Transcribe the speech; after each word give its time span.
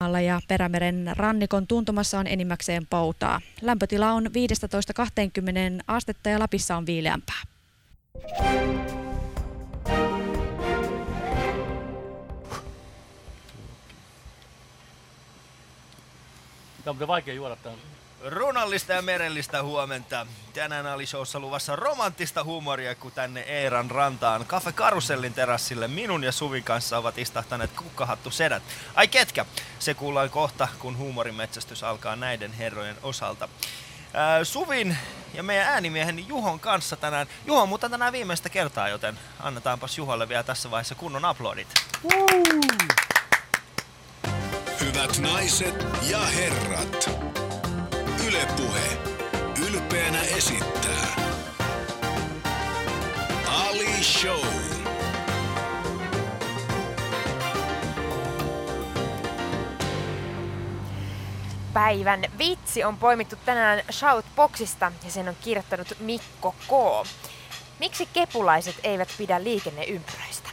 ja 0.00 0.40
Perämeren 0.48 1.12
rannikon 1.16 1.66
tuntumassa 1.66 2.18
on 2.18 2.26
enimmäkseen 2.26 2.86
poutaa. 2.86 3.40
Lämpötila 3.62 4.12
on 4.12 4.26
15-20 4.26 4.28
astetta 5.86 6.28
ja 6.28 6.38
Lapissa 6.38 6.76
on 6.76 6.86
viileämpää. 6.86 7.42
Tämä 16.84 16.96
on 17.00 17.08
vaikea 17.08 17.34
juoda 17.34 17.56
tämän. 17.56 17.78
Runallista 18.24 18.92
ja 18.92 19.02
merellistä 19.02 19.62
huomenta. 19.62 20.26
Tänään 20.52 20.86
oli 20.86 21.06
showssa 21.06 21.38
luvassa 21.38 21.76
romanttista 21.76 22.44
huumoria, 22.44 22.94
kun 22.94 23.12
tänne 23.12 23.40
Eeran 23.40 23.90
rantaan 23.90 24.44
Cafe 24.46 24.72
Karusellin 24.72 25.34
terassille 25.34 25.88
minun 25.88 26.24
ja 26.24 26.32
Suvin 26.32 26.64
kanssa 26.64 26.98
ovat 26.98 27.18
istahtaneet 27.18 27.70
kukkahattu 27.76 28.30
sedät. 28.30 28.62
Ai 28.94 29.08
ketkä? 29.08 29.46
Se 29.78 29.94
kuullaan 29.94 30.30
kohta, 30.30 30.68
kun 30.78 30.96
huumorimetsästys 30.96 31.82
alkaa 31.84 32.16
näiden 32.16 32.52
herrojen 32.52 32.96
osalta. 33.02 33.48
Ää, 34.14 34.44
Suvin 34.44 34.98
ja 35.34 35.42
meidän 35.42 35.66
äänimiehen 35.66 36.28
Juhon 36.28 36.60
kanssa 36.60 36.96
tänään. 36.96 37.26
Juho 37.46 37.62
on 37.62 37.68
mutta 37.68 37.88
tänään 37.88 38.12
viimeistä 38.12 38.48
kertaa, 38.48 38.88
joten 38.88 39.18
annetaanpas 39.40 39.98
Juholle 39.98 40.28
vielä 40.28 40.42
tässä 40.42 40.70
vaiheessa 40.70 40.94
kunnon 40.94 41.24
aplodit. 41.24 41.68
Hyvät 44.80 45.18
naiset 45.18 45.86
ja 46.10 46.18
herrat, 46.18 47.10
Ylepuhe 48.36 48.98
ylpeänä 49.68 50.20
esittää 50.22 51.16
Ali 53.46 54.02
Show. 54.02 54.46
Päivän 61.72 62.24
vitsi 62.38 62.84
on 62.84 62.96
poimittu 62.96 63.36
tänään 63.44 63.82
Shoutboxista 63.92 64.92
ja 65.04 65.10
sen 65.10 65.28
on 65.28 65.36
kirjoittanut 65.40 65.88
Mikko 66.00 66.52
K. 66.52 66.70
Miksi 67.78 68.08
kepulaiset 68.12 68.76
eivät 68.82 69.08
pidä 69.18 69.44
liikenneympyröistä? 69.44 70.50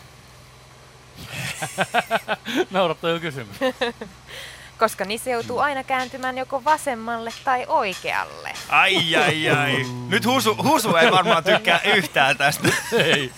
Naurattaa 2.72 3.20
kysymys. 3.20 3.58
Koska 4.84 5.06
niissä 5.06 5.30
joutuu 5.30 5.60
aina 5.60 5.84
kääntymään 5.84 6.38
joko 6.38 6.64
vasemmalle 6.64 7.32
tai 7.44 7.66
oikealle. 7.68 8.54
Ai 8.70 9.16
ai 9.16 9.50
ai. 9.50 9.86
Nyt 10.08 10.26
Husu, 10.26 10.58
Husu 10.64 10.96
ei 10.96 11.12
varmaan 11.12 11.44
tykkää 11.44 11.82
yhtään 11.96 12.38
tästä. 12.38 12.68
Ei. 12.94 13.32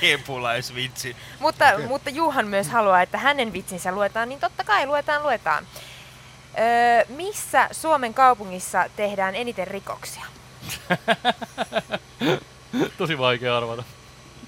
Kepulaisvitsi. 0.00 1.16
Mutta, 1.40 1.64
mutta 1.88 2.10
Juhan 2.10 2.48
myös 2.48 2.68
haluaa, 2.68 3.02
että 3.02 3.18
hänen 3.18 3.52
vitsinsä 3.52 3.92
luetaan, 3.92 4.28
niin 4.28 4.40
totta 4.40 4.64
kai 4.64 4.86
luetaan, 4.86 5.22
luetaan. 5.22 5.66
Öö, 6.58 7.04
missä 7.08 7.68
Suomen 7.72 8.14
kaupungissa 8.14 8.84
tehdään 8.96 9.34
eniten 9.34 9.66
rikoksia? 9.66 10.24
Tosi 12.98 13.18
vaikea 13.18 13.56
arvata. 13.56 13.82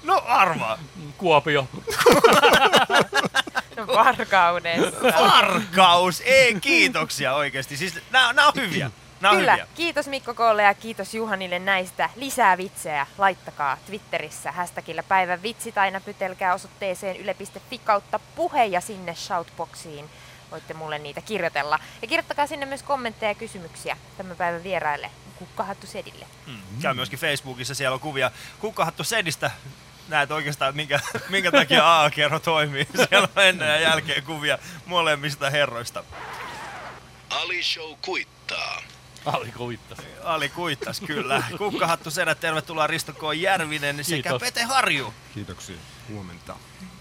No 0.03 0.23
arvaa. 0.25 0.77
Kuopio. 1.17 1.67
Varkaudessa. 4.05 5.01
Varkaus. 5.03 6.21
Ei, 6.25 6.59
kiitoksia 6.61 7.33
oikeasti. 7.33 7.77
Siis 7.77 7.99
nää, 8.11 8.33
nää 8.33 8.47
on 8.47 8.53
hyviä. 8.55 8.91
Nää 9.21 9.31
on 9.31 9.37
Kyllä, 9.37 9.51
hyviä. 9.51 9.67
kiitos 9.75 10.07
Mikko 10.07 10.33
Koolle 10.33 10.63
ja 10.63 10.73
kiitos 10.73 11.13
Juhanille 11.13 11.59
näistä. 11.59 12.09
Lisää 12.15 12.57
vitsejä 12.57 13.07
laittakaa 13.17 13.77
Twitterissä 13.85 14.51
hashtagillä 14.51 15.03
päivän 15.03 15.43
vitsit 15.43 15.77
aina 15.77 15.99
pytelkää 16.01 16.53
osoitteeseen 16.53 17.17
yle.fi 17.17 17.77
kautta 17.77 18.19
puhe 18.35 18.65
ja 18.65 18.81
sinne 18.81 19.15
shoutboxiin 19.15 20.09
voitte 20.51 20.73
mulle 20.73 20.99
niitä 20.99 21.21
kirjoitella. 21.21 21.79
Ja 22.01 22.07
kirjoittakaa 22.07 22.47
sinne 22.47 22.65
myös 22.65 22.83
kommentteja 22.83 23.31
ja 23.31 23.35
kysymyksiä 23.35 23.97
tämän 24.17 24.37
päivän 24.37 24.63
vieraille 24.63 25.11
kukkahattu 25.35 25.87
sedille. 25.87 26.25
Mm. 26.47 26.81
Käy 26.81 26.93
myöskin 26.93 27.19
Facebookissa, 27.19 27.75
siellä 27.75 27.93
on 27.93 27.99
kuvia 27.99 28.31
kukkahattu 28.59 29.03
sedistä. 29.03 29.51
Näet 30.11 30.31
oikeastaan, 30.31 30.75
minkä, 30.75 30.99
minkä 31.29 31.51
takia 31.51 31.99
AA-kerro 31.99 32.39
toimii. 32.39 32.87
Siellä 33.09 33.27
on 33.35 33.43
ennen 33.43 33.67
ja 33.67 33.79
jälkeen 33.79 34.23
kuvia 34.23 34.57
molemmista 34.85 35.49
herroista. 35.49 36.03
Ali 37.29 37.63
Show 37.63 37.95
kuittaa. 38.01 38.81
Ali 39.25 39.51
kuvittas. 39.51 39.99
Ali 40.23 40.49
kuittas, 40.49 41.01
kyllä. 41.01 41.43
Kukkahattu 41.57 42.11
sedät, 42.11 42.39
tervetuloa 42.39 42.87
Risto 42.87 43.13
K. 43.13 43.19
Järvinen 43.35 44.03
sekä 44.03 44.29
Kiitos. 44.29 44.41
Pete 44.41 44.63
Harju. 44.63 45.13
Kiitoksia. 45.33 45.75
Huomenta. 46.09 46.55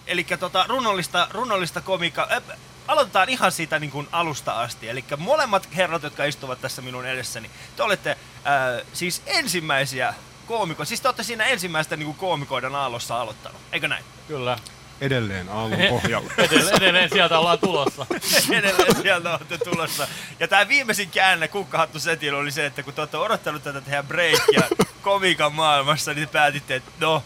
Eli 0.06 0.24
tota, 0.24 0.64
runollista, 0.68 1.28
runollista 1.30 1.80
komikkaa. 1.80 2.28
Äh, 2.30 2.58
aloitetaan 2.88 3.28
ihan 3.28 3.52
siitä 3.52 3.78
niin 3.78 3.90
kuin 3.90 4.08
alusta 4.12 4.60
asti. 4.60 4.88
Eli 4.88 5.04
molemmat 5.16 5.68
herrat, 5.76 6.02
jotka 6.02 6.24
istuvat 6.24 6.60
tässä 6.60 6.82
minun 6.82 7.06
edessäni, 7.06 7.50
te 7.76 7.82
olette 7.82 8.10
äh, 8.10 8.86
siis 8.92 9.22
ensimmäisiä 9.26 10.14
koomikoita. 10.50 10.88
Siis 10.88 11.00
te 11.00 11.08
olette 11.08 11.22
siinä 11.22 11.44
ensimmäistä 11.44 11.96
niin 11.96 12.06
kuin 12.06 12.16
koomikoiden 12.16 12.74
aallossa 12.74 13.20
aloittanut, 13.20 13.60
eikö 13.72 13.88
näin? 13.88 14.04
Kyllä. 14.28 14.58
Edelleen 15.00 15.48
aallon 15.48 15.78
pohjalla. 16.00 16.30
Edelleen, 16.38 16.76
edelleen 16.76 17.10
sieltä 17.10 17.38
ollaan 17.38 17.58
tulossa. 17.58 18.06
Edelleen 18.58 19.02
sieltä 19.02 19.30
olette 19.30 19.58
tulossa. 19.58 20.08
Ja 20.40 20.48
tämä 20.48 20.68
viimeisin 20.68 21.10
käänne 21.10 21.48
kukkahattu 21.48 22.00
setillä 22.00 22.38
oli 22.38 22.50
se, 22.50 22.66
että 22.66 22.82
kun 22.82 22.92
te 22.92 23.00
olette 23.00 23.16
odottanut 23.16 23.62
tätä 23.62 23.80
tehdä 23.80 24.02
breakia 24.02 24.62
komikan 25.02 25.52
maailmassa, 25.52 26.14
niin 26.14 26.28
te 26.28 26.32
päätitte, 26.32 26.74
että 26.74 26.90
no, 27.00 27.22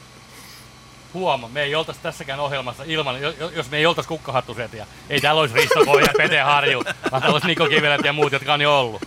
Huoma, 1.14 1.48
me 1.48 1.62
ei 1.62 1.75
oltaisi 1.75 2.00
tässäkään 2.00 2.41
ohjelmassa 2.41 2.82
ilman, 2.86 3.20
jo- 3.20 3.34
jo- 3.41 3.50
jos 3.50 3.70
me 3.70 3.76
ei 3.76 3.86
oltaisi 3.86 4.08
kukkahattusetiä. 4.08 4.86
Ei 5.10 5.20
täällä 5.20 5.41
olisi 5.41 5.54
Risto 5.54 5.80
K. 5.84 6.00
ja 6.00 6.12
Pete 6.16 6.41
Harju, 6.41 6.84
vaan 6.84 7.22
täällä 7.22 7.34
olisi 7.34 7.47
Niko 7.47 7.66
Kivelet 7.69 8.04
ja 8.04 8.12
muut, 8.12 8.32
jotka 8.32 8.54
on 8.54 8.60
jo 8.60 8.80
ollut. 8.80 9.02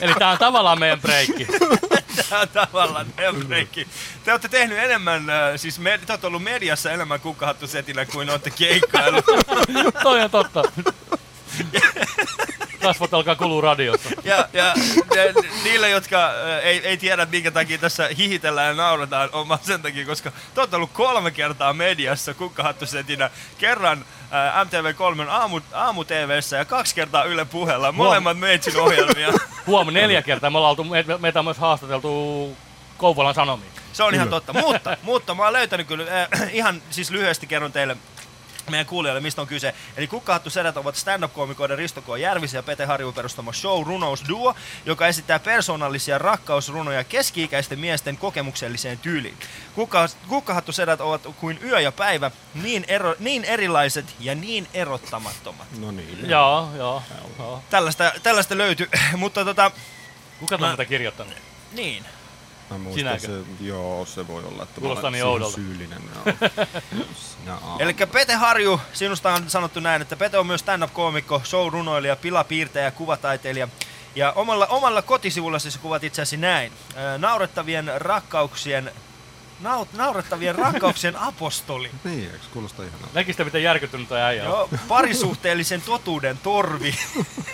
Eli 0.00 0.14
tää 0.14 0.30
on 0.30 0.38
tavallaan 0.38 0.78
meidän 0.78 1.00
breikki. 1.00 1.46
Tämä 2.28 2.40
on 2.40 2.48
tavallaan 2.48 3.06
teidän 3.16 3.34
breikki. 3.36 3.86
Te 4.24 4.30
olette 4.30 4.48
tehnyt 4.48 4.78
enemmän, 4.78 5.30
äh, 5.30 5.36
siis 5.56 5.78
me, 5.78 6.00
te 6.06 6.12
olette 6.12 6.26
ollut 6.26 6.42
mediassa 6.42 6.90
enemmän 6.92 7.20
kukkahattusetillä 7.20 8.04
kuin 8.06 8.30
olette 8.30 8.50
keikkaillut. 8.50 9.24
Toi 10.02 10.20
on 10.22 10.30
totta. 10.30 10.62
Kasvot 12.82 13.14
alkaa 13.14 13.36
kuluu 13.36 13.60
radiossa. 13.60 14.10
Ja, 14.24 14.48
ja, 14.52 14.64
ja 15.16 15.22
niille, 15.64 15.90
jotka 15.90 16.26
äh, 16.26 16.58
ei, 16.62 16.86
ei 16.86 16.96
tiedä, 16.96 17.26
minkä 17.26 17.50
takia 17.50 17.78
tässä 17.78 18.08
hihitellään 18.18 18.68
ja 18.68 18.74
naurataan, 18.74 19.28
on 19.32 19.48
vaan 19.48 19.60
sen 19.62 19.82
takia, 19.82 20.06
koska 20.06 20.30
te 20.54 20.60
olette 20.60 20.76
ollut 20.76 20.92
kolme 20.92 21.30
kertaa 21.30 21.72
mediassa 21.72 22.34
kukkahattusetinä. 22.34 23.30
Kerran 23.58 24.04
äh, 24.32 24.66
MTV3 24.66 25.28
aamu, 25.28 25.60
aamu 25.72 26.04
TVssä 26.04 26.56
ja 26.56 26.64
kaksi 26.64 26.94
kertaa 26.94 27.24
Yle 27.24 27.44
puheella. 27.44 27.92
Molemmat 27.92 28.38
meitsin 28.38 28.80
ohjelmia. 28.80 29.32
Huom, 29.66 29.92
neljä 29.92 30.22
kertaa 30.22 30.50
me 30.50 30.58
ollaan 30.58 30.70
oltu, 30.70 30.84
me, 30.84 31.04
meitä 31.18 31.38
on 31.38 31.44
myös 31.44 31.58
haastateltu 31.58 32.56
Kouvolan 32.98 33.34
Sanomiin. 33.34 33.72
Se 33.92 34.02
on 34.02 34.14
ihan 34.14 34.28
Kyllä. 34.28 34.40
totta. 34.40 34.52
Mutta, 34.52 34.96
mutta 35.02 35.34
mä 35.34 35.42
oon 35.42 35.52
löytänyt 35.52 35.86
kyllä, 35.86 36.04
äh, 36.22 36.54
ihan 36.54 36.82
siis 36.90 37.10
lyhyesti 37.10 37.46
kerron 37.46 37.72
teille 37.72 37.96
meidän 38.70 38.86
kuulijoille, 38.86 39.20
mistä 39.20 39.40
on 39.42 39.46
kyse. 39.48 39.74
Eli 39.96 40.06
Kukkahattu 40.06 40.50
sedät 40.50 40.76
ovat 40.76 40.96
stand-up-koomikoiden 40.96 41.78
Risto 41.78 42.02
K. 42.02 42.06
Järvisen 42.20 42.58
ja 42.58 42.62
Pete 42.62 42.84
Harjun 42.84 43.14
perustama 43.14 43.52
show 43.52 43.86
Runousduo, 43.86 44.54
joka 44.86 45.06
esittää 45.06 45.38
persoonallisia 45.38 46.18
rakkausrunoja 46.18 47.04
keski-ikäisten 47.04 47.78
miesten 47.78 48.16
kokemukselliseen 48.16 48.98
tyyliin. 48.98 49.36
Kukka, 49.74 50.06
Kukkahattu 50.28 50.72
sedät 50.72 51.00
ovat 51.00 51.22
kuin 51.40 51.58
yö 51.64 51.80
ja 51.80 51.92
päivä, 51.92 52.30
niin, 52.54 52.84
ero, 52.88 53.14
niin 53.18 53.44
erilaiset 53.44 54.14
ja 54.20 54.34
niin 54.34 54.68
erottamattomat. 54.74 55.66
No 55.78 55.90
niin. 55.90 56.30
Joo, 56.30 56.68
joo, 56.76 57.02
joo. 57.38 57.62
Tällaista, 57.70 58.12
tällaista 58.22 58.58
löytyy, 58.58 58.88
mutta 59.16 59.44
tota, 59.44 59.70
Kuka 60.40 60.58
Mä- 60.58 60.66
on 60.66 60.72
tätä 60.72 60.84
kirjoittanut? 60.84 61.34
niin. 61.72 62.04
Mä 62.72 62.78
muistan 62.78 63.20
Sinäkö? 63.20 63.44
se, 63.44 63.64
joo, 63.64 64.06
se 64.06 64.28
voi 64.28 64.44
olla, 64.44 64.62
että 64.62 64.80
Kuulostaa 64.80 65.10
mä 65.10 65.14
niin 65.16 65.24
olen 65.24 65.32
oudolta. 65.32 65.54
syyllinen. 65.54 66.02
Eli 67.78 67.94
Pete 68.12 68.34
Harju, 68.34 68.80
sinusta 68.92 69.34
on 69.34 69.50
sanottu 69.50 69.80
näin, 69.80 70.02
että 70.02 70.16
Pete 70.16 70.38
on 70.38 70.46
myös 70.46 70.60
stand-up-koomikko, 70.60 71.42
show-runoilija, 71.44 72.16
pilapiirtäjä, 72.16 72.90
kuvataiteilija. 72.90 73.68
Ja 74.14 74.32
omalla, 74.32 74.66
omalla 74.66 75.02
kotisivullasi 75.02 75.70
sä 75.70 75.78
kuvat 75.78 76.04
itse 76.04 76.22
asiassa 76.22 76.46
näin. 76.46 76.72
Naurettavien 77.18 77.92
rakkauksien, 77.96 78.92
naut, 79.62 79.92
naurettavien 79.92 80.54
rakkauksien 80.54 81.16
apostoli. 81.16 81.90
Niin, 82.04 82.24
eikö 82.32 82.44
kuulosta 82.52 82.82
ihanaa? 82.82 83.08
Näkistä 83.14 83.44
miten 83.44 83.62
järkyttynyt 83.62 84.08
toi 84.08 84.20
äijä. 84.20 84.44
Joo, 84.44 84.68
parisuhteellisen 84.88 85.82
totuuden 85.82 86.38
torvi. 86.38 86.94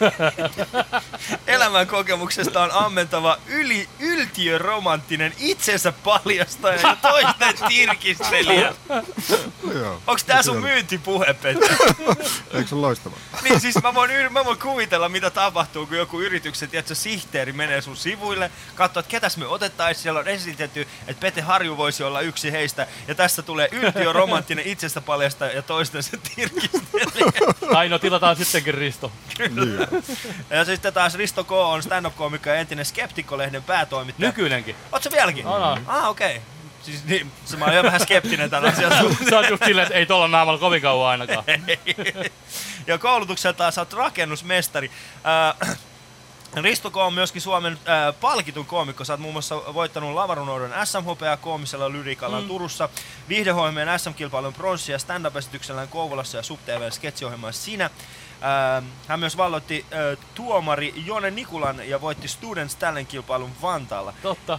Elämän 1.47 1.87
kokemuksesta 1.87 2.63
on 2.63 2.73
ammentava 2.73 3.39
yli, 3.47 3.89
yltiöromanttinen 3.99 5.35
itsensä 5.39 5.93
paljastaja 5.93 6.81
ja 6.81 6.97
toisten 7.03 7.55
tirkistelijä. 7.69 8.75
Joo. 9.75 10.03
Onks 10.07 10.25
tää 10.25 10.43
sun 10.43 10.55
Kyllä. 10.55 10.69
myyntipuhe, 10.69 11.35
Pete? 11.35 11.67
Eikö 12.55 12.69
se 12.69 12.75
ole 12.75 12.81
loistavaa? 12.81 13.19
Niin 13.43 13.61
siis 13.61 13.83
mä 13.83 13.95
voin, 13.95 14.11
yr- 14.11 14.31
mä 14.31 14.45
voin 14.45 14.59
kuvitella, 14.59 15.09
mitä 15.09 15.31
tapahtuu, 15.31 15.87
kun 15.87 15.97
joku 15.97 16.21
yrityksen 16.21 16.69
tiedätkö, 16.71 16.95
sihteeri 16.95 17.53
menee 17.53 17.81
sun 17.81 17.97
sivuille, 17.97 18.51
katsoo, 18.75 19.01
että 19.01 19.11
ketäs 19.11 19.37
me 19.37 19.47
otettaisiin. 19.47 20.03
Siellä 20.03 20.21
on 20.21 20.29
esitetty, 20.29 20.89
että 21.07 21.21
Pete 21.21 21.41
Harju 21.41 21.77
voisi 21.77 21.98
voisi 21.99 22.11
olla 22.11 22.21
yksi 22.21 22.53
heistä. 22.53 22.87
Ja 23.09 23.15
tässä 23.15 23.43
tulee 23.43 23.69
yltiö 23.73 24.13
romanttinen 24.13 24.67
itsestä 24.67 25.01
paljasta 25.01 25.47
ja 25.47 25.63
toistensa 25.63 26.17
tirkistelijä. 26.17 27.07
Tai 27.73 27.89
no 27.89 27.99
tilataan 27.99 28.37
sittenkin 28.37 28.75
Risto. 28.75 29.13
Niin. 29.39 29.79
Ja 30.51 30.65
sitten 30.65 30.95
taas 30.95 31.15
Risto 31.15 31.45
K. 31.45 31.53
on 31.53 31.83
stand-up-koomikko 31.83 32.51
ja 32.51 32.57
entinen 32.57 32.85
Skeptikko-lehden 32.85 33.63
päätoimittaja. 33.63 34.29
Nykyinenkin. 34.29 34.77
Oot 34.93 35.03
sä 35.03 35.11
vieläkin? 35.11 35.47
On, 35.47 35.63
on. 35.63 35.81
Ah, 35.87 36.09
okei. 36.09 36.37
Okay. 36.37 36.43
Siis 36.83 37.05
niin, 37.05 37.33
se 37.45 37.57
mä 37.57 37.65
oon 37.65 37.75
jo 37.75 37.83
vähän 37.83 38.01
skeptinen 38.01 38.51
tämän 38.51 38.73
asian 38.73 38.99
suhteen. 39.01 39.31
Sä 39.31 39.37
oot 39.37 39.51
just 39.51 39.65
silleen, 39.65 39.87
että 39.87 39.99
ei 39.99 40.07
tuolla 40.07 40.29
naamalla 40.29 40.59
kovin 40.59 40.83
kauan 40.83 41.11
ainakaan. 41.11 41.45
ja 42.87 42.99
koulutukseltaan 42.99 43.73
sä 43.73 43.81
oot 43.81 43.93
rakennusmestari. 43.93 44.91
Äh, 45.61 45.79
Risto 46.55 46.91
K. 46.91 46.97
on 46.97 47.15
myöskin 47.15 47.43
Suomen 47.43 47.73
äh, 47.73 48.15
palkitun 48.21 48.67
koomikko. 48.67 49.05
Sä 49.05 49.13
oot 49.13 49.21
muun 49.21 49.35
muassa 49.35 49.57
voittanut 49.57 50.15
Lavarunoudon 50.15 50.73
SM-hopeaa 50.85 51.37
koomisella 51.37 51.93
lyrikalla 51.93 52.41
mm. 52.41 52.49
Turussa, 52.49 52.89
viihdehoimien 53.29 53.99
SM-kilpailun 53.99 54.53
pronssia 54.53 54.99
stand-up-esityksellään 54.99 55.89
Kouvolassa 55.89 56.37
ja 56.37 56.43
SubTVn 56.43 56.93
sketsiohjelmaa 56.93 57.53
Sinä. 57.53 57.85
Äh, 57.85 58.85
hän 59.09 59.21
myös 59.21 59.37
valloitti 59.37 59.87
äh, 59.93 60.27
tuomari 60.35 60.95
Jone 61.07 61.31
Nikulan 61.31 61.89
ja 61.89 62.01
voitti 62.01 62.29
Students 62.29 62.77
Talent-kilpailun 62.77 63.53
Vantaalla. 63.63 64.15
Totta. 64.23 64.59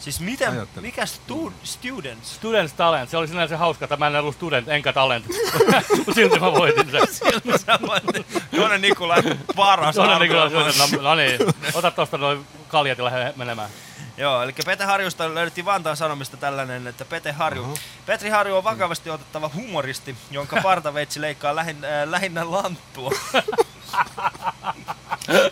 Siis 0.00 0.20
miten, 0.20 0.50
Ajattelin. 0.50 0.86
mikä 0.86 1.06
stu, 1.06 1.52
Students? 1.64 2.34
Students 2.34 2.72
Talent. 2.72 3.10
Se 3.10 3.16
oli 3.16 3.28
sinänsä 3.28 3.56
hauska, 3.58 3.84
että 3.84 3.96
mä 3.96 4.06
en 4.06 4.16
ollut 4.16 4.34
student 4.34 4.68
enkä 4.68 4.92
talent. 4.92 5.26
Silti 6.14 6.38
mä 6.40 6.52
voitin 6.52 6.90
sen. 6.90 7.02
Silloin 7.14 7.58
sä 7.66 7.78
voit- 7.86 8.26
Jone 8.52 8.78
Nikulan 8.78 9.22
paras 9.56 9.96
niin 9.96 10.10
arvio. 10.10 10.48
no, 10.48 11.02
no 11.02 11.14
niin, 11.14 11.38
ota 11.74 11.90
tosta 11.90 12.18
noin 12.18 12.46
kaljat 12.68 12.98
ja 12.98 13.04
lähde 13.04 13.32
menemään. 13.36 13.70
Joo, 14.16 14.42
eli 14.42 14.52
Pete 14.66 14.84
Harjusta 14.84 15.34
löydettiin 15.34 15.64
Vantaan 15.64 15.96
Sanomista 15.96 16.36
tällainen, 16.36 16.86
että 16.86 17.04
Pete 17.04 17.32
Harju. 17.32 17.62
Uh-huh. 17.62 17.78
Petri 18.06 18.30
Harju 18.30 18.56
on 18.56 18.64
vakavasti 18.64 19.10
otettava 19.10 19.50
humoristi, 19.54 20.16
jonka 20.30 20.60
partaveitsi 20.62 21.20
leikkaa 21.20 21.56
lähin, 21.56 21.84
äh, 21.84 22.08
lähinnä 22.08 22.50
lanttua. 22.50 23.10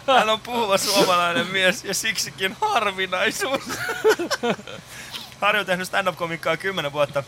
Hän 0.07 0.29
on 0.29 0.41
puhuva 0.41 0.79
suomalainen 0.79 1.47
mies 1.47 1.85
ja 1.85 1.95
siksikin 1.95 2.57
harvinaisuus. 2.61 3.63
Harju 5.41 5.61
on 5.61 5.67
tehnyt 5.67 5.89
stand-up-komikkaa 5.89 6.57
10 6.57 6.93
vuotta. 6.93 7.23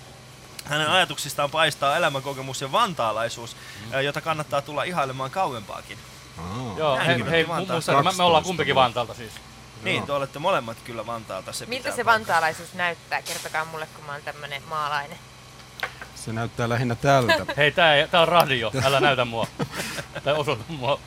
Hänen 0.64 0.90
ajatuksistaan 0.90 1.50
paistaa 1.50 1.96
elämänkokemus 1.96 2.60
ja 2.60 2.72
vantaalaisuus, 2.72 3.56
mm. 3.92 4.00
jota 4.00 4.20
kannattaa 4.20 4.62
tulla 4.62 4.82
ihailemaan 4.82 5.30
kauempaakin. 5.30 5.98
Aa. 6.38 6.74
Joo, 6.78 6.98
hei, 7.06 7.30
hei 7.30 7.48
Vantaa. 7.48 7.76
musta, 7.76 7.92
me, 7.92 8.02
me 8.02 8.08
ollaan 8.08 8.42
12 8.42 8.46
kumpikin. 8.46 8.74
Vantaalta 8.74 9.14
siis. 9.14 9.32
Niin, 9.84 10.02
te 10.06 10.12
olette 10.12 10.38
molemmat 10.38 10.76
kyllä 10.84 11.06
Vantaalta. 11.06 11.52
Se 11.52 11.66
Miltä 11.66 11.82
se 11.82 11.88
paikkansa. 11.88 12.12
vantaalaisuus 12.12 12.74
näyttää? 12.74 13.22
Kertokaa 13.22 13.64
mulle, 13.64 13.86
kun 13.96 14.04
mä 14.04 14.12
oon 14.12 14.22
tämmönen 14.22 14.62
maalainen. 14.68 15.18
Se 16.14 16.32
näyttää 16.32 16.68
lähinnä 16.68 16.94
tältä. 16.94 17.46
Hei, 17.56 17.70
tää, 17.72 17.94
ei- 17.94 18.08
tää 18.08 18.20
on 18.22 18.28
radio, 18.28 18.70
älä 18.84 19.00
näytä 19.00 19.24
mua. 19.24 19.46
Tai 20.24 20.34
osoita 20.34 20.64
mua. 20.68 21.00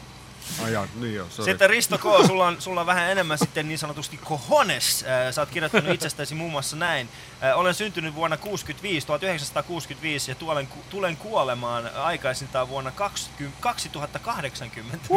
Ajaa, 0.65 0.88
niin 0.95 1.15
joo, 1.15 1.27
sorry. 1.29 1.51
Sitten 1.51 1.69
Risto 1.69 1.97
K, 1.97 2.01
sulla 2.27 2.47
on, 2.47 2.62
sulla 2.62 2.79
on 2.81 2.88
vähän 2.88 3.12
enemmän 3.12 3.38
sitten 3.38 3.68
niin 3.68 3.79
sanotusti 3.79 4.18
kohones. 4.24 5.03
Äh, 5.07 5.33
Sä 5.33 5.41
oot 5.41 5.50
kirjoittanut 5.50 5.94
itsestäsi 5.94 6.35
muun 6.35 6.51
muassa 6.51 6.75
näin. 6.75 7.09
Äh, 7.44 7.59
Olen 7.59 7.73
syntynyt 7.73 8.15
vuonna 8.15 8.38
65, 8.38 9.07
1965 9.07 10.31
ja 10.31 10.35
tuolen, 10.35 10.68
tulen 10.89 11.18
kuolemaan 11.18 11.89
aikaisintaan 11.95 12.69
vuonna 12.69 12.91
20, 12.91 13.57
2080. 13.62 15.07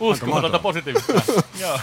Uskomatonta 0.00 0.26
mahtavaa. 0.42 0.58
positiivista. 0.58 1.12
Joo. 1.60 1.80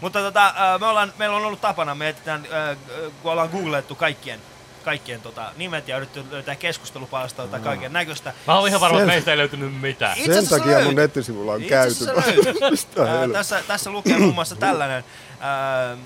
Mutta 0.00 0.18
tota, 0.20 0.46
äh, 0.46 0.80
me 0.80 0.86
ollaan, 0.86 1.12
meillä 1.18 1.36
on 1.36 1.44
ollut 1.44 1.60
tapana, 1.60 1.94
me 1.94 2.08
etsitään, 2.08 2.46
äh, 2.70 2.76
kun 3.22 3.32
ollaan 3.32 3.48
googlettu 3.48 3.94
kaikkien, 3.94 4.40
kaikkien 4.84 5.20
tota, 5.20 5.52
nimet 5.56 5.88
ja 5.88 5.96
yritetty 5.96 6.24
löytää 6.30 6.56
keskustelupalstoilta 6.56 7.50
tai 7.50 7.60
kaiken 7.60 7.92
näköistä. 7.92 8.32
Mä 8.46 8.58
oon 8.58 8.68
ihan 8.68 8.80
varma, 8.80 8.98
että 8.98 9.12
meistä 9.12 9.30
ei 9.30 9.36
löytynyt 9.36 9.80
mitään. 9.80 10.18
Itse 10.18 10.34
Sen 10.34 10.48
takia 10.48 10.66
mun 10.66 10.74
löytyy. 10.76 10.94
nettisivulla 10.94 11.52
on 11.52 11.62
käyty. 11.62 11.94
helvetti? 12.06 13.32
tässä, 13.32 13.62
tässä 13.66 13.90
lukee 13.90 14.18
muun 14.18 14.34
muassa 14.34 14.56
tällainen. 14.56 15.04
Ää, 15.40 15.96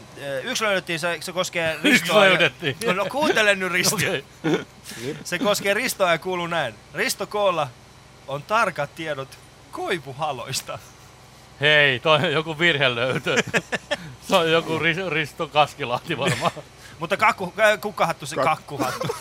yksi 0.42 0.64
löydettiin, 0.64 0.98
se, 1.00 1.18
se 1.20 1.32
koskee 1.32 1.74
Yksi 1.74 1.90
Ristoa. 1.90 2.20
löydettiin. 2.20 2.76
Ja, 2.80 2.94
no 2.94 3.04
kuuntele 3.04 3.54
nyt 3.54 3.72
Risto. 3.72 3.96
Okei. 3.96 4.24
Se 5.24 5.38
koskee 5.38 5.74
Ristoa 5.74 6.10
ja 6.12 6.18
kuuluu 6.18 6.46
näin. 6.46 6.74
Risto 6.94 7.26
Koolla 7.26 7.68
on 8.28 8.42
tarkat 8.42 8.94
tiedot 8.94 9.28
koipuhaloista. 9.72 10.78
Hei, 11.60 12.00
toi 12.00 12.16
on 12.18 12.32
joku 12.32 12.58
virhe 12.58 12.94
löytö. 12.94 13.36
Se 14.28 14.36
on 14.36 14.52
joku 14.52 14.78
Ris- 14.78 15.10
Risto 15.12 15.48
Kaskilahti 15.48 16.18
varmaan. 16.18 16.52
Mutta 17.00 17.16
kakku, 17.16 17.52
äh, 17.60 17.80
kukkahattu 17.80 18.26
se 18.26 18.36
Kak- 18.36 18.44
kakkuhattu. 18.44 19.08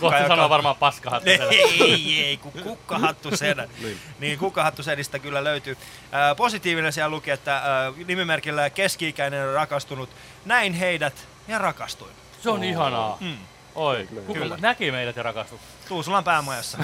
Kohta 0.00 0.16
joka- 0.18 0.28
sanoo 0.28 0.48
varmaan 0.48 0.76
paskahattu. 0.76 1.30
ei, 1.30 1.82
ei, 1.82 2.24
ei, 2.24 2.36
kun 2.36 2.52
kukkahattu 2.52 3.36
sedä. 3.36 3.68
Niin. 3.82 3.98
Niin 4.18 4.38
kukkahattu 4.38 4.82
sedistä 4.82 5.18
kyllä 5.18 5.44
löytyy. 5.44 5.76
Ää, 6.12 6.34
positiivinen 6.34 6.92
siellä 6.92 7.10
luki, 7.10 7.30
että 7.30 7.56
ää, 7.56 7.92
nimimerkillä 8.06 8.70
keski-ikäinen 8.70 9.48
on 9.48 9.54
rakastunut. 9.54 10.10
Näin 10.44 10.74
heidät 10.74 11.26
ja 11.48 11.58
rakastuin. 11.58 12.12
Se 12.42 12.50
on 12.50 12.64
ihanaa. 12.64 13.16
Mm. 13.20 13.36
Oi, 13.74 14.08
kuka 14.26 14.40
Kyllä. 14.40 14.56
näki 14.60 14.90
meidät 14.92 15.16
ja 15.16 15.22
rakastui? 15.22 15.58
Tuusulan 15.88 16.24
päämajassa. 16.24 16.78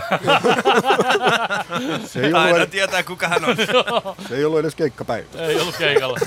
Se 2.07 2.21
ei, 2.21 2.27
ollut 2.27 2.37
Aina 2.47 2.57
edes, 2.57 2.69
tietää 2.69 3.03
kuka 3.03 3.29
hän 3.29 3.45
on. 3.45 3.57
se 4.29 4.37
ei 4.37 4.45
ollut 4.45 4.59
edes 4.61 4.75
keikkapäivä. 4.75 5.27
Ei 5.39 5.61
ollut 5.61 5.77
keikalla. 5.77 6.19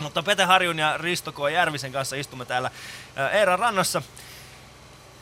Mutta 0.00 0.22
Pete 0.22 0.44
Harjun 0.44 0.78
ja 0.78 0.96
Risto 0.98 1.32
K. 1.32 1.38
Järvisen 1.52 1.92
kanssa 1.92 2.16
istumme 2.16 2.44
täällä 2.44 2.70
ää, 3.16 3.30
Eeran 3.30 3.58
rannassa. 3.58 4.02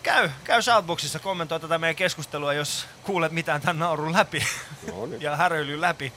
Käy, 0.02 0.30
käy 0.44 0.62
Shoutboxissa, 0.62 1.18
kommentoi 1.18 1.60
tätä 1.60 1.78
meidän 1.78 1.96
keskustelua, 1.96 2.52
jos 2.52 2.86
kuulet 3.02 3.32
mitään 3.32 3.60
tämän 3.60 3.78
naurun 3.78 4.12
läpi 4.12 4.42
No 4.86 5.06
niin. 5.06 5.22
ja 5.26 5.36
häröilyn 5.36 5.80
läpi. 5.80 6.12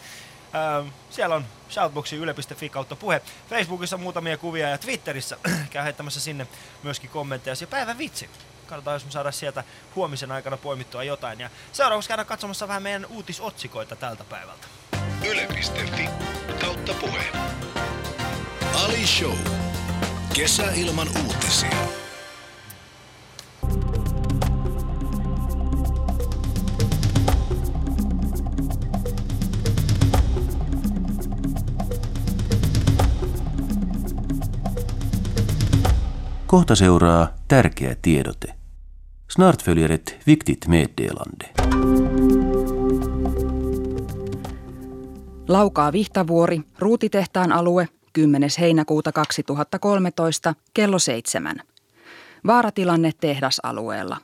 Ää, 0.55 0.83
siellä 1.09 1.35
on 1.35 1.45
Shoutboxi 1.69 2.15
yle.fi 2.15 2.69
kautta 2.69 2.95
puhe. 2.95 3.21
Facebookissa 3.49 3.97
muutamia 3.97 4.37
kuvia 4.37 4.69
ja 4.69 4.77
Twitterissä 4.77 5.37
käy 5.73 5.83
heittämässä 5.83 6.19
sinne 6.19 6.47
myöskin 6.83 7.09
kommentteja. 7.09 7.55
Ja 7.61 7.67
päivän 7.67 7.97
vitsi. 7.97 8.29
Katsotaan, 8.67 8.95
jos 8.95 9.05
me 9.05 9.11
saadaan 9.11 9.33
sieltä 9.33 9.63
huomisen 9.95 10.31
aikana 10.31 10.57
poimittua 10.57 11.03
jotain. 11.03 11.39
Ja 11.39 11.49
seuraavaksi 11.71 12.07
käydään 12.07 12.25
katsomassa 12.27 12.67
vähän 12.67 12.83
meidän 12.83 13.05
uutisotsikoita 13.05 13.95
tältä 13.95 14.23
päivältä. 14.23 14.67
Yle.fi 15.29 16.09
kautta 16.61 16.93
puhe. 16.93 17.23
Ali 18.83 19.07
Show. 19.07 19.37
Kesä 20.33 20.71
ilman 20.75 21.07
uutisia. 21.25 21.87
Kohta 36.55 36.75
seuraa 36.75 37.27
tärkeä 37.47 37.95
tiedote. 38.01 38.53
Snart 39.31 39.63
följer 39.63 39.91
ett 39.91 40.17
viktigt 40.27 40.67
meddelande. 40.67 41.49
Laukaa 45.47 45.91
Vihtavuori, 45.91 46.61
Ruutitehtaan 46.79 47.51
alue, 47.51 47.87
10. 48.13 48.49
heinäkuuta 48.59 49.11
2013, 49.11 50.55
kello 50.73 50.99
7. 50.99 51.55
Vaaratilanne 52.47 53.11
tehdasalueella. 53.19 54.17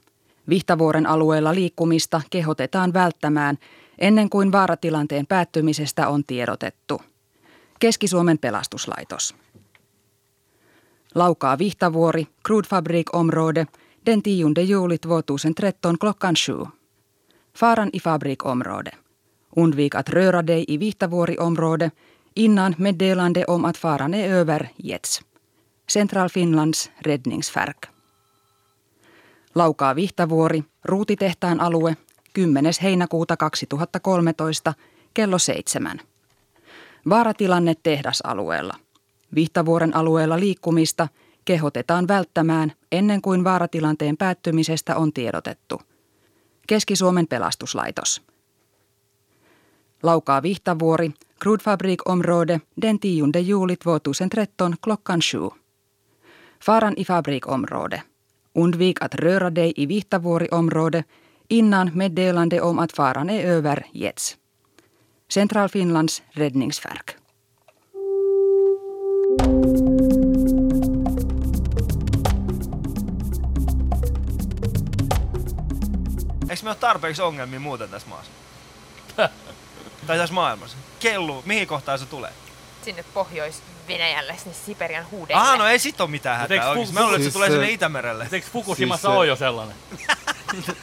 Vihtavuoren 0.50 1.06
alueella 1.06 1.56
liikkumista 1.56 2.22
kehotetaan 2.30 2.94
välttämään 2.94 3.58
ennen 4.00 4.30
kuin 4.30 4.52
vaaratilanteen 4.52 5.28
päättymisestä 5.28 6.08
on 6.08 6.24
tiedotettu. 6.24 7.02
Keski-Suomen 7.80 8.38
pelastuslaitos. 8.38 9.36
Laukaa 11.16 11.58
Vihtavuori, 11.58 12.28
Krudfabrik 12.44 13.16
område, 13.16 13.68
den 14.06 14.22
10 14.22 14.62
juli 14.62 14.98
2013 14.98 15.98
klockan 15.98 16.36
7. 16.36 16.54
Faran 17.54 17.90
i 17.94 18.00
fabrikområde. 18.00 18.92
Undvik 19.56 19.96
att 19.96 20.10
röra 20.10 20.42
dig 20.42 20.66
i 20.68 20.78
Vihtavuori-område 20.78 21.92
innan 22.36 22.76
meddelande 22.78 23.46
om 23.46 23.66
att 23.66 23.78
faran 23.78 24.14
är 24.14 24.30
över 24.30 24.70
getts. 24.78 25.22
Central 25.88 26.30
Finlands 26.30 26.92
räddningsverk. 27.00 27.86
Laukaa 29.54 29.94
Vihtavuori, 29.94 30.64
Ruutitehtaan 30.84 31.60
alue, 31.60 31.96
10. 32.34 32.48
heinäkuuta 32.82 33.36
2013, 33.36 34.74
kello 35.16 35.38
7. 35.40 35.54
Vaaratilanne 37.10 37.76
tehdasalueella. 37.84 38.76
Vihtavuoren 39.36 39.96
alueella 39.96 40.40
liikkumista 40.40 41.08
kehotetaan 41.46 42.08
välttämään 42.08 42.72
ennen 42.92 43.22
kuin 43.22 43.44
vaaratilanteen 43.44 44.18
päättymisestä 44.18 44.96
on 44.96 45.14
tiedotettu. 45.14 45.82
Keski-Suomen 46.68 47.28
pelastuslaitos. 47.28 48.22
Laukaa 50.04 50.42
Vihtavuori, 50.42 51.12
Krudfabrik 51.40 52.10
område 52.10 52.62
den 52.82 53.00
10 53.00 53.48
juli 53.48 53.76
2013 53.78 54.78
klockan 54.82 55.22
7. 55.22 55.50
Faran 56.66 56.94
i 56.98 57.06
fabrikområde. 57.06 58.02
Undvik 58.56 59.02
att 59.04 59.16
röra 59.16 59.56
dig 59.56 59.74
i 59.76 59.88
Vihtavuori-område 59.88 61.04
innan 61.50 61.92
meddelande 61.94 62.62
om 62.62 62.80
att 62.80 62.92
faran 62.92 63.30
är 63.30 63.46
över 63.46 63.86
getts. 63.94 64.38
Centralfinlands 65.34 66.24
räddningsverk. 66.36 67.21
Eikö 76.50 76.64
me 76.64 76.70
ole 76.70 76.76
tarpeeksi 76.76 77.22
ongelmia 77.22 77.60
muuten 77.60 77.90
tässä 77.90 78.08
maassa? 78.08 78.32
tai 80.08 80.18
tässä 80.18 80.34
maailmassa? 80.34 80.78
Kellu, 81.00 81.42
mihin 81.46 81.68
kohtaan 81.68 82.00
se 82.00 82.06
tulee? 82.06 82.32
Sinne 82.86 83.04
Pohjois-Venäjälle, 83.14 84.36
sinne 84.38 84.54
Siperian 84.66 85.06
huudelle. 85.12 85.42
Aha, 85.42 85.58
no 85.58 85.68
ei 85.68 85.80
sit 85.80 86.02
oo 86.02 86.08
mitään 86.08 86.40
hätää 86.40 86.70
oikeesti. 86.70 86.94
Mä 86.94 87.02
luulen, 87.02 87.16
että 87.16 87.20
se 87.20 87.24
siis 87.24 87.34
tulee 87.34 87.50
se- 87.50 87.54
sinne 87.56 87.72
Itämerelle. 87.72 88.28
Eikö 88.32 88.48
Fukushimassa 88.54 89.08
Siis 89.08 89.14
se- 89.14 89.18
ole 89.18 89.28
jo 89.28 89.36
sellainen 89.36 89.76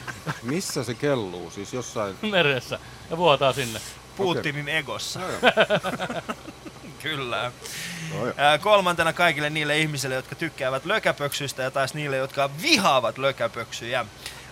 Missä 0.43 0.83
se 0.83 0.93
kelluu? 0.93 1.51
Siis 1.51 1.73
jossain... 1.73 2.15
meressä 2.21 2.79
ja 3.09 3.17
vuotaa 3.17 3.53
sinne? 3.53 3.81
Putinin 4.17 4.69
egossa. 4.69 5.19
No 5.19 5.25
joo. 5.29 5.39
Kyllä. 7.03 7.51
No 8.13 8.25
joo. 8.25 8.33
Kolmantena 8.61 9.13
kaikille 9.13 9.49
niille 9.49 9.79
ihmisille, 9.79 10.15
jotka 10.15 10.35
tykkäävät 10.35 10.85
lökäpöksyistä 10.85 11.63
ja 11.63 11.71
taas 11.71 11.93
niille, 11.93 12.17
jotka 12.17 12.49
vihaavat 12.61 13.17
lökäpöksyjä. 13.17 14.05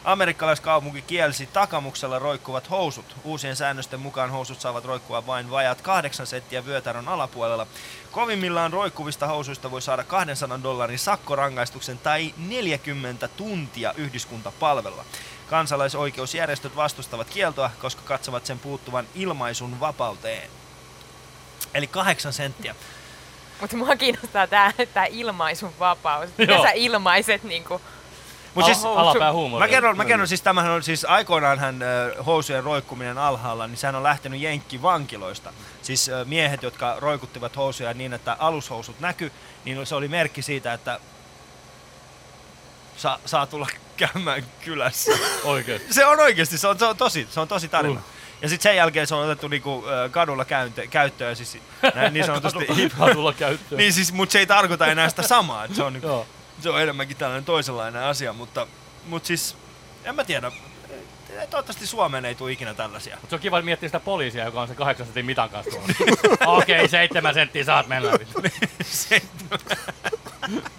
Amerikkalaiskaupunki 0.04 1.02
kielsi 1.02 1.46
takamuksella 1.46 2.20
roikkuvat 2.20 2.70
housut. 2.70 3.16
Uusien 3.24 3.56
säännösten 3.56 4.00
mukaan 4.00 4.30
housut 4.30 4.62
saavat 4.62 4.86
roikkua 4.86 5.28
vain 5.28 5.52
vajat 5.52 5.82
8 5.82 6.28
senttiä 6.28 6.66
vyötärön 6.66 7.08
alapuolella. 7.08 7.68
Kovimmillaan 8.12 8.74
roikkuvista 8.74 9.28
housuista 9.28 9.72
voi 9.72 9.82
saada 9.82 10.04
200 10.04 10.64
dollarin 10.64 11.00
sakkorangaistuksen 11.00 11.98
tai 11.98 12.34
40 12.38 13.28
tuntia 13.28 13.94
yhdyskuntapalvelua. 13.98 15.06
Kansalaisoikeusjärjestöt 15.50 16.76
vastustavat 16.76 17.30
kieltoa, 17.30 17.72
koska 17.82 18.02
katsovat 18.06 18.46
sen 18.46 18.60
puuttuvan 18.60 19.08
ilmaisun 19.16 19.80
vapauteen. 19.80 20.50
Eli 21.78 21.88
8 21.88 22.34
senttiä. 22.34 22.76
Mutta 23.62 23.78
mua 23.78 23.96
kiinnostaa 23.96 24.48
tää, 24.48 24.74
tää 24.94 25.06
ilmaisun 25.06 25.74
vapaus. 25.80 26.30
Mitä 26.38 26.62
sä 26.62 26.72
ilmaiset 26.72 27.44
niinku? 27.44 27.82
Mut 28.56 28.66
siis, 28.66 28.86
alapää. 28.86 29.32
Mä 29.60 29.68
kerron, 29.68 29.98
mä 29.98 30.06
kerron 30.06 30.28
siis, 30.28 30.42
tämähän 30.42 30.72
on 30.72 30.84
siis 30.84 31.06
aikoinaan 31.06 31.60
hän 31.60 31.80
housujen 32.26 32.64
roikkuminen 32.64 33.18
alhaalla, 33.18 33.68
niin 33.68 33.78
sehän 33.78 33.96
on 33.96 34.04
lähtenyt 34.04 34.42
jenkkivankiloista. 34.42 35.54
Siis 35.82 36.10
ö, 36.10 36.26
miehet, 36.26 36.64
jotka 36.64 36.96
roikuttivat 37.00 37.56
housuja 37.56 37.94
niin, 37.94 38.14
että 38.14 38.36
alushousut 38.40 39.00
näky, 39.00 39.32
niin 39.66 39.86
se 39.86 39.96
oli 39.96 40.08
merkki 40.08 40.42
siitä, 40.42 40.74
että 40.74 41.00
saa, 42.98 43.20
saa 43.26 43.46
tulla 43.46 43.68
käymään 43.98 44.44
kylässä. 44.66 45.12
Oikeesti. 45.44 45.94
se 45.94 46.06
on 46.06 46.20
oikeasti, 46.20 46.58
se 46.58 46.68
on, 46.68 46.80
se 46.80 46.86
on 46.86 46.98
tosi, 46.98 47.28
se 47.32 47.40
on 47.40 47.48
tosi 47.48 47.68
tarina. 47.68 48.00
Uh. 48.00 48.17
Ja 48.42 48.50
sitten 48.50 48.64
sen 48.72 48.76
jälkeen 48.76 49.08
se 49.08 49.16
on 49.16 49.24
otettu 49.26 49.48
niinku, 49.48 49.84
kadulla 50.12 50.46
käyntö, 50.46 50.88
käyttöön, 50.88 51.36
siis 51.36 51.58
näin 51.96 52.14
niin 52.14 52.26
sanotusti. 52.26 52.66
Katulla 53.00 53.34
käyttöön. 53.34 53.80
niin 53.80 53.94
siis, 53.94 54.14
mutta 54.14 54.34
se 54.34 54.40
ei 54.40 54.46
tarkoita 54.46 54.88
enää 54.88 55.10
sitä 55.10 55.22
samaa, 55.22 55.64
että 55.64 55.76
se 55.78 55.84
on 55.84 55.94
niinku, 55.94 56.28
se 56.62 56.70
on 56.70 56.82
enemmänkin 56.82 57.18
tällainen 57.18 57.46
toisenlainen 57.46 58.04
asia, 58.04 58.34
mutta, 58.34 58.68
mutta 59.06 59.28
siis, 59.28 59.58
en 60.04 60.16
mä 60.16 60.24
tiedä. 60.24 60.52
Toivottavasti 61.50 61.88
Suomeen 61.88 62.26
ei 62.26 62.36
tule 62.36 62.52
ikinä 62.52 62.74
tällaisia. 62.74 63.18
Mut 63.22 63.30
se 63.30 63.36
on 63.36 63.42
kiva 63.42 63.62
miettiä 63.62 63.90
sitä 63.90 64.00
poliisia, 64.00 64.46
joka 64.46 64.62
on 64.62 64.68
se 64.68 64.76
kahdeksan 64.76 65.08
sentin 65.08 65.26
mitan 65.26 65.50
kanssa 65.50 65.72
tuolla. 65.72 65.88
Okei, 66.46 66.76
okay, 66.76 66.88
seitsemän 66.88 67.34
senttiä 67.34 67.64
saat 67.64 67.88
mennä. 67.88 68.12
Se- 68.84 69.22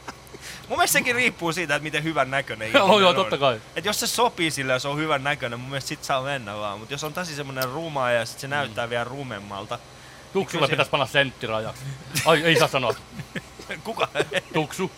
mun 0.68 0.78
mielestä 0.78 0.92
sekin 0.92 1.14
riippuu 1.14 1.52
siitä, 1.52 1.74
että 1.74 1.82
miten 1.82 2.04
hyvän 2.04 2.30
näköinen 2.30 2.68
ihminen 2.68 2.88
joo, 3.00 3.08
on. 3.08 3.14
totta 3.14 3.38
kai. 3.38 3.60
Et 3.76 3.84
jos 3.84 4.00
se 4.00 4.06
sopii 4.06 4.50
sille 4.50 4.72
ja 4.72 4.78
se 4.78 4.88
on 4.88 4.98
hyvän 4.98 5.24
näköinen, 5.24 5.60
mun 5.60 5.68
mielestä 5.70 5.88
sit 5.88 6.04
saa 6.04 6.22
mennä 6.22 6.56
vaan. 6.56 6.78
Mutta 6.78 6.94
jos 6.94 7.04
on 7.04 7.12
tosi 7.12 7.34
semmonen 7.34 7.64
ruma 7.64 8.10
ja 8.10 8.26
sit 8.26 8.38
se 8.38 8.48
näyttää 8.48 8.90
vielä 8.90 9.04
rumemmalta. 9.04 9.78
Tuksulle 10.32 10.50
Kyllä 10.60 10.66
se- 10.66 10.70
pitäisi 10.70 10.90
panna 10.90 11.06
senttirajaksi. 11.06 11.82
Ai, 12.24 12.42
ei 12.44 12.58
saa 12.58 12.68
sanoa. 12.68 12.94
Kuka? 13.84 14.08
Tuksu. 14.54 14.90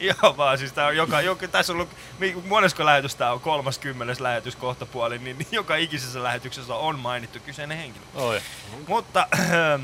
Joo 0.00 0.36
vaan, 0.36 0.58
siis 0.58 0.72
tää 0.72 0.86
on 0.86 0.96
joka, 0.96 1.20
joka 1.20 1.48
tässä 1.48 1.72
on 1.72 1.74
ollut, 1.80 1.96
monesko 2.46 2.84
lähetys 2.84 3.14
tää 3.14 3.32
on, 3.32 3.40
30 3.40 4.22
lähetys 4.22 4.56
kohta 4.56 4.86
puoli, 4.86 5.18
niin 5.18 5.38
niin 5.38 5.48
joka 5.52 5.76
ikisessä 5.76 6.22
lähetyksessä 6.22 6.74
on 6.74 6.98
mainittu 6.98 7.38
kyseinen 7.46 7.78
henkilö. 7.78 8.04
Oi. 8.14 8.40
Mutta 8.88 9.26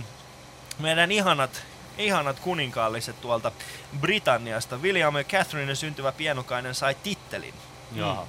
meidän 0.78 1.12
ihanat, 1.12 1.62
ihanat 1.98 2.40
kuninkaalliset 2.40 3.20
tuolta 3.20 3.52
Britanniasta, 4.00 4.76
William 4.76 5.16
ja 5.16 5.24
Catherine 5.24 5.74
syntyvä 5.74 6.12
pienokainen 6.12 6.74
sai 6.74 6.94
tittelin. 6.94 7.54
Jaha. 7.94 8.26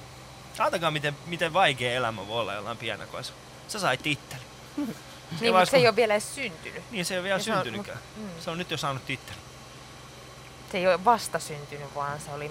Ajatakaa, 0.58 0.90
miten, 0.90 1.16
miten 1.26 1.52
vaikea 1.52 1.92
elämä 1.92 2.26
voi 2.26 2.40
olla 2.40 2.54
jollain 2.54 2.76
pienokaisella. 2.78 3.38
Se 3.68 3.78
sai 3.78 3.96
tittelin. 3.96 4.44
Niin, 4.76 4.88
vaiheessa, 5.30 5.50
mutta 5.52 5.70
se 5.70 5.76
ei 5.76 5.86
ole 5.88 5.96
vielä 5.96 6.14
edes 6.14 6.34
syntynyt. 6.34 6.82
Niin 6.90 7.04
se 7.04 7.14
ei 7.14 7.18
ole 7.18 7.24
vielä 7.24 7.38
Ja 7.38 7.42
se 7.44 7.52
on- 7.52 7.56
syntynytkään. 7.62 7.98
mm. 8.16 8.28
Se 8.40 8.50
on 8.50 8.58
nyt 8.58 8.70
jo 8.70 8.76
saanut 8.76 9.06
tittelin. 9.06 9.40
Se 10.72 10.78
ei 10.78 10.86
ole 10.86 11.04
vasta 11.04 11.38
syntynyt, 11.38 11.94
vaan 11.94 12.20
se 12.20 12.30
oli 12.30 12.50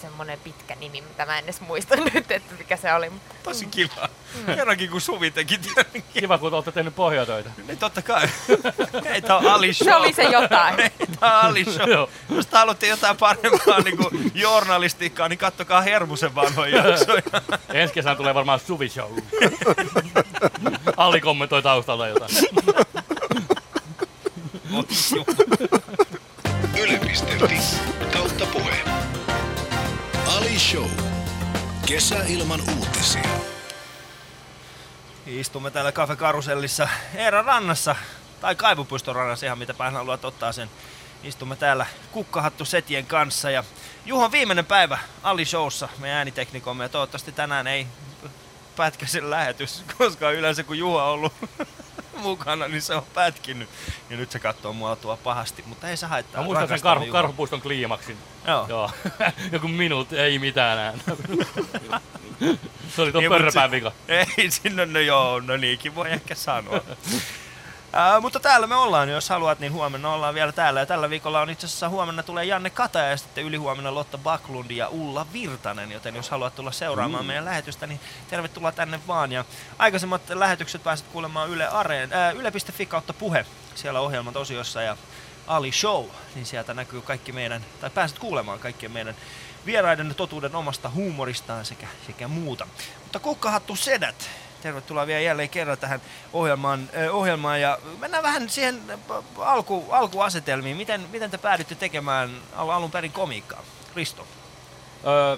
semmonen 0.00 0.38
pitkä 0.44 0.74
nimi, 0.74 1.00
mitä 1.00 1.26
mä 1.26 1.38
en 1.38 1.44
edes 1.44 1.60
muista 1.60 1.96
nyt, 2.14 2.30
että 2.30 2.54
mikä 2.58 2.76
se 2.76 2.94
oli. 2.94 3.10
mutta- 3.10 3.34
Tosi 3.42 3.66
kiva. 3.66 4.08
Kerrankin 4.46 4.90
kun 4.90 5.00
Suvi 5.00 5.30
teki 5.30 5.58
tietenkin. 5.58 6.04
Kiva, 6.20 6.38
kun 6.38 6.54
olette 6.54 6.72
tehnyt 6.72 6.94
pohjatöitä. 6.96 7.50
Niin 7.66 7.78
totta 7.78 8.02
kai. 8.02 8.28
Ei 9.04 9.22
tää 9.22 9.36
on 9.36 9.46
Ali 9.46 9.74
Show. 9.74 9.88
Se 9.88 9.94
oli 9.96 10.12
se 10.12 10.22
jotain. 10.22 10.80
Ei 10.80 10.90
tää 11.20 11.38
on 11.40 11.44
Ali 11.46 11.64
Show. 11.64 12.08
Jos 12.36 12.46
te 12.46 12.56
haluatte 12.56 12.86
jotain 12.86 13.16
parempaa 13.16 13.80
niin 13.84 13.96
kuin 13.96 14.32
journalistiikkaa, 14.34 15.28
niin 15.28 15.38
kattokaa 15.38 15.80
Hermusen 15.80 16.34
vanhoja 16.34 16.86
jaksoja. 16.86 17.22
Ensi 17.74 17.94
kesänä 17.94 18.14
tulee 18.16 18.34
varmaan 18.34 18.60
Suvi 18.60 18.88
Show. 18.88 19.12
Ali 20.96 21.20
kommentoi 21.20 21.62
taustalla 21.62 22.08
jotain. 22.08 22.30
Yle.fi 26.78 27.58
kautta 28.12 28.46
puhe. 28.46 28.89
Ali 30.36 30.58
Show. 30.58 30.90
Kesäilman 31.86 32.60
uutisia. 32.78 33.28
Istumme 35.26 35.70
täällä 35.70 35.92
Cafe 35.92 36.16
Karusellissa 36.16 36.88
Eeran 37.14 37.44
rannassa, 37.44 37.96
tai 38.40 38.54
Kaivupuiston 38.54 39.14
rannassa, 39.14 39.46
ihan 39.46 39.58
mitä 39.58 39.74
päin 39.74 39.94
haluat 39.94 40.24
ottaa 40.24 40.52
sen. 40.52 40.70
Istumme 41.22 41.56
täällä 41.56 41.86
kukkahattu 42.12 42.64
setien 42.64 43.06
kanssa 43.06 43.50
ja 43.50 43.64
Juhon 44.06 44.32
viimeinen 44.32 44.66
päivä 44.66 44.98
Ali 45.22 45.44
Showssa, 45.44 45.88
meidän 45.98 46.18
ääniteknikomme, 46.18 46.84
ja 46.84 46.88
toivottavasti 46.88 47.32
tänään 47.32 47.66
ei 47.66 47.86
pätkäisen 48.76 49.30
lähetys, 49.30 49.84
koska 49.98 50.30
yleensä 50.30 50.62
kun 50.62 50.78
Juha 50.78 51.04
on 51.04 51.10
ollut 51.10 51.32
mukana, 52.20 52.68
niin 52.68 52.82
se 52.82 52.94
on 52.94 53.02
pätkinyt. 53.14 53.68
Ja 54.10 54.16
nyt 54.16 54.30
se 54.30 54.38
katsoo 54.38 54.72
mua 54.72 54.96
tuo 54.96 55.16
pahasti, 55.16 55.64
mutta 55.66 55.88
ei 55.88 55.96
se 55.96 56.06
haittaa. 56.06 56.40
Mä 56.40 56.44
muistan 56.44 56.68
sen 56.68 56.80
karhu, 56.80 57.04
Juhaa. 57.04 57.22
karhupuiston 57.22 57.60
kliimaksin. 57.60 58.16
Joo. 58.46 58.66
Joo. 58.68 58.90
Joku 59.52 59.68
minuutti, 59.68 60.18
ei 60.18 60.38
mitään 60.38 60.78
enää. 60.78 60.94
Se 62.96 63.02
oli 63.02 63.12
tuon 63.12 63.22
Niin, 63.22 63.30
pörräpään 63.32 63.70
vika. 63.70 63.92
Ei 64.38 64.50
sinne, 64.50 64.86
no 64.86 64.98
joo, 64.98 65.40
no 65.40 65.56
niinkin 65.56 65.94
voi 65.94 66.10
ehkä 66.10 66.34
sanoa. 66.34 66.80
Mutta 68.20 68.40
täällä 68.40 68.66
me 68.66 68.74
ollaan, 68.74 69.08
jos 69.08 69.28
haluat, 69.28 69.60
niin 69.60 69.72
huomenna 69.72 70.12
ollaan 70.12 70.34
vielä 70.34 70.52
täällä. 70.52 70.80
Ja 70.80 70.86
tällä 70.86 71.10
viikolla 71.10 71.40
on 71.40 71.50
itse 71.50 71.66
asiassa 71.66 71.88
huomenna 71.88 72.22
tulee 72.22 72.44
Janne 72.44 72.70
Kataja 72.70 73.10
ja 73.10 73.16
sitten 73.16 73.44
ylihuomenna 73.44 73.94
Lotta 73.94 74.18
Baklund 74.18 74.70
ja 74.70 74.88
Ulla 74.88 75.26
Virtanen. 75.32 75.92
Joten 75.92 76.16
jos 76.16 76.30
haluat 76.30 76.54
tulla 76.54 76.72
seuraamaan 76.72 77.26
meidän 77.26 77.44
lähetystä, 77.44 77.86
niin 77.86 78.00
tervetuloa 78.30 78.72
tänne 78.72 79.00
vaan. 79.06 79.32
Ja 79.32 79.44
aikaisemmat 79.78 80.22
lähetykset 80.28 80.82
pääset 80.82 81.06
kuulemaan 81.12 81.50
Yle 81.50 81.68
Areen, 81.68 82.12
ää, 82.12 82.30
yle.fi 82.30 82.86
kautta 82.86 83.12
puhe 83.12 83.46
siellä 83.74 84.00
ohjelmat 84.00 84.36
osiossa 84.36 84.82
ja 84.82 84.96
Ali 85.46 85.72
Show, 85.72 86.06
niin 86.34 86.46
sieltä 86.46 86.74
näkyy 86.74 87.02
kaikki 87.02 87.32
meidän, 87.32 87.64
tai 87.80 87.90
pääset 87.90 88.18
kuulemaan 88.18 88.58
kaikkien 88.58 88.92
meidän 88.92 89.14
vieraiden 89.66 90.14
totuuden 90.14 90.56
omasta 90.56 90.90
huumoristaan 90.90 91.64
sekä, 91.64 91.86
sekä 92.06 92.28
muuta. 92.28 92.66
Mutta 93.02 93.18
kukkahattu 93.18 93.76
sedät, 93.76 94.30
tervetuloa 94.60 95.06
vielä 95.06 95.20
jälleen 95.20 95.48
kerran 95.48 95.78
tähän 95.78 96.00
ohjelmaan, 96.32 96.88
äh, 96.98 97.14
ohjelmaan 97.14 97.60
ja 97.60 97.78
mennään 97.98 98.22
vähän 98.22 98.50
siihen 98.50 98.80
alku, 99.38 99.86
alkuasetelmiin. 99.90 100.76
Miten, 100.76 101.00
miten 101.12 101.30
te 101.30 101.38
päädytte 101.38 101.74
tekemään 101.74 102.30
al- 102.56 102.70
alun 102.70 102.90
perin 102.90 103.12
komiikkaa? 103.12 103.62
Risto. 103.96 104.26
Öö, 105.06 105.36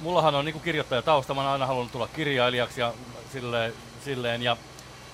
mullahan 0.00 0.34
on 0.34 0.44
niinku 0.44 0.60
kirjoittaja 0.60 1.02
tausta, 1.02 1.34
mä 1.34 1.40
oon 1.40 1.50
aina 1.50 1.66
halunnut 1.66 1.92
tulla 1.92 2.08
kirjailijaksi 2.08 2.80
ja 2.80 2.92
silleen, 3.32 3.72
silleen 4.04 4.42
ja, 4.42 4.56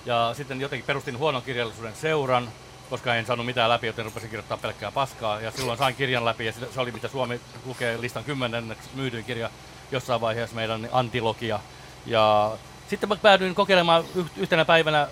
ja 0.06 0.30
sitten 0.36 0.60
jotenkin 0.60 0.86
perustin 0.86 1.18
huonon 1.18 1.42
kirjallisuuden 1.42 1.96
seuran, 1.96 2.48
koska 2.90 3.14
en 3.14 3.26
saanut 3.26 3.46
mitään 3.46 3.70
läpi, 3.70 3.86
joten 3.86 4.04
rupesin 4.04 4.30
kirjoittaa 4.30 4.56
pelkkää 4.56 4.92
paskaa. 4.92 5.40
Ja 5.40 5.50
silloin 5.50 5.78
sain 5.78 5.94
kirjan 5.94 6.24
läpi 6.24 6.46
ja 6.46 6.52
se 6.52 6.80
oli 6.80 6.92
mitä 6.92 7.08
Suomi 7.08 7.40
lukee 7.64 8.00
listan 8.00 8.24
kymmenenneksi 8.24 8.88
myydyin 8.94 9.24
kirja 9.24 9.50
jossain 9.92 10.20
vaiheessa 10.20 10.56
meidän 10.56 10.88
antilogia. 10.92 11.60
Ja 12.06 12.52
sitten 12.88 13.08
mä 13.08 13.16
päädyin 13.16 13.54
kokeilemaan 13.54 14.04
yh- 14.14 14.30
yhtenä 14.36 14.64
päivänä, 14.64 15.08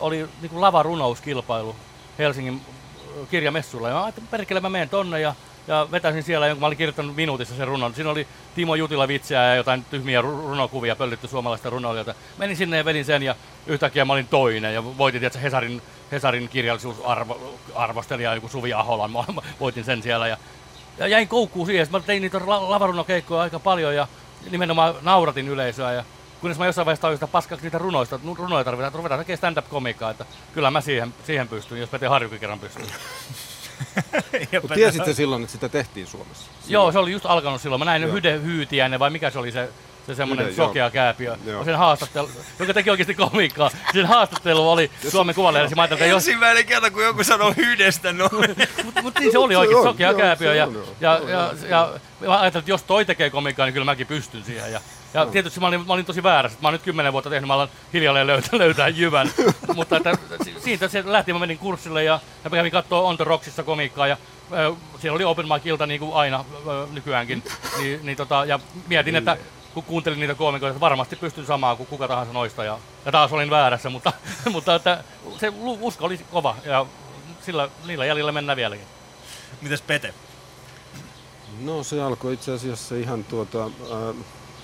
oli 0.00 0.28
niinku 0.40 0.60
lavarunouskilpailu 0.60 1.76
Helsingin 2.18 2.60
ö, 3.22 3.26
kirjamessuilla. 3.30 3.88
Ja 3.88 3.94
mä 3.94 4.04
ajattelin, 4.04 4.28
perkele 4.28 4.60
mä 4.60 4.68
menen 4.68 4.88
tonne 4.88 5.20
ja 5.20 5.34
ja 5.68 5.88
vetäisin 5.90 6.22
siellä, 6.22 6.46
jonka 6.46 6.60
mä 6.60 6.66
olin 6.66 6.78
kirjoittanut 6.78 7.16
minuutissa 7.16 7.56
sen 7.56 7.68
runon. 7.68 7.94
Siinä 7.94 8.10
oli 8.10 8.26
Timo 8.54 8.74
Jutila 8.74 9.08
vitsiä 9.08 9.42
ja 9.42 9.54
jotain 9.54 9.84
tyhmiä 9.90 10.20
runokuvia 10.20 10.96
pöllitty 10.96 11.28
suomalaista 11.28 11.70
runoilijoita. 11.70 12.14
Menin 12.38 12.56
sinne 12.56 12.76
ja 12.76 12.84
vedin 12.84 13.04
sen 13.04 13.22
ja 13.22 13.34
yhtäkkiä 13.66 14.04
mä 14.04 14.12
olin 14.12 14.26
toinen 14.26 14.74
ja 14.74 14.84
voitin 14.84 15.20
tietysti 15.20 15.42
Hesarin, 15.42 15.82
Hesarin 16.12 16.48
kirjallisuusarvostelija, 16.48 18.34
joku 18.34 18.48
Suvi 18.48 18.72
Ahola, 18.72 19.08
mä 19.08 19.24
voitin 19.60 19.84
sen 19.84 20.02
siellä 20.02 20.26
ja, 20.28 20.36
ja 20.98 21.06
jäin 21.06 21.28
koukkuun 21.28 21.66
siihen. 21.66 21.86
Mä 21.90 22.00
tein 22.00 22.22
niitä 22.22 22.40
lavarunokeikkoja 22.46 23.42
aika 23.42 23.58
paljon 23.58 23.94
ja 23.94 24.08
nimenomaan 24.50 24.94
nauratin 25.02 25.48
yleisöä 25.48 25.92
ja 25.92 26.04
kunnes 26.40 26.58
mä 26.58 26.66
jossain 26.66 26.86
vaiheessa 26.86 27.02
tajusin, 27.02 27.24
että 27.24 27.32
paskaksi 27.32 27.66
niitä 27.66 27.78
runoista, 27.78 28.20
runoja 28.38 28.64
tarvitaan, 28.64 28.88
että 28.88 28.96
ruvetaan 28.96 29.18
tekemään 29.18 29.38
stand-up-komiikkaa, 29.38 30.10
että 30.10 30.26
kyllä 30.54 30.70
mä 30.70 30.80
siihen, 30.80 31.14
siihen 31.26 31.48
pystyn, 31.48 31.80
jos 31.80 31.90
Pete 31.90 32.06
Harjukin 32.06 32.40
kerran 32.40 32.60
pystyy. 32.60 32.84
Mutta 34.62 34.74
tiesitte 34.74 35.12
silloin, 35.12 35.42
että 35.42 35.52
sitä 35.52 35.68
tehtiin 35.68 36.06
Suomessa? 36.06 36.44
Silloin. 36.44 36.72
Joo, 36.72 36.92
se 36.92 36.98
oli 36.98 37.12
just 37.12 37.26
alkanut 37.26 37.60
silloin. 37.60 37.80
Mä 37.80 37.84
näin 37.84 38.02
Joo. 38.02 38.12
Hyde 38.12 38.40
Hyytiäinen, 38.42 39.00
vai 39.00 39.10
mikä 39.10 39.30
se 39.30 39.38
oli 39.38 39.52
se, 39.52 39.68
se 40.10 40.16
semmoinen 40.16 40.54
sokea 40.54 40.90
kääpiö. 40.90 41.36
Joo. 41.46 41.64
Sen 41.64 41.78
haastattelu, 41.78 42.30
joka 42.58 42.74
teki 42.74 42.90
oikeasti 42.90 43.14
komiikkaa. 43.14 43.70
Sen 43.92 44.06
haastattelu 44.06 44.70
oli 44.70 44.90
Jos 45.04 45.12
Suomen 45.12 45.34
kuvalehdessä. 45.34 45.76
Mä 45.76 45.84
että 45.84 46.06
jos... 46.06 46.26
Ensimmäinen 46.26 46.66
kerta, 46.66 46.90
kun 46.90 47.02
joku 47.02 47.24
sanoo 47.24 47.54
Hydestä 47.56 48.12
noin. 48.12 48.56
Mutta 48.84 49.02
mut 49.02 49.18
niin 49.18 49.32
se 49.32 49.38
oli 49.38 49.56
oikein 49.56 49.82
sokea 49.82 50.14
kääpiö. 50.14 50.54
Ja, 50.54 50.68
ja, 51.00 51.20
ja, 51.28 51.52
ja, 51.68 51.92
ja 52.20 52.40
ajattelin, 52.40 52.62
että 52.62 52.70
jos 52.70 52.82
toi 52.82 53.04
tekee 53.04 53.30
komiikkaa, 53.30 53.66
niin 53.66 53.74
kyllä 53.74 53.84
mäkin 53.84 54.06
pystyn 54.06 54.44
siihen. 54.44 54.72
Ja, 54.72 54.80
ja 55.14 55.24
no. 55.24 55.30
tietysti 55.30 55.60
mä 55.60 55.66
olin, 55.66 55.86
mä 55.86 55.92
olin 55.92 56.04
tosi 56.04 56.22
väärässä. 56.22 56.58
Mä 56.62 56.68
oon 56.68 56.72
nyt 56.72 56.82
kymmenen 56.82 57.12
vuotta 57.12 57.30
tehnyt, 57.30 57.48
mä 57.48 57.54
alan 57.54 57.68
hiljalleen 57.92 58.26
löytää, 58.26 58.58
löytää 58.58 58.88
jyvän. 58.88 59.30
Mutta 59.74 59.96
että, 59.96 60.18
siitä 60.58 60.88
se 60.88 61.02
lähti, 61.06 61.32
mä 61.32 61.38
menin 61.38 61.58
kurssille 61.58 62.04
ja, 62.04 62.20
ja 62.44 62.50
kävin 62.50 62.72
katsoa 62.72 63.00
On 63.00 63.16
The 63.16 63.24
Rocksissa 63.24 63.62
komiikkaa. 63.62 64.06
Ja, 64.06 64.16
äh, 64.52 64.76
siellä 65.00 65.16
oli 65.16 65.24
open 65.24 65.48
mic 65.48 65.66
ilta 65.66 65.86
niin 65.86 66.00
kuin 66.00 66.14
aina 66.14 66.36
äh, 66.36 66.92
nykyäänkin. 66.92 67.42
Ni, 67.78 68.00
niin, 68.02 68.16
tota, 68.16 68.44
ja 68.44 68.60
mietin, 68.88 69.16
että 69.16 69.36
kun 69.74 69.82
kuuntelin 69.82 70.20
niitä 70.20 70.34
koomikoita, 70.34 70.70
että 70.70 70.80
varmasti 70.80 71.16
pystyn 71.16 71.46
samaan 71.46 71.76
kuin 71.76 71.86
kuka 71.86 72.08
tahansa 72.08 72.32
noista. 72.32 72.64
Ja, 72.64 72.78
ja 73.04 73.12
taas 73.12 73.32
olin 73.32 73.50
väärässä, 73.50 73.90
mutta, 73.96 74.12
mutta 74.50 74.74
että 74.74 75.04
se 75.38 75.52
usko 75.80 76.04
oli 76.04 76.20
kova 76.30 76.56
ja 76.64 76.86
sillä, 77.42 77.68
niillä 77.86 78.06
jäljillä 78.06 78.32
mennään 78.32 78.56
vieläkin. 78.56 78.86
Mitäs 79.62 79.82
Pete? 79.82 80.14
No 81.60 81.82
se 81.82 82.02
alkoi 82.02 82.34
itse 82.34 82.52
asiassa 82.52 82.94
ihan 82.94 83.24
tuota, 83.24 83.64
äh, 83.64 84.16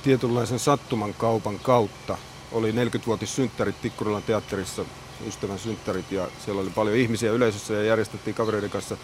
tietynlaisen 0.02 0.58
sattuman 0.58 1.14
kaupan 1.14 1.58
kautta. 1.58 2.18
Oli 2.52 2.72
40-vuotis 2.72 3.36
synttärit 3.36 3.82
Tikkurilan 3.82 4.22
teatterissa, 4.22 4.84
ystävän 5.26 5.58
synttärit 5.58 6.12
ja 6.12 6.28
siellä 6.44 6.62
oli 6.62 6.70
paljon 6.70 6.96
ihmisiä 6.96 7.32
yleisössä 7.32 7.75
ja 7.75 7.82
järjestettiin 7.82 8.34
kavereiden 8.34 8.70
kanssa 8.70 8.96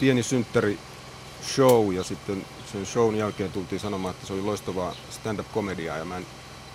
pieni 0.00 0.22
synttäri 0.22 0.78
show 1.42 1.94
ja 1.94 2.02
sitten 2.04 2.46
sen 2.72 2.86
shown 2.86 3.16
jälkeen 3.16 3.52
tultiin 3.52 3.80
sanomaan, 3.80 4.14
että 4.14 4.26
se 4.26 4.32
oli 4.32 4.42
loistavaa 4.42 4.94
stand-up-komediaa 5.10 5.98
ja 5.98 6.04
mä 6.04 6.16
en 6.16 6.26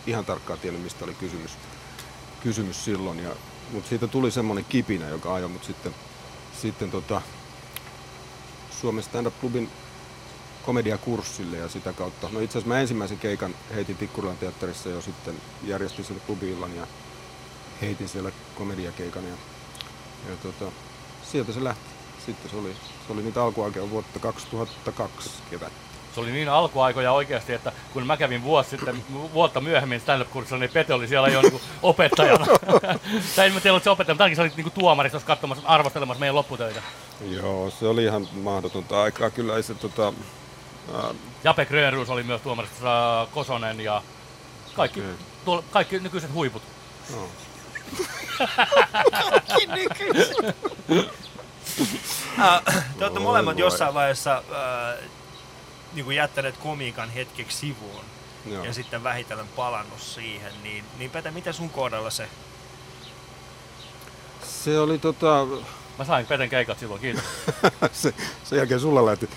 ihan 0.08 0.26
tarkkaan 0.26 0.60
tiennyt, 0.60 0.84
mistä 0.84 1.06
oli 1.06 1.14
kysymys, 1.14 1.52
kysymys 2.44 2.86
silloin. 2.86 3.20
Ja, 3.20 3.30
mutta 3.72 3.90
siitä 3.90 4.08
tuli 4.08 4.32
semmoinen 4.32 4.66
kipinä, 4.70 5.10
joka 5.10 5.34
ajoi 5.34 5.50
mut 5.50 5.64
sitten, 5.64 5.96
sitten 6.62 6.92
tota, 6.92 7.22
Suomen 8.82 9.04
stand-up-klubin 9.04 9.70
komediakurssille 10.66 11.58
ja 11.58 11.70
sitä 11.70 11.94
kautta. 11.94 12.30
No 12.32 12.40
itse 12.40 12.58
asiassa 12.58 12.74
mä 12.74 12.82
ensimmäisen 12.82 13.20
keikan 13.20 13.56
heitin 13.76 13.98
Tikkurilan 13.98 14.38
teatterissa 14.38 14.90
jo 14.90 15.02
sitten, 15.02 15.36
järjestin 15.64 16.06
sen 16.06 16.22
klubiillan 16.26 16.76
ja 16.76 16.88
heitin 17.82 18.10
siellä 18.10 18.32
komediakeikan 18.56 19.24
ja, 19.24 19.36
ja 20.30 20.36
tota, 20.44 20.72
sieltä 21.32 21.54
se 21.54 21.64
lähti. 21.64 21.95
Sitten 22.26 22.52
se 22.52 22.58
oli, 22.58 22.76
se 23.08 23.14
oli 23.14 23.22
niitä 23.22 23.44
alkuaikoja 23.44 23.90
vuotta 23.90 24.20
2002 24.20 25.30
kevät. 25.50 25.72
Se 26.16 26.22
oli 26.22 26.32
niin 26.32 26.50
alkuaikoja 26.50 27.12
oikeasti, 27.12 27.54
että 27.54 27.72
kun 27.94 28.08
mä 28.08 28.18
kävin 28.18 28.44
vuosi 28.44 28.70
sitten, 28.70 29.04
vuotta 29.34 29.62
myöhemmin 29.62 30.00
stand-up-kurssilla, 30.00 30.60
niin 30.60 30.70
Pete 30.70 30.94
oli 30.94 31.08
siellä 31.08 31.28
jo 31.28 31.42
niin 31.42 31.62
opettajana. 31.82 32.46
tai 33.36 33.48
en 33.48 33.54
mä 33.54 33.60
tiedä, 33.60 33.80
se 33.80 33.90
opettaja, 33.90 34.14
mutta 34.14 34.24
ainakin 34.24 34.36
se 34.36 34.42
oli 34.42 34.52
niin 34.58 34.72
tuomarissa 34.72 35.20
katsomassa, 35.20 35.68
arvostelemassa 35.68 36.20
meidän 36.20 36.36
lopputöitä. 36.36 36.82
Joo, 37.30 37.70
se 37.70 37.88
oli 37.88 38.04
ihan 38.04 38.28
mahdotonta 38.34 39.02
aikaa. 39.02 39.30
Kyllä 39.30 39.56
ei 39.56 39.64
se 39.64 39.74
tota, 39.74 40.14
Jape 41.44 41.66
Grönruus 41.66 42.10
oli 42.10 42.24
myös 42.24 42.42
tuomarissa 42.42 43.28
Kosonen 43.34 43.80
ja 43.80 44.02
kaikki, 44.76 45.00
okay. 45.00 45.14
tuolla, 45.46 45.64
kaikki 45.72 46.00
nykyiset 46.00 46.34
huiput. 46.34 46.62
No. 47.12 47.28
kaikki 49.30 49.68
nykyiset. 49.68 50.56
Te 52.98 53.04
olette 53.04 53.20
molemmat 53.20 53.60
jossain 53.60 53.94
vaiheessa 53.94 54.44
uh, 54.50 55.10
niin 55.94 56.06
kuin 56.06 56.18
jättäneet 56.18 56.58
komiikan 56.58 57.10
hetkeksi 57.10 57.58
sivuun 57.58 58.06
Joo. 58.46 58.64
ja 58.64 58.74
sitten 58.74 59.04
vähitellen 59.04 59.48
palannut 59.48 60.00
siihen. 60.00 60.52
Niin, 60.64 60.84
niin 60.98 61.12
Pete, 61.12 61.32
miten 61.32 61.54
sun 61.54 61.70
kohdalla 61.70 62.10
se? 62.10 62.28
Se 64.44 64.80
oli 64.80 64.98
tota... 64.98 65.48
Mä 65.98 66.06
sain 66.06 66.26
Peten 66.26 66.50
keikat 66.50 66.80
silloin, 66.80 67.02
kiitos. 67.02 67.24
se, 67.92 68.14
sen 68.44 68.58
jälkeen 68.58 68.80
sulla 68.80 69.06
lähti 69.06 69.30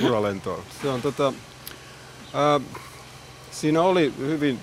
uralentoon. 0.00 0.64
Se 0.82 0.88
on 0.88 1.02
tota, 1.02 1.32
ää, 2.34 2.60
siinä 3.50 3.82
oli 3.82 4.12
hyvin 4.18 4.60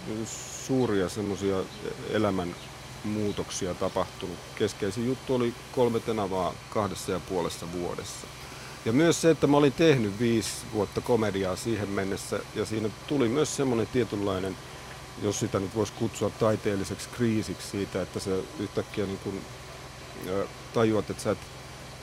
suuria 0.68 1.10
semmoisia 1.10 1.56
elämän 2.10 2.56
muutoksia 3.04 3.74
tapahtunut. 3.74 4.38
Keskeisin 4.56 5.06
juttu 5.08 5.36
oli 5.36 5.54
kolme 5.72 6.00
tenavaa 6.00 6.54
kahdessa 6.70 7.12
ja 7.12 7.20
puolessa 7.20 7.72
vuodessa. 7.72 8.28
Ja 8.86 8.94
myös 8.94 9.22
se, 9.22 9.30
että 9.30 9.48
mä 9.48 9.58
olin 9.58 9.74
tehnyt 9.74 10.20
viisi 10.20 10.50
vuotta 10.74 11.02
komediaa 11.02 11.56
siihen 11.56 11.90
mennessä, 11.90 12.40
ja 12.56 12.66
siinä 12.66 12.90
tuli 13.08 13.30
myös 13.30 13.56
semmoinen 13.56 13.88
tietynlainen, 13.88 14.58
jos 15.22 15.40
sitä 15.40 15.60
nyt 15.60 15.76
voisi 15.76 15.94
kutsua 15.94 16.30
taiteelliseksi 16.30 17.10
kriisiksi 17.10 17.68
siitä, 17.68 18.02
että 18.02 18.20
se 18.20 18.44
yhtäkkiä 18.60 19.06
niin 19.06 19.20
kun, 19.24 19.42
tajuat, 20.74 21.10
että 21.10 21.24
sä 21.24 21.32
et 21.32 21.38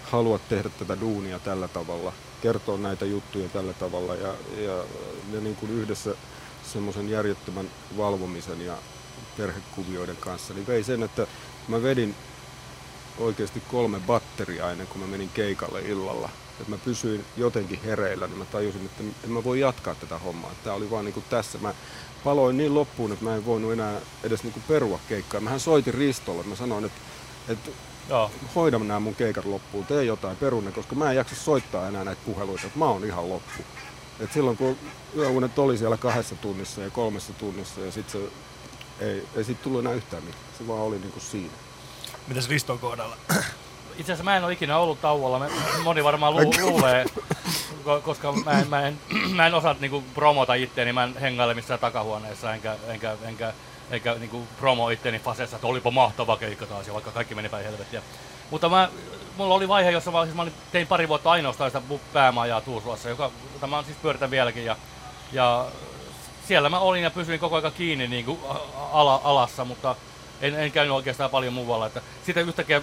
halua 0.02 0.38
tehdä 0.38 0.68
tätä 0.68 1.00
duunia 1.00 1.38
tällä 1.38 1.68
tavalla, 1.68 2.12
kertoa 2.42 2.78
näitä 2.78 3.04
juttuja 3.04 3.48
tällä 3.48 3.72
tavalla 3.72 4.14
ja, 4.14 4.34
ja 4.58 4.84
ne 5.32 5.40
niin 5.40 5.56
kuin 5.56 5.72
yhdessä 5.72 6.14
semmoisen 6.72 7.10
järjettömän 7.10 7.70
valvomisen 7.96 8.60
ja 8.60 8.76
perhekuvioiden 9.36 10.16
kanssa, 10.16 10.54
niin 10.54 10.66
vei 10.66 10.84
sen, 10.84 11.02
että 11.02 11.26
mä 11.68 11.82
vedin 11.82 12.14
oikeasti 13.18 13.62
kolme 13.70 14.00
batteria 14.00 14.70
ennen 14.70 14.86
kuin 14.86 15.00
mä 15.00 15.06
menin 15.06 15.30
keikalle 15.34 15.80
illalla. 15.80 16.28
Että 16.60 16.70
mä 16.70 16.78
pysyin 16.78 17.24
jotenkin 17.36 17.82
hereillä, 17.84 18.26
niin 18.26 18.38
mä 18.38 18.44
tajusin, 18.44 18.84
että 18.84 19.02
en 19.24 19.30
mä 19.30 19.44
voi 19.44 19.60
jatkaa 19.60 19.94
tätä 19.94 20.18
hommaa. 20.18 20.50
Tämä 20.64 20.76
oli 20.76 20.90
vaan 20.90 21.04
niin 21.04 21.12
kuin 21.12 21.24
tässä. 21.30 21.58
Mä 21.58 21.74
paloin 22.24 22.56
niin 22.56 22.74
loppuun, 22.74 23.12
että 23.12 23.24
mä 23.24 23.36
en 23.36 23.46
voinut 23.46 23.72
enää 23.72 24.00
edes 24.24 24.42
niin 24.42 24.52
kuin 24.52 24.64
perua 24.68 25.00
keikkaa. 25.08 25.40
Mähän 25.40 25.60
soitin 25.60 25.94
Ristolle. 25.94 26.42
Mä 26.42 26.56
sanoin, 26.56 26.84
että, 26.84 27.00
että 27.48 27.70
Joo. 28.08 28.30
hoida 28.54 28.78
nämä 28.78 29.00
mun 29.00 29.14
keikat 29.14 29.44
loppuun, 29.44 29.86
tee 29.86 30.04
jotain 30.04 30.36
perunne, 30.36 30.72
koska 30.72 30.94
mä 30.94 31.10
en 31.10 31.16
jaksa 31.16 31.36
soittaa 31.36 31.88
enää 31.88 32.04
näitä 32.04 32.22
puheluita, 32.26 32.66
että 32.66 32.78
mä 32.78 32.84
oon 32.84 33.04
ihan 33.04 33.28
loppu. 33.28 33.62
Et 34.20 34.32
silloin 34.32 34.56
kun 34.56 34.76
yöunet 35.16 35.58
oli 35.58 35.78
siellä 35.78 35.96
kahdessa 35.96 36.34
tunnissa 36.34 36.80
ja 36.80 36.90
kolmessa 36.90 37.32
tunnissa 37.32 37.80
ja 37.80 37.92
sitten 37.92 38.20
se 38.20 38.28
ei, 39.00 39.26
ei 39.36 39.44
siitä 39.44 39.62
tullut 39.62 39.80
enää 39.80 39.92
yhtään 39.92 40.22
mitään. 40.22 40.44
Se 40.58 40.68
vaan 40.68 40.80
oli 40.80 40.98
niinku 40.98 41.20
siinä. 41.20 41.52
Mitäs 42.28 42.48
Riston 42.48 42.78
kohdalla? 42.78 43.16
Itse 43.90 44.12
asiassa 44.12 44.24
mä 44.24 44.36
en 44.36 44.44
ole 44.44 44.52
ikinä 44.52 44.78
ollut 44.78 45.00
tauolla. 45.00 45.46
Moni 45.84 46.04
varmaan 46.04 46.34
lu- 46.34 46.52
luulee, 46.60 47.04
koska 48.02 48.32
mä 48.32 48.50
en, 48.60 48.68
mä 48.68 48.86
en, 48.86 48.98
mä 49.34 49.46
en 49.46 49.54
osaa 49.54 49.76
niinku 49.80 50.04
promota 50.14 50.54
itseäni. 50.54 50.92
Mä 50.92 51.04
en 51.04 51.16
hengaile 51.18 51.54
missään 51.54 51.80
takahuoneessa 51.80 52.54
enkä, 52.54 52.76
enkä, 52.88 53.16
enkä 53.22 53.52
eikä 53.90 54.14
niinku 54.14 54.46
promo 54.58 54.88
itteni 54.90 55.18
faseessa, 55.18 55.56
että 55.56 55.66
olipa 55.66 55.90
mahtava 55.90 56.36
keikka 56.36 56.66
taas, 56.66 56.86
ja 56.86 56.92
vaikka 56.92 57.10
kaikki 57.10 57.34
meni 57.34 57.48
päin 57.48 57.64
helvettiä. 57.64 58.02
Mutta 58.50 58.68
mä, 58.68 58.88
mulla 59.36 59.54
oli 59.54 59.68
vaihe, 59.68 59.90
jossa 59.90 60.10
mä, 60.10 60.24
siis 60.24 60.36
mä 60.36 60.46
tein 60.72 60.86
pari 60.86 61.08
vuotta 61.08 61.30
ainoastaan 61.30 61.70
sitä 61.70 61.82
päämajaa 62.12 62.60
Tuusulassa, 62.60 63.08
joka, 63.08 63.30
jota 63.54 63.66
mä 63.66 63.82
siis 63.82 63.96
pyöritän 64.02 64.30
vieläkin. 64.30 64.64
Ja, 64.64 64.76
ja 65.32 65.66
siellä 66.48 66.68
mä 66.68 66.78
olin 66.78 67.02
ja 67.02 67.10
pysyin 67.10 67.40
koko 67.40 67.56
ajan 67.56 67.72
kiinni 67.72 68.08
niin 68.08 68.24
kuin 68.24 68.38
ala, 68.92 69.20
alassa, 69.24 69.64
mutta 69.64 69.96
en, 70.40 70.60
en 70.60 70.72
käynyt 70.72 70.94
oikeastaan 70.94 71.30
paljon 71.30 71.52
muualla. 71.52 71.86
Että 71.86 72.00
sitten 72.26 72.48
yhtäkkiä, 72.48 72.82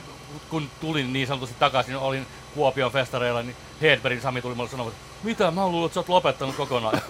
kun 0.50 0.70
tulin 0.82 1.14
niin 1.14 1.28
sanotusti 1.28 1.56
takaisin, 1.60 1.98
olin 1.98 2.28
Kuopion 2.56 2.92
festareilla, 2.92 3.44
niin 3.44 3.56
Hedbergin 3.82 4.22
Sami 4.22 4.42
tuli 4.42 4.56
mulle 4.56 4.70
sanomaan, 4.70 4.94
että 4.94 5.13
mitä, 5.24 5.52
mä 5.52 5.68
luullut, 5.68 5.86
että 5.86 5.94
sä 5.94 6.00
oot 6.00 6.10
lopettanut 6.10 6.56
kokonaan. 6.56 7.02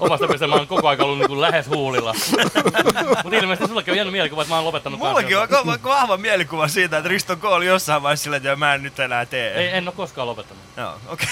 Omasta 0.00 0.26
mielestä 0.26 0.46
mä 0.46 0.54
oon 0.54 0.66
koko 0.66 0.88
ajan 0.88 1.00
ollut 1.00 1.28
niin 1.28 1.40
lähes 1.40 1.68
huulilla. 1.68 2.14
Mutta 3.24 3.36
ilmeisesti 3.36 3.68
sulla 3.68 3.82
on 3.88 3.96
jäänyt 3.96 4.12
mielikuva, 4.12 4.42
että 4.42 4.52
mä 4.52 4.56
oon 4.56 4.64
lopettanut. 4.64 4.98
Mullakin 4.98 5.38
on 5.38 5.48
vahva 5.84 6.16
mielikuva 6.16 6.68
siitä, 6.68 6.98
että 6.98 7.08
Risto 7.08 7.36
K 7.36 7.44
oli 7.44 7.66
jossain 7.66 8.02
vaiheessa 8.02 8.24
sillä, 8.24 8.36
että 8.36 8.56
mä 8.56 8.74
en 8.74 8.82
nyt 8.82 9.00
enää 9.00 9.26
tee. 9.26 9.54
Ei, 9.54 9.76
en 9.76 9.88
ole 9.88 9.94
koskaan 9.96 10.26
lopettanut. 10.26 10.62
Joo, 10.76 10.94
okei. 11.08 11.28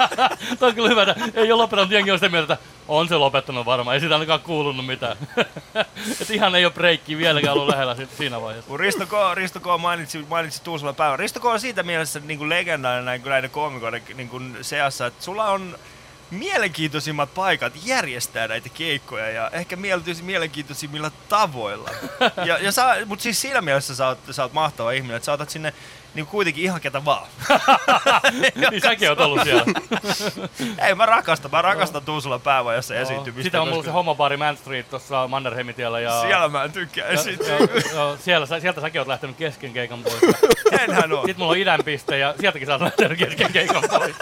Toi 0.58 0.68
on 0.68 0.74
kyllä 0.74 0.88
hyvä, 0.88 1.02
että 1.02 1.14
ei 1.34 1.52
ole 1.52 1.62
lopettanut, 1.62 1.90
jengi 1.90 2.10
on 2.10 2.18
sitä 2.18 2.28
mieltä, 2.28 2.54
että 2.54 2.66
on 2.88 3.08
se 3.08 3.16
lopettanut 3.16 3.66
varmaan, 3.66 3.94
ei 3.94 4.00
siitä 4.00 4.14
ainakaan 4.14 4.40
kuulunut 4.40 4.86
mitään. 4.86 5.16
että 6.20 6.32
ihan 6.32 6.54
ei 6.54 6.64
ole 6.64 6.72
breikki 6.72 7.18
vieläkään 7.18 7.54
ollut 7.54 7.68
lähellä 7.68 7.94
sit 7.94 8.10
siinä 8.16 8.40
vaiheessa. 8.40 8.68
Kun 8.68 8.80
Risto 8.80 9.06
K, 9.06 9.10
Risto 9.34 9.60
K 9.60 9.64
mainitsi, 9.78 10.26
mainitsi 10.28 10.62
Tuusulan 10.64 10.94
päivän. 10.94 11.18
Risto 11.18 11.40
K 11.40 11.44
on 11.44 11.60
siitä 11.60 11.82
mielessä 11.82 12.20
niin 12.24 12.38
kuin 12.38 12.48
legendainen 12.48 13.04
näin, 13.04 13.22
näiden 13.24 13.50
koomikoiden 13.50 14.02
niin 14.14 14.28
kuin 14.28 14.56
seassa, 14.62 15.06
että 15.06 15.24
sulla 15.24 15.44
on 15.44 15.65
mielenkiintoisimmat 16.30 17.34
paikat 17.34 17.72
järjestää 17.84 18.48
näitä 18.48 18.68
keikkoja 18.68 19.30
ja 19.30 19.50
ehkä 19.50 19.76
mielenkiintoisimmilla 20.22 21.10
tavoilla. 21.28 21.90
Ja, 22.46 22.58
ja 22.58 22.72
sä, 22.72 22.96
mutta 23.06 23.22
siis 23.22 23.40
siinä 23.40 23.60
mielessä 23.60 23.94
sä 23.94 24.08
oot, 24.08 24.18
sä 24.30 24.42
oot 24.42 24.52
mahtava 24.52 24.92
ihminen, 24.92 25.16
että 25.16 25.26
sä 25.26 25.32
otat 25.32 25.50
sinne 25.50 25.74
niin 26.16 26.26
kuitenkin 26.26 26.64
ihan 26.64 26.80
ketä 26.80 27.04
vaan. 27.04 27.26
niin 28.70 28.82
säkin 28.82 29.08
oot 29.08 29.20
ollut 29.20 29.42
siellä. 29.42 29.64
Ei, 30.86 30.94
mä 30.94 31.06
rakastan. 31.06 31.50
Mä 31.50 31.62
rakastan 31.62 32.02
Tuusulan 32.02 32.40
päävajassa 32.40 32.94
no. 32.94 33.00
esiintymistä. 33.00 33.42
Sitä 33.42 33.62
on 33.62 33.68
mulla 33.68 33.82
se 33.82 33.90
homobaari 33.90 34.36
Man 34.36 34.56
Street 34.56 34.90
tuossa 34.90 35.28
Mannerheimitiellä. 35.28 36.00
Ja... 36.00 36.20
Siellä 36.20 36.48
mä 36.48 36.64
en 36.64 36.72
tykkää 36.72 37.06
esiintyä. 37.06 37.58
siellä, 38.18 38.46
sieltä 38.60 38.80
säkin 38.80 39.00
oot 39.00 39.08
lähtenyt 39.08 39.36
kesken 39.36 39.72
keikan 39.72 40.02
pois. 40.02 40.20
Enhän 40.80 41.12
oo. 41.12 41.26
Sitten 41.26 41.38
mulla 41.38 41.52
on 41.52 41.58
idän 41.58 41.80
piste 41.84 42.18
ja 42.18 42.34
sieltäkin 42.40 42.66
sä 42.66 42.72
oot 42.72 42.82
lähtenyt 42.82 43.18
kesken 43.18 43.52
keikan 43.52 43.82
pois. 43.90 44.16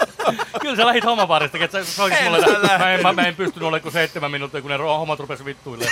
Kyllä 0.61 0.75
sä 0.75 0.85
lähit 0.85 1.05
homobaarista, 1.05 1.57
että 1.57 1.83
sä 1.83 1.91
soitit 1.91 2.23
mulle, 2.23 2.77
mä 2.77 2.93
en, 2.93 3.01
mä, 3.01 3.13
mä 3.13 3.21
en 3.21 3.35
pystynyt 3.35 3.67
olemaan 3.67 3.81
kuin 3.81 3.91
seitsemän 3.91 4.31
minuuttia, 4.31 4.61
kun 4.61 4.71
ne 4.71 4.77
hommat 4.77 5.19
rupes 5.19 5.45
vittuille. 5.45 5.85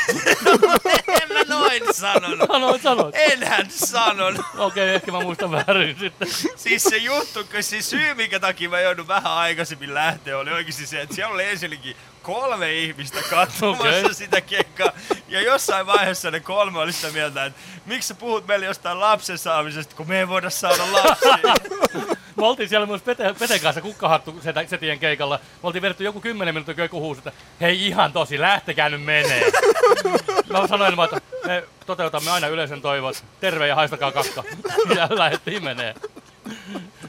Noin 1.53 1.81
sanonut. 1.91 2.49
Sanoit, 2.51 2.81
sanoit. 2.81 3.15
Enhän 3.17 3.71
sanonut. 3.71 4.45
Okei, 4.57 4.83
okay, 4.83 4.95
ehkä 4.95 5.11
mä 5.11 5.19
muistan 5.19 5.51
väärin 5.51 5.97
sitten. 5.99 6.27
siis 6.55 6.83
se 6.83 6.97
juttu, 6.97 7.39
siis 7.61 7.89
syy, 7.89 8.13
minkä 8.13 8.39
takia 8.39 8.69
mä 8.69 8.79
joudun 8.79 9.07
vähän 9.07 9.31
aikaisemmin 9.31 9.93
lähteä, 9.93 10.37
oli 10.37 10.51
oikeasti 10.51 10.85
se, 10.85 11.01
että 11.01 11.15
siellä 11.15 11.33
oli 11.33 11.49
ensinnäkin 11.49 11.95
kolme 12.21 12.73
ihmistä 12.73 13.19
katsomassa 13.29 13.99
okay. 13.99 14.13
sitä 14.13 14.41
keikkaa. 14.41 14.91
Ja 15.27 15.41
jossain 15.41 15.85
vaiheessa 15.85 16.31
ne 16.31 16.39
kolme 16.39 16.79
oli 16.79 16.93
sitä 16.93 17.11
mieltä, 17.11 17.45
että 17.45 17.59
miksi 17.85 18.07
sä 18.07 18.15
puhut 18.15 18.47
meille 18.47 18.65
jostain 18.65 18.99
lapsen 18.99 19.37
saamisesta, 19.37 19.95
kun 19.95 20.07
me 20.07 20.19
ei 20.19 20.27
voida 20.27 20.49
saada 20.49 20.83
lapsia. 20.91 22.15
Me 22.35 22.45
oltiin 22.45 22.69
siellä 22.69 22.87
myös 22.87 23.01
Pete, 23.01 23.35
Peten 23.39 23.59
kanssa 23.59 23.81
kukkahattu 23.81 24.35
setien 24.67 24.99
keikalla. 24.99 25.37
Me 25.37 25.67
oltiin 25.67 25.81
vedetty 25.81 26.03
joku 26.03 26.21
kymmenen 26.21 26.53
minuuttia 26.53 26.89
kuhuus, 26.89 27.17
että 27.17 27.31
hei 27.61 27.87
ihan 27.87 28.13
tosi, 28.13 28.39
lähtekää 28.39 28.89
nyt 28.89 29.03
menee. 29.03 29.51
Mä 30.49 30.67
sanoin 30.67 30.97
vaan, 30.97 31.09
että 31.17 31.47
me 31.47 31.63
toteutamme 31.85 32.31
aina 32.31 32.47
yleisen 32.47 32.81
toivot. 32.81 33.23
Terve 33.39 33.67
ja 33.67 33.75
haistakaa 33.75 34.11
kakka. 34.11 34.43
Ja 34.95 35.07
lähdettiin 35.09 35.63
menee. 35.63 35.95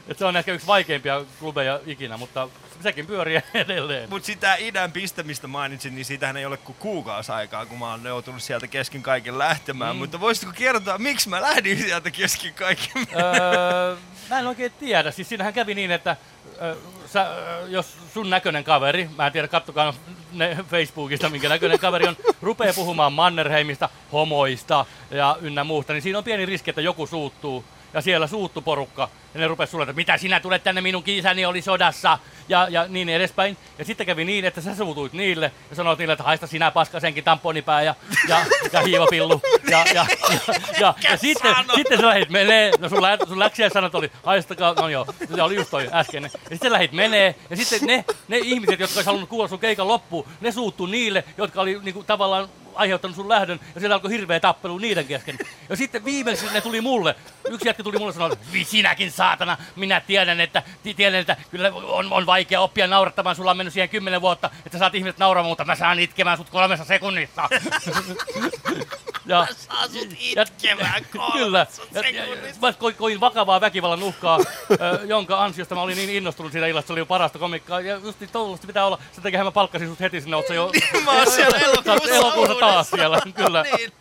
Et 0.07 0.17
se 0.17 0.25
on 0.25 0.37
ehkä 0.37 0.53
yksi 0.53 0.67
vaikeimpia 0.67 1.21
klubeja 1.39 1.79
ikinä, 1.85 2.17
mutta 2.17 2.49
sekin 2.85 3.07
pyörii 3.07 3.41
edelleen. 3.53 4.09
Mutta 4.09 4.25
sitä 4.25 4.55
idän 4.55 4.91
pistämistä 4.91 5.47
mainitsin, 5.47 5.95
niin 5.95 6.05
siitähän 6.05 6.37
ei 6.37 6.45
ole 6.45 6.57
kuin 6.57 6.75
kuukausi 6.79 7.31
aikaa, 7.31 7.65
kun 7.65 7.79
mä 7.79 7.91
oon 7.91 8.05
joutunut 8.05 8.43
sieltä 8.43 8.67
kesken 8.67 9.03
kaiken 9.03 9.37
lähtemään. 9.37 9.95
Mm. 9.95 9.99
Mutta 9.99 10.19
voisitko 10.19 10.53
kertoa, 10.57 10.97
miksi 10.97 11.29
mä 11.29 11.41
lähdin 11.41 11.77
sieltä 11.77 12.11
kesken 12.11 12.53
kaiken? 12.53 13.07
Öö, 13.15 13.95
mä 14.29 14.39
en 14.39 14.47
oikein 14.47 14.71
tiedä. 14.79 15.11
Siis 15.11 15.29
siinähän 15.29 15.53
kävi 15.53 15.75
niin, 15.75 15.91
että 15.91 16.17
öö, 16.61 16.75
sä, 17.05 17.27
jos 17.67 17.97
sun 18.13 18.29
näköinen 18.29 18.63
kaveri, 18.63 19.09
mä 19.17 19.25
en 19.25 19.31
tiedä, 19.31 19.47
kattokaa 19.47 19.93
ne 20.33 20.57
Facebookista, 20.69 21.29
minkä 21.29 21.49
näköinen 21.49 21.79
kaveri 21.79 22.07
on, 22.07 22.17
rupeaa 22.41 22.73
puhumaan 22.73 23.13
Mannerheimista, 23.13 23.89
homoista 24.11 24.85
ja 25.11 25.37
ynnä 25.41 25.63
muusta, 25.63 25.93
niin 25.93 26.01
siinä 26.01 26.17
on 26.17 26.23
pieni 26.23 26.45
riski, 26.45 26.69
että 26.69 26.81
joku 26.81 27.07
suuttuu 27.07 27.65
ja 27.95 28.01
siellä 28.01 28.27
suuttu 28.27 28.61
porukka. 28.61 29.09
Ja 29.33 29.39
ne 29.39 29.47
rupesi 29.47 29.71
sulle, 29.71 29.83
että 29.83 29.93
mitä 29.93 30.17
sinä 30.17 30.39
tulet 30.39 30.63
tänne, 30.63 30.81
minun 30.81 31.03
kiisäni 31.03 31.45
oli 31.45 31.61
sodassa. 31.61 32.19
Ja, 32.49 32.67
ja 32.69 32.87
niin 32.87 33.09
edespäin. 33.09 33.57
Ja 33.77 33.85
sitten 33.85 34.05
kävi 34.05 34.25
niin, 34.25 34.45
että 34.45 34.61
sä 34.61 34.75
suutuit 34.75 35.13
niille 35.13 35.51
ja 35.69 35.75
sanoit 35.75 35.99
niille, 35.99 36.13
että 36.13 36.23
haista 36.23 36.47
sinä 36.47 36.71
paska 36.71 36.99
senkin 36.99 37.23
tamponipää 37.23 37.81
ja, 37.81 37.95
ja, 38.27 38.45
ja 38.73 38.81
hiivapillu. 38.81 39.41
Ja, 39.69 39.85
ja, 39.93 40.05
ja, 40.29 40.53
ja, 40.79 40.93
ja 41.03 41.17
sitten, 41.17 41.55
sitten 41.75 41.97
sä 41.97 42.07
lähit 42.07 42.29
menee, 42.29 42.71
no 42.79 42.89
sun, 42.89 43.01
lä, 43.01 43.17
sun 43.27 43.39
läksiä 43.39 43.69
sanat 43.69 43.95
oli, 43.95 44.11
haistakaa, 44.23 44.73
no 44.73 44.89
joo, 44.89 45.05
se 45.35 45.41
oli 45.41 45.55
just 45.55 45.69
toi 45.69 45.89
äsken. 45.91 46.23
Ja 46.23 46.29
sitten 46.49 46.71
lähit 46.71 46.91
menee, 46.91 47.35
ja 47.49 47.55
sitten 47.55 47.79
ne, 47.87 48.05
ne 48.27 48.37
ihmiset, 48.37 48.79
jotka 48.79 48.95
olisi 48.95 49.05
halunnut 49.05 49.29
kuulla 49.29 49.47
sun 49.47 49.59
keikan 49.59 49.87
loppuun, 49.87 50.27
ne 50.41 50.51
suuttu 50.51 50.85
niille, 50.85 51.23
jotka 51.37 51.61
oli 51.61 51.79
niinku, 51.83 52.03
tavallaan 52.03 52.49
aiheuttanut 52.75 53.15
sun 53.15 53.29
lähdön, 53.29 53.59
ja 53.75 53.79
siellä 53.79 53.95
alkoi 53.95 54.11
hirveä 54.11 54.39
tappelu 54.39 54.77
niiden 54.77 55.05
kesken. 55.05 55.37
Ja 55.69 55.75
sitten 55.75 56.05
viimeisesti 56.05 56.53
ne 56.53 56.61
tuli 56.61 56.81
mulle. 56.81 57.15
Yksi 57.49 57.67
jätkä 57.67 57.83
tuli 57.83 57.97
mulle 57.97 58.13
sanoa, 58.13 58.29
että 58.33 58.45
sinäkin 58.63 59.11
saatana, 59.11 59.57
minä 59.75 59.99
tiedän, 59.99 60.41
että, 60.41 60.63
tiedän, 60.95 61.19
että 61.19 61.35
kyllä 61.51 61.71
on, 61.73 62.13
on 62.13 62.25
vaikea 62.25 62.61
oppia 62.61 62.87
naurattamaan, 62.87 63.35
sulla 63.35 63.51
on 63.51 63.57
mennyt 63.57 63.73
siihen 63.73 63.89
kymmenen 63.89 64.21
vuotta, 64.21 64.49
että 64.65 64.77
saat 64.77 64.95
ihmiset 64.95 65.17
nauramaan, 65.17 65.51
mutta 65.51 65.65
mä 65.65 65.75
saan 65.75 65.99
itkemään 65.99 66.37
sut 66.37 66.49
kolmessa 66.49 66.85
sekunnissa. 66.85 67.49
ja, 69.25 69.47
saa 69.51 69.87
sut 69.87 70.09
itkemään 70.19 71.05
Kyllä. 71.33 71.67
Ja, 71.93 72.09
ja, 72.09 72.23
mä 72.61 72.73
koin, 72.73 72.95
koin 72.95 73.19
vakavaa 73.19 73.61
väkivallan 73.61 74.03
uhkaa, 74.03 74.39
jonka 75.05 75.43
ansiosta 75.43 75.75
mä 75.75 75.81
olin 75.81 75.97
niin 75.97 76.09
innostunut 76.09 76.51
siitä 76.51 76.67
illasta, 76.67 76.87
se 76.87 76.93
oli 76.93 76.99
jo 76.99 77.05
parasta 77.05 77.39
komikkaa. 77.39 77.81
Ja 77.81 77.95
just 77.95 78.19
niin 78.19 78.29
pitää 78.67 78.85
olla, 78.85 78.99
sen 79.11 79.23
takia 79.23 79.43
mä 79.43 79.51
palkkasin 79.51 79.87
sut 79.87 79.99
heti 79.99 80.21
sinne, 80.21 80.35
oot 80.35 80.49
jo... 80.49 80.69
niin, 80.93 81.03
mä 81.03 81.11
oon 81.11 81.31
siellä 81.31 81.57
elokuussa, 82.09 82.55
siellä, 82.83 83.17
kyllä. 83.35 83.63
niin, 83.77 83.91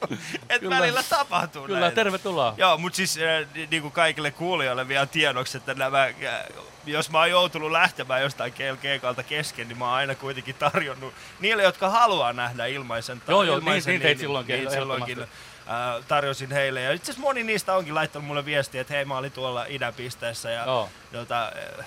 et 0.48 0.60
kyllä. 0.60 0.76
välillä 0.76 1.02
tapahtuu 1.02 1.66
Kyllä, 1.66 1.80
näin. 1.80 1.92
tervetuloa. 1.92 2.54
Joo, 2.56 2.78
mutta 2.78 2.96
siis 2.96 3.18
äh, 3.18 3.66
niin 3.70 3.82
kuin 3.82 3.92
kaikille 3.92 4.30
kuulijoille 4.30 4.88
vielä 4.88 5.06
tiedoksi, 5.06 5.56
että 5.56 5.74
nämä, 5.74 6.02
äh, 6.02 6.12
jos 6.86 7.10
mä 7.10 7.18
oon 7.18 7.30
joutunut 7.30 7.72
lähtemään 7.72 8.22
jostain 8.22 8.54
keikalta 8.82 9.22
kesken, 9.22 9.68
niin 9.68 9.78
mä 9.78 9.84
oon 9.84 9.94
aina 9.94 10.14
kuitenkin 10.14 10.54
tarjonnut 10.54 11.14
niille, 11.40 11.62
jotka 11.62 11.88
haluaa 11.90 12.32
nähdä 12.32 12.66
ilmaisen. 12.66 13.22
Joo, 13.28 13.42
joo, 13.42 13.56
ilmaisen, 13.56 13.90
niin, 13.90 14.00
niin, 14.00 14.06
niin, 14.06 14.18
silloinkin, 14.18 14.56
niin, 14.56 14.70
silloinkin 14.70 15.26
äh, 15.68 16.04
tarjosin 16.08 16.52
heille. 16.52 16.80
Ja 16.80 16.92
itse 16.92 17.12
asiassa 17.12 17.20
moni 17.20 17.42
niistä 17.42 17.74
onkin 17.74 17.94
laittanut 17.94 18.28
mulle 18.28 18.44
viestiä, 18.44 18.80
että 18.80 18.94
hei 18.94 19.04
mä 19.04 19.18
olin 19.18 19.32
tuolla 19.32 19.66
idänpisteessä 19.68 20.50
ja 20.50 20.64
oh. 20.64 20.90
jota, 21.12 21.52
äh, 21.78 21.86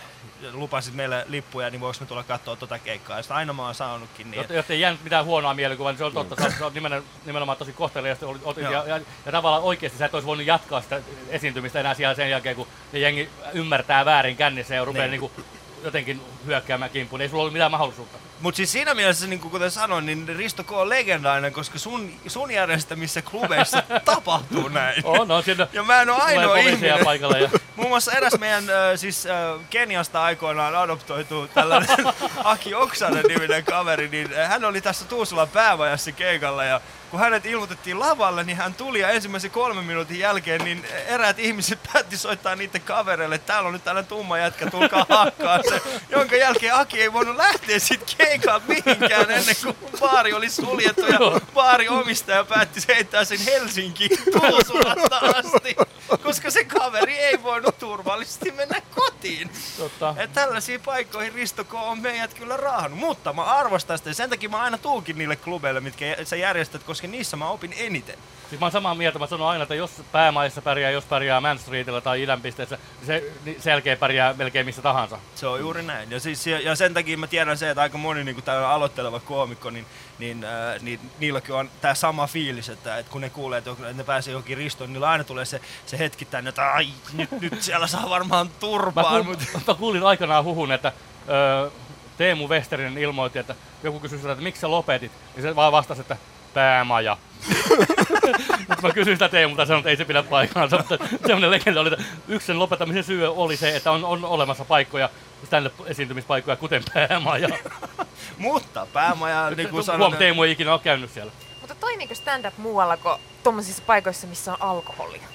lupasit 0.52 0.94
meille 0.94 1.26
lippuja, 1.30 1.70
niin 1.70 1.82
voiko 1.82 1.98
me 2.00 2.06
tulla 2.06 2.24
katsoa 2.24 2.56
tuota 2.56 2.80
keikkaa. 2.80 3.18
Ja 3.18 3.24
sitä 3.24 3.36
aina 3.36 3.54
mä 3.54 3.66
oon 3.66 3.76
saanutkin. 3.76 4.32
Niin, 4.32 4.46
Jotta 4.50 4.74
ei 4.74 4.80
jäänyt 4.80 5.04
mitään 5.04 5.26
huonoa 5.26 5.54
mielikuvaa, 5.54 5.92
niin 5.92 5.98
se 5.98 6.04
on 6.04 6.14
totta. 6.14 6.36
Sä 6.36 6.64
oot 6.64 6.74
nimenomaan, 6.74 7.12
nimenomaan 7.26 7.58
tosi 7.58 7.74
kohteliasta. 7.74 8.26
Ja, 8.58 8.72
ja, 8.72 8.84
ja, 8.88 9.00
ja, 9.26 9.32
tavallaan 9.32 9.64
oikeasti 9.64 9.98
sä 9.98 10.06
et 10.06 10.14
olisi 10.14 10.28
voinut 10.28 10.46
jatkaa 10.46 10.82
sitä 10.82 11.02
esiintymistä 11.30 11.80
enää 11.80 11.94
siellä 11.94 12.16
sen 12.16 12.30
jälkeen, 12.30 12.56
kun 12.56 12.68
jengi 12.94 13.30
ymmärtää 13.54 14.06
väärin 14.06 14.38
kännissä 14.38 14.76
ja 14.76 14.86
rupeaa 14.86 15.08
niin. 15.08 15.22
Niin 15.22 15.46
jotenkin 15.84 16.22
hyökkäämään 16.46 16.92
kimppuun. 16.92 17.22
Ei 17.22 17.30
sulla 17.30 17.42
ollut 17.42 17.54
mitään 17.54 17.72
mahdollisuutta. 17.72 18.18
Mutta 18.42 18.56
siis 18.58 18.72
siinä 18.72 18.94
mielessä, 18.94 19.28
niin 19.28 19.40
kuten 19.40 19.72
sanoin, 19.72 20.06
niin 20.06 20.28
Risto 20.28 20.64
K 20.64 20.72
on 20.72 20.90
legendainen, 20.90 21.54
koska 21.54 21.80
sun, 21.80 22.12
sun 22.28 22.52
järjestämissä 22.52 23.22
klubeissa 23.22 23.84
tapahtuu 24.06 24.68
näin. 24.68 25.06
On, 25.06 25.32
on 25.32 25.44
siinä 25.44 25.68
ja 25.74 25.84
mä 25.84 26.02
en 26.02 26.10
ole 26.10 26.22
ainoa 26.22 26.58
ihminen. 26.58 27.00
paikalla. 27.04 27.38
Ja... 27.38 27.50
Muun 27.76 27.90
muassa 27.90 28.12
eräs 28.12 28.40
meidän 28.40 28.70
äh, 28.70 28.76
siis 28.96 29.26
äh, 29.26 29.60
Keniasta 29.70 30.24
aikoinaan 30.24 30.76
adoptoitu 30.76 31.48
tällainen 31.48 31.90
Aki 32.44 32.76
Oksanen 32.76 33.26
niminen 33.28 33.66
kaveri, 33.66 34.08
niin 34.08 34.30
hän 34.48 34.66
oli 34.66 34.82
tässä 34.82 35.06
Tuusulan 35.06 35.50
päävajassa 35.50 36.12
keikalla 36.12 36.64
ja 36.64 36.82
kun 37.12 37.20
hänet 37.20 37.46
ilmoitettiin 37.46 38.00
lavalle, 38.00 38.44
niin 38.44 38.58
hän 38.58 38.74
tuli 38.74 39.00
ja 39.00 39.10
ensimmäisen 39.10 39.52
kolmen 39.52 39.86
minuutin 39.86 40.20
jälkeen 40.20 40.64
niin 40.64 40.86
eräät 41.08 41.40
ihmiset 41.40 41.80
päätti 41.94 42.18
soittaa 42.18 42.56
niiden 42.56 42.82
kavereille, 42.82 43.36
että 43.36 43.48
täällä 43.54 43.68
on 43.68 43.74
nyt 43.74 43.84
tällainen 43.84 44.10
tumma 44.10 44.38
jätkä, 44.38 44.72
tulkaa 44.72 45.06
hakkaa 45.10 45.60
se. 45.70 45.82
Jonka 46.10 46.36
jälkeen 46.36 46.76
Aki 46.76 47.02
ei 47.02 47.14
voinut 47.14 47.36
lähteä 47.36 47.80
sitten 47.80 48.18
keikaan 48.18 48.62
mihinkään 48.68 49.32
ennen 49.32 49.56
kuin 49.64 49.78
baari 50.00 50.34
oli 50.34 50.50
suljettu 50.50 51.06
ja 51.06 51.20
baari 51.54 51.90
omistaja 51.90 52.44
päätti 52.44 52.80
heittää 52.88 53.26
sen 53.26 53.40
Helsinkiin 53.40 54.18
Tuusulasta 54.32 55.18
asti, 55.18 55.76
koska 56.24 56.52
se 56.52 56.64
kaveri 56.64 57.20
ei 57.20 57.44
voinut 57.44 57.80
turvallisesti 57.80 58.52
mennä 58.52 58.82
kotiin. 58.96 59.50
Totta. 59.78 60.16
Et 60.18 60.34
tällaisiin 60.34 60.82
paikkoihin 60.82 61.34
Risto 61.34 61.64
K 61.64 61.74
on 61.74 62.00
meidät 62.00 62.34
kyllä 62.34 62.58
raahannut, 62.58 63.00
mutta 63.00 63.34
mä 63.34 63.44
arvostan 63.44 63.98
sitä 63.98 64.10
ja 64.10 64.14
sen 64.14 64.30
takia 64.30 64.50
mä 64.50 64.62
aina 64.62 64.78
tuukin 64.78 65.18
niille 65.18 65.36
klubeille, 65.36 65.80
mitkä 65.80 66.06
sä 66.24 66.36
järjestät, 66.36 66.84
koska 66.84 66.97
koska 66.98 67.08
niissä 67.08 67.38
mä 67.38 67.50
opin 67.50 67.74
eniten. 67.78 68.16
Siis 68.50 68.60
mä 68.60 68.66
oon 68.66 68.72
samaa 68.72 68.96
mieltä, 68.96 69.20
mä 69.20 69.28
sanon 69.28 69.48
aina, 69.48 69.64
että 69.64 69.76
jos 69.76 69.92
päämaissa 70.12 70.62
pärjää, 70.62 70.92
jos 70.92 71.06
pärjää 71.06 71.42
Man 71.42 71.60
Streetillä 71.60 72.02
tai 72.02 72.24
idänpisteessä, 72.24 72.78
niin 72.98 73.08
se 73.08 73.32
niin 73.46 73.62
selkeä 73.62 73.96
pärjää 73.96 74.34
melkein 74.34 74.66
missä 74.66 74.82
tahansa. 74.82 75.20
Se 75.36 75.48
on 75.48 75.60
juuri 75.60 75.84
näin. 75.84 76.12
Ja, 76.12 76.20
siis, 76.20 76.48
ja 76.48 76.76
sen 76.76 76.94
takia 76.94 77.18
mä 77.18 77.28
tiedän 77.28 77.58
se, 77.58 77.70
että 77.70 77.82
aika 77.82 77.98
moni 77.98 78.24
niin 78.24 78.44
täällä 78.44 78.70
aloitteleva 78.70 79.20
koomikko, 79.20 79.70
niin, 79.70 79.86
niin, 80.20 80.44
äh, 80.44 80.82
niin 80.82 81.00
niilläkin 81.20 81.56
on 81.56 81.70
tämä 81.82 81.94
sama 81.94 82.28
fiilis, 82.28 82.70
että, 82.70 82.98
että 82.98 83.12
kun 83.12 83.22
ne 83.22 83.30
kuulee, 83.30 83.58
että 83.58 83.94
ne 83.94 84.04
pääsee 84.04 84.32
johonkin 84.32 84.58
ristoon, 84.58 84.88
niin 84.88 84.94
niillä 84.94 85.10
aina 85.10 85.24
tulee 85.24 85.46
se, 85.46 85.62
se 85.86 86.00
hetki 86.00 86.26
tänne, 86.26 86.50
että 86.50 86.74
ai, 86.74 86.88
nyt, 87.14 87.32
nyt 87.32 87.62
siellä 87.62 87.88
saa 87.88 88.10
varmaan 88.10 88.50
turpaa. 88.60 89.18
Mä, 89.18 89.24
kuul, 89.24 89.36
mä 89.68 89.74
kuulin 89.74 90.04
aikanaan 90.04 90.44
huhun, 90.44 90.72
että 90.72 90.92
öö, 91.30 91.70
Teemu 92.18 92.48
Westerinen 92.48 92.98
ilmoitti, 92.98 93.40
että 93.40 93.56
joku 93.84 94.00
kysyi 94.00 94.18
sitä, 94.18 94.32
että 94.32 94.44
miksi 94.44 94.62
sä 94.62 94.72
lopetit, 94.72 95.12
niin 95.36 95.44
se 95.44 95.56
vaan 95.56 95.72
vastasi, 95.72 96.02
että 96.02 96.18
päämaja. 96.58 97.18
Mutta 98.68 98.88
mä 98.88 98.94
kysyin 98.94 99.16
sitä 99.16 99.30
Teemulta 99.30 99.62
ja 99.62 99.66
sanoin, 99.66 99.80
että 99.80 99.90
ei 99.90 99.98
se 99.98 100.06
pidä 100.06 100.24
paikkaansa. 100.24 100.78
Mutta 100.78 100.98
semmoinen 101.08 101.52
legenda 101.52 101.82
oli, 101.82 101.94
että 101.94 102.04
yksi 102.28 102.48
sen 102.48 102.60
lopettamisen 102.60 103.04
syy 103.04 103.28
oli 103.28 103.58
se, 103.58 103.76
että 103.76 103.92
on, 103.92 104.06
on 104.06 104.26
olemassa 104.26 104.66
paikkoja, 104.66 105.10
stand-up-esiintymispaikkoja, 105.46 106.56
kuten 106.56 106.84
päämaja. 106.94 107.50
Mutta 108.38 108.88
päämaja, 108.94 109.50
niin 109.50 109.56
kuin 109.56 109.72
Huom, 109.72 109.84
sanoin, 109.84 110.18
Teemu 110.18 110.44
ei 110.44 110.52
ikinä 110.52 110.72
ole 110.72 110.80
käynyt 110.80 111.12
siellä. 111.12 111.32
Mutta 111.62 111.76
toimiiko 111.76 112.16
stand-up 112.16 112.58
muualla 112.58 112.98
kuin 112.98 113.20
tuommoisissa 113.44 113.84
paikoissa, 113.86 114.28
missä 114.28 114.52
on 114.52 114.62
alkoholia? 114.62 115.28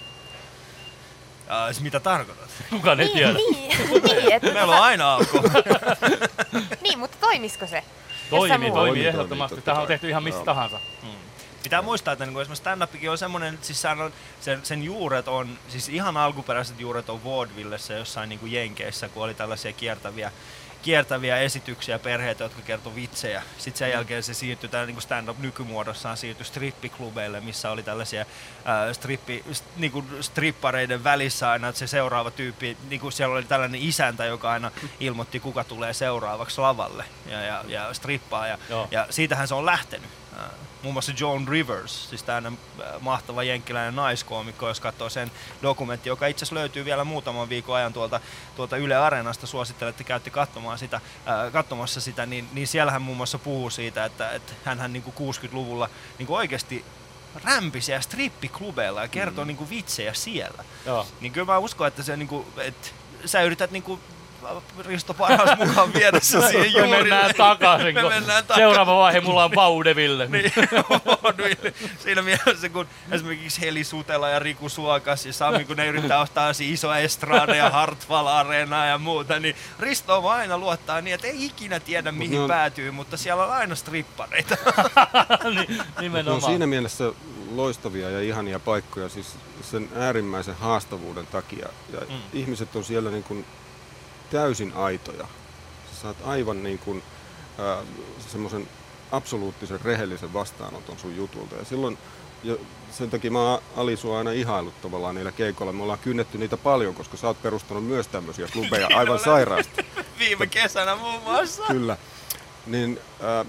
Ää, 1.48 1.70
mitä 1.80 2.00
tarkoitat? 2.00 2.50
Kukaan 2.70 3.00
ei 3.00 3.08
tiedä. 3.08 3.32
niin, 3.32 3.68
niin, 4.02 4.32
että, 4.32 4.52
Meillä 4.52 4.76
on 4.76 4.82
aina 4.82 5.14
alkoholi. 5.14 5.52
niin, 6.84 6.98
mutta 6.98 7.16
toimisiko 7.20 7.66
se? 7.66 7.84
Toimii, 8.30 8.48
toimii 8.48 8.70
Toimii, 8.70 9.06
ehdottomasti. 9.06 9.62
Tähän 9.62 9.82
on 9.82 9.88
tehty 9.88 10.08
ihan 10.08 10.22
missä 10.22 10.38
Joo. 10.38 10.44
tahansa. 10.44 10.80
Pitää 11.62 11.82
muistaa, 11.82 12.12
että 12.12 12.26
niin 12.26 12.40
esimerkiksi 12.40 12.62
stand-upikin 12.62 13.10
on 13.10 13.18
semmoinen, 13.18 13.58
siis 13.62 13.84
on, 13.84 14.12
sen, 14.40 14.60
sen 14.62 14.82
juuret 14.82 15.28
on, 15.28 15.58
siis 15.68 15.88
ihan 15.88 16.16
alkuperäiset 16.16 16.80
juuret 16.80 17.10
on 17.10 17.24
vaudevillessä 17.24 17.94
jossain 17.94 18.28
niin 18.28 18.38
kuin 18.38 18.52
Jenkeissä, 18.52 19.08
kun 19.08 19.24
oli 19.24 19.34
tällaisia 19.34 19.72
kiertäviä, 19.72 20.32
kiertäviä 20.82 21.38
esityksiä 21.38 21.98
perheitä, 21.98 22.44
jotka 22.44 22.62
kertoi 22.62 22.94
vitsejä. 22.94 23.42
Sitten 23.58 23.78
sen 23.78 23.90
jälkeen 23.90 24.22
se 24.22 24.34
siirtyi, 24.34 24.68
tämä 24.68 24.86
niin 24.86 25.02
stand-up 25.02 25.38
nykymuodossaan 25.38 26.16
siirtyi 26.16 26.46
strippiklubeille, 26.46 27.40
missä 27.40 27.70
oli 27.70 27.82
tällaisia 27.82 28.26
ää, 28.64 28.92
strippi, 28.92 29.44
st, 29.52 29.64
niin 29.76 29.92
kuin 29.92 30.06
strippareiden 30.20 31.04
välissä 31.04 31.50
aina, 31.50 31.68
että 31.68 31.78
se 31.78 31.86
seuraava 31.86 32.30
tyyppi, 32.30 32.76
niin 32.88 33.00
kuin 33.00 33.12
siellä 33.12 33.34
oli 33.34 33.44
tällainen 33.44 33.80
isäntä, 33.82 34.24
joka 34.24 34.52
aina 34.52 34.70
ilmoitti, 35.00 35.40
kuka 35.40 35.64
tulee 35.64 35.92
seuraavaksi 35.92 36.60
lavalle 36.60 37.04
ja, 37.26 37.40
ja, 37.40 37.64
ja 37.68 37.94
strippaa. 37.94 38.46
Ja, 38.46 38.58
Joo. 38.68 38.88
ja 38.90 39.06
siitähän 39.10 39.48
se 39.48 39.54
on 39.54 39.66
lähtenyt. 39.66 40.21
Ää, 40.36 40.50
Muun 40.82 40.94
muassa 40.94 41.12
Joan 41.18 41.48
Rivers, 41.48 42.10
siis 42.10 42.22
tämä 42.22 42.52
mahtava 43.00 43.42
jenkkiläinen 43.42 43.96
naiskoomikko, 43.96 44.68
jos 44.68 44.80
katsoo 44.80 45.08
sen 45.08 45.30
dokumentti, 45.62 46.08
joka 46.08 46.26
itse 46.26 46.44
asiassa 46.44 46.54
löytyy 46.54 46.84
vielä 46.84 47.04
muutaman 47.04 47.48
viikon 47.48 47.76
ajan 47.76 47.92
tuolta, 47.92 48.20
tuolta 48.56 48.76
Yle 48.76 48.96
Areenasta, 48.96 49.46
suosittelen, 49.46 49.90
että 49.90 50.04
käytte 50.04 50.30
katsomaan 50.30 50.78
sitä, 50.78 51.00
ää, 51.26 51.50
katsomassa 51.50 52.00
sitä, 52.00 52.26
niin, 52.26 52.48
niin 52.52 52.68
siellähän 52.68 53.02
muun 53.02 53.16
muassa 53.16 53.38
puhuu 53.38 53.70
siitä, 53.70 54.04
että, 54.04 54.30
että 54.30 54.52
hänhän 54.64 54.92
niin 54.92 55.04
60-luvulla 55.06 55.90
niin 56.18 56.30
oikeasti 56.30 56.84
rämpi 57.44 57.80
siellä 57.80 58.02
strippiklubeilla 58.02 59.02
ja 59.02 59.08
kertoo 59.08 59.44
mm. 59.44 59.48
niin 59.48 59.70
vitsejä 59.70 60.14
siellä. 60.14 60.64
Joo. 60.86 61.06
Niin 61.20 61.32
kyllä 61.32 61.46
mä 61.46 61.58
uskon, 61.58 61.88
että, 61.88 62.02
se, 62.02 62.16
niin 62.16 62.28
kuin, 62.28 62.46
että 62.58 62.88
sä 63.24 63.42
yrität 63.42 63.70
niin 63.70 63.82
kuin, 63.82 64.00
Risto 64.86 65.14
parhaas 65.14 65.58
mukaan 65.58 65.94
viedä 65.94 66.20
se 66.20 66.40
siihen 66.40 66.60
Me 66.60 66.66
juurille. 66.66 66.98
mennään 66.98 67.34
takaisin. 67.36 67.94
Me 67.94 68.00
kun 68.00 68.10
mennään 68.10 68.44
takaisin. 68.46 68.62
Seuraava 68.68 68.98
vaihe 68.98 69.20
mulla 69.20 69.44
on 69.44 69.54
Vaudeville. 69.54 70.26
Niin. 70.26 70.52
Siinä 71.98 72.22
mielessä, 72.22 72.68
kun 72.68 72.86
esimerkiksi 73.10 73.60
Heli 73.60 73.84
Sutela 73.84 74.28
ja 74.28 74.38
Riku 74.38 74.68
Suokas 74.68 75.26
ja 75.26 75.32
Sami, 75.32 75.64
kun 75.64 75.76
ne 75.76 75.86
yrittää 75.86 76.20
ostaa 76.20 76.50
iso 76.60 76.94
estrada 76.94 77.54
ja 77.54 77.70
Hartwall 77.70 78.26
Arena 78.26 78.86
ja 78.86 78.98
muuta, 78.98 79.38
niin 79.40 79.56
Risto 79.80 80.22
vaan 80.22 80.38
aina 80.38 80.58
luottaa 80.58 81.00
niin, 81.00 81.14
että 81.14 81.26
ei 81.26 81.44
ikinä 81.44 81.80
tiedä 81.80 82.12
mihin 82.12 82.30
ne 82.36 82.40
on- 82.40 82.48
päätyy, 82.48 82.90
mutta 82.90 83.16
siellä 83.16 83.44
on 83.44 83.52
aina 83.52 83.74
strippareita. 83.74 84.56
On 85.44 85.66
Nimenomaan. 86.00 86.42
siinä 86.42 86.66
mielessä 86.66 87.04
loistavia 87.54 88.10
ja 88.10 88.20
ihania 88.20 88.58
paikkoja 88.58 89.08
siis 89.08 89.26
sen 89.62 89.88
äärimmäisen 89.96 90.54
haastavuuden 90.54 91.26
takia. 91.26 91.68
Ja 91.92 92.00
mm. 92.00 92.16
ihmiset 92.32 92.76
on 92.76 92.84
siellä 92.84 93.10
niin 93.10 93.22
kuin 93.22 93.44
täysin 94.32 94.72
aitoja. 94.74 95.26
Sä 95.92 96.00
saat 96.02 96.16
aivan 96.24 96.62
niin 96.62 96.78
kuin, 96.78 97.02
äh, 97.60 97.86
semmoisen 98.28 98.68
absoluuttisen 99.12 99.80
rehellisen 99.80 100.32
vastaanoton 100.32 100.98
sun 100.98 101.16
jutulta. 101.16 101.56
Ja 101.56 101.64
silloin 101.64 101.98
ja 102.44 102.56
sen 102.90 103.10
takia 103.10 103.30
mä 103.30 103.38
oon 103.38 103.62
Ali 103.76 103.96
sua 103.96 104.18
aina 104.18 104.32
ihailut 104.32 104.80
tavallaan 104.82 105.14
niillä 105.14 105.32
keikoilla. 105.32 105.72
Me 105.72 105.82
ollaan 105.82 105.98
kynnetty 105.98 106.38
niitä 106.38 106.56
paljon, 106.56 106.94
koska 106.94 107.16
sä 107.16 107.26
oot 107.26 107.42
perustanut 107.42 107.86
myös 107.86 108.08
tämmöisiä 108.08 108.46
klubeja 108.52 108.88
aivan 108.94 109.18
sairaasti. 109.18 109.86
Viime 110.18 110.46
kesänä 110.46 110.96
muun 110.96 111.22
muassa. 111.22 111.62
Kyllä. 111.68 111.96
Niin 112.66 113.00
äh, 113.40 113.46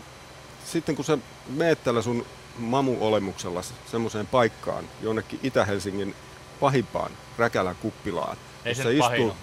sitten 0.65 0.96
kun 0.96 1.06
sä 1.06 1.17
meet 1.48 1.84
tällä 1.84 2.02
sun 2.02 2.26
mamu-olemuksella 2.58 3.62
semmoiseen 3.91 4.28
paikkaan, 4.28 4.84
jonnekin 5.02 5.39
Itä-Helsingin 5.43 6.15
pahimpaan 6.60 7.12
Räkälän 7.38 7.76
kuppilaan, 7.76 8.38
Ei 8.65 8.76
se 8.76 8.88
ole. 8.88 9.34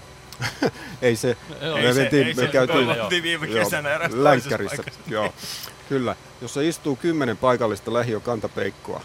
ei 1.03 1.17
se, 1.17 1.37
Joo. 1.63 1.77
me, 1.77 1.83
Ei 1.87 1.95
se- 1.95 2.01
mentiin, 2.01 2.27
ei 2.27 2.35
me 2.35 2.43
se- 2.43 2.49
käytiin 2.49 2.89
oltiin 3.03 3.23
viime 3.23 3.47
kesänä 3.47 3.99
toisessa 3.99 4.25
länkkärissä, 4.25 4.83
joo, 5.07 5.33
kyllä, 5.89 6.17
jossa 6.41 6.61
istuu 6.61 6.97
kymmenen 6.97 7.37
paikallista 7.37 7.93
lähiökantapeikkoa, 7.93 9.01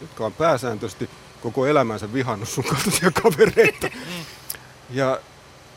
jotka 0.00 0.26
on 0.26 0.32
pääsääntöisesti 0.32 1.10
koko 1.40 1.66
elämänsä 1.66 2.12
vihannut 2.12 2.48
sun 2.48 2.64
kaltaisia 2.64 3.10
kavereita. 3.22 3.88
Mm. 4.08 4.24
Ja 4.96 5.20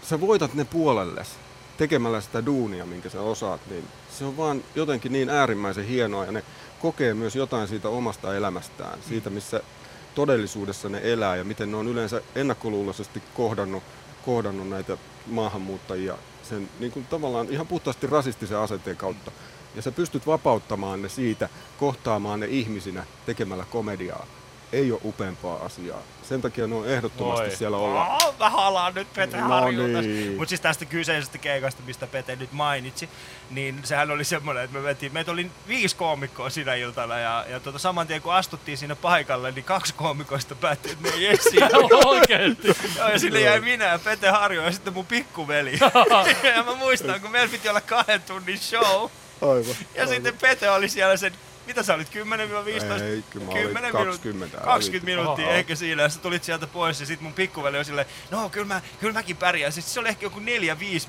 sä 0.04 0.22
voitat 0.22 0.54
ne 0.54 0.66
puolelles 0.66 1.28
tekemällä 1.78 2.22
sitä 2.22 2.46
duunia, 2.46 2.86
minkä 2.86 3.10
sä 3.10 3.22
osaat, 3.22 3.62
niin 3.70 3.88
se 4.18 4.26
on 4.26 4.38
vaan 4.38 4.64
jotenkin 4.76 5.12
niin 5.14 5.30
äärimmäisen 5.30 5.86
hienoa 5.86 6.26
ja 6.26 6.32
ne 6.32 6.44
kokee 6.80 7.14
myös 7.14 7.36
jotain 7.36 7.68
siitä 7.68 7.90
omasta 7.90 8.36
elämästään, 8.36 9.00
siitä 9.10 9.30
missä 9.30 9.62
todellisuudessa 10.16 10.90
ne 10.90 11.00
elää 11.04 11.36
ja 11.36 11.44
miten 11.44 11.72
ne 11.72 11.78
on 11.78 11.88
yleensä 11.88 12.22
ennakkoluuloisesti 12.36 13.24
kohdannut, 13.34 13.84
kohdannut 14.26 14.70
näitä 14.70 14.98
maahanmuuttajia 15.28 16.18
sen 16.44 16.70
niin 16.80 16.92
kuin 16.92 17.06
tavallaan 17.06 17.48
ihan 17.50 17.68
puhtaasti 17.68 18.08
rasistisen 18.08 18.58
asenteen 18.58 18.98
kautta. 18.98 19.32
Ja 19.76 19.82
sä 19.82 19.92
pystyt 19.92 20.28
vapauttamaan 20.28 21.02
ne 21.02 21.10
siitä, 21.10 21.50
kohtaamaan 21.80 22.40
ne 22.40 22.46
ihmisinä 22.46 23.06
tekemällä 23.26 23.66
komediaa. 23.70 24.26
Ei 24.74 24.92
ole 24.92 25.02
upeampaa 25.06 25.66
asiaa. 25.66 26.02
Sen 26.24 26.42
takia 26.42 26.68
ne 26.68 26.76
on 26.76 26.88
ehdottomasti 26.88 27.50
Oi. 27.50 27.56
siellä 27.56 27.78
olla. 27.78 28.18
Mä 28.62 28.66
halaan 28.66 28.94
nyt 28.94 29.14
Pete 29.14 29.38
No 29.38 29.48
Harjulta. 29.48 30.02
niin. 30.02 30.36
Mutta 30.38 30.50
siis 30.50 30.62
tästä 30.62 30.86
kyseisestä 30.86 31.38
keikasta, 31.38 31.82
mistä 31.86 32.08
Pete 32.08 32.36
nyt 32.36 32.52
mainitsi, 32.52 33.10
niin 33.50 33.80
sehän 33.84 34.12
oli 34.12 34.24
semmoinen, 34.24 34.64
että 34.64 34.78
me 34.78 34.84
vetiin, 34.84 35.14
meitä 35.14 35.32
oli 35.32 35.52
viisi 35.68 35.96
koomikkoa 35.96 36.50
sinä 36.50 36.74
iltana 36.76 37.20
ja, 37.20 37.46
ja 37.50 37.60
tuota, 37.60 37.80
saman 37.80 38.08
tien 38.08 38.22
kun 38.22 38.34
astuttiin 38.34 38.78
sinne 38.78 38.96
paikalle, 38.96 39.52
niin 39.52 39.64
kaksi 39.66 39.94
koomikoista 39.94 40.56
päätti, 40.56 40.92
että 40.92 41.10
ne 41.10 41.16
ei 41.16 41.28
esiin. 41.28 41.64
Oikeesti. 42.06 42.68
Joo, 42.98 43.10
ja 43.10 43.20
sille 43.20 43.42
jäi 43.42 43.60
minä 43.62 43.86
ja 43.86 44.00
Pete 44.00 44.30
Harjo 44.30 44.62
ja 44.64 44.72
sitten 44.72 44.94
mun 44.94 45.06
pikkuveli. 45.06 45.80
ja 46.56 46.64
mä 46.64 46.76
muistan, 46.76 47.22
kun 47.22 47.32
meillä 47.32 47.52
piti 47.52 47.70
olla 47.70 47.82
kahden 47.82 48.22
tunnin 48.22 48.60
show. 48.60 49.10
Aivan. 49.42 49.76
Ja 49.96 50.08
sitten 50.08 50.38
Pete 50.42 50.70
oli 50.70 50.90
siellä 50.90 51.18
sen, 51.18 51.34
mitä 51.68 51.84
sä 51.84 51.94
olit, 51.94 52.08
10-15? 52.10 52.14
Ei, 53.04 53.24
kyllä 53.30 53.46
mä 53.46 53.52
olin 53.52 53.64
10 53.64 53.92
20. 53.92 54.58
Minuut- 54.58 54.66
20 54.66 55.12
Älä 55.12 55.22
minuuttia 55.22 55.46
Oho. 55.48 55.54
ehkä 55.56 55.76
siinä, 55.76 56.02
ja 56.04 56.10
sä 56.10 56.20
tulit 56.20 56.44
sieltä 56.44 56.68
pois, 56.68 57.00
ja 57.00 57.06
sitten 57.06 57.24
mun 57.24 57.34
pikkuveli 57.34 57.78
oli 57.78 57.86
silleen, 57.86 58.08
no 58.32 58.50
kyllä, 58.50 58.68
mä, 58.68 58.82
kyllä 59.00 59.14
mäkin 59.14 59.38
pärjään. 59.38 59.72
Sitten 59.74 59.94
se 59.94 60.00
oli 60.00 60.10
ehkä 60.10 60.26
joku 60.26 60.40
4-5 60.40 60.44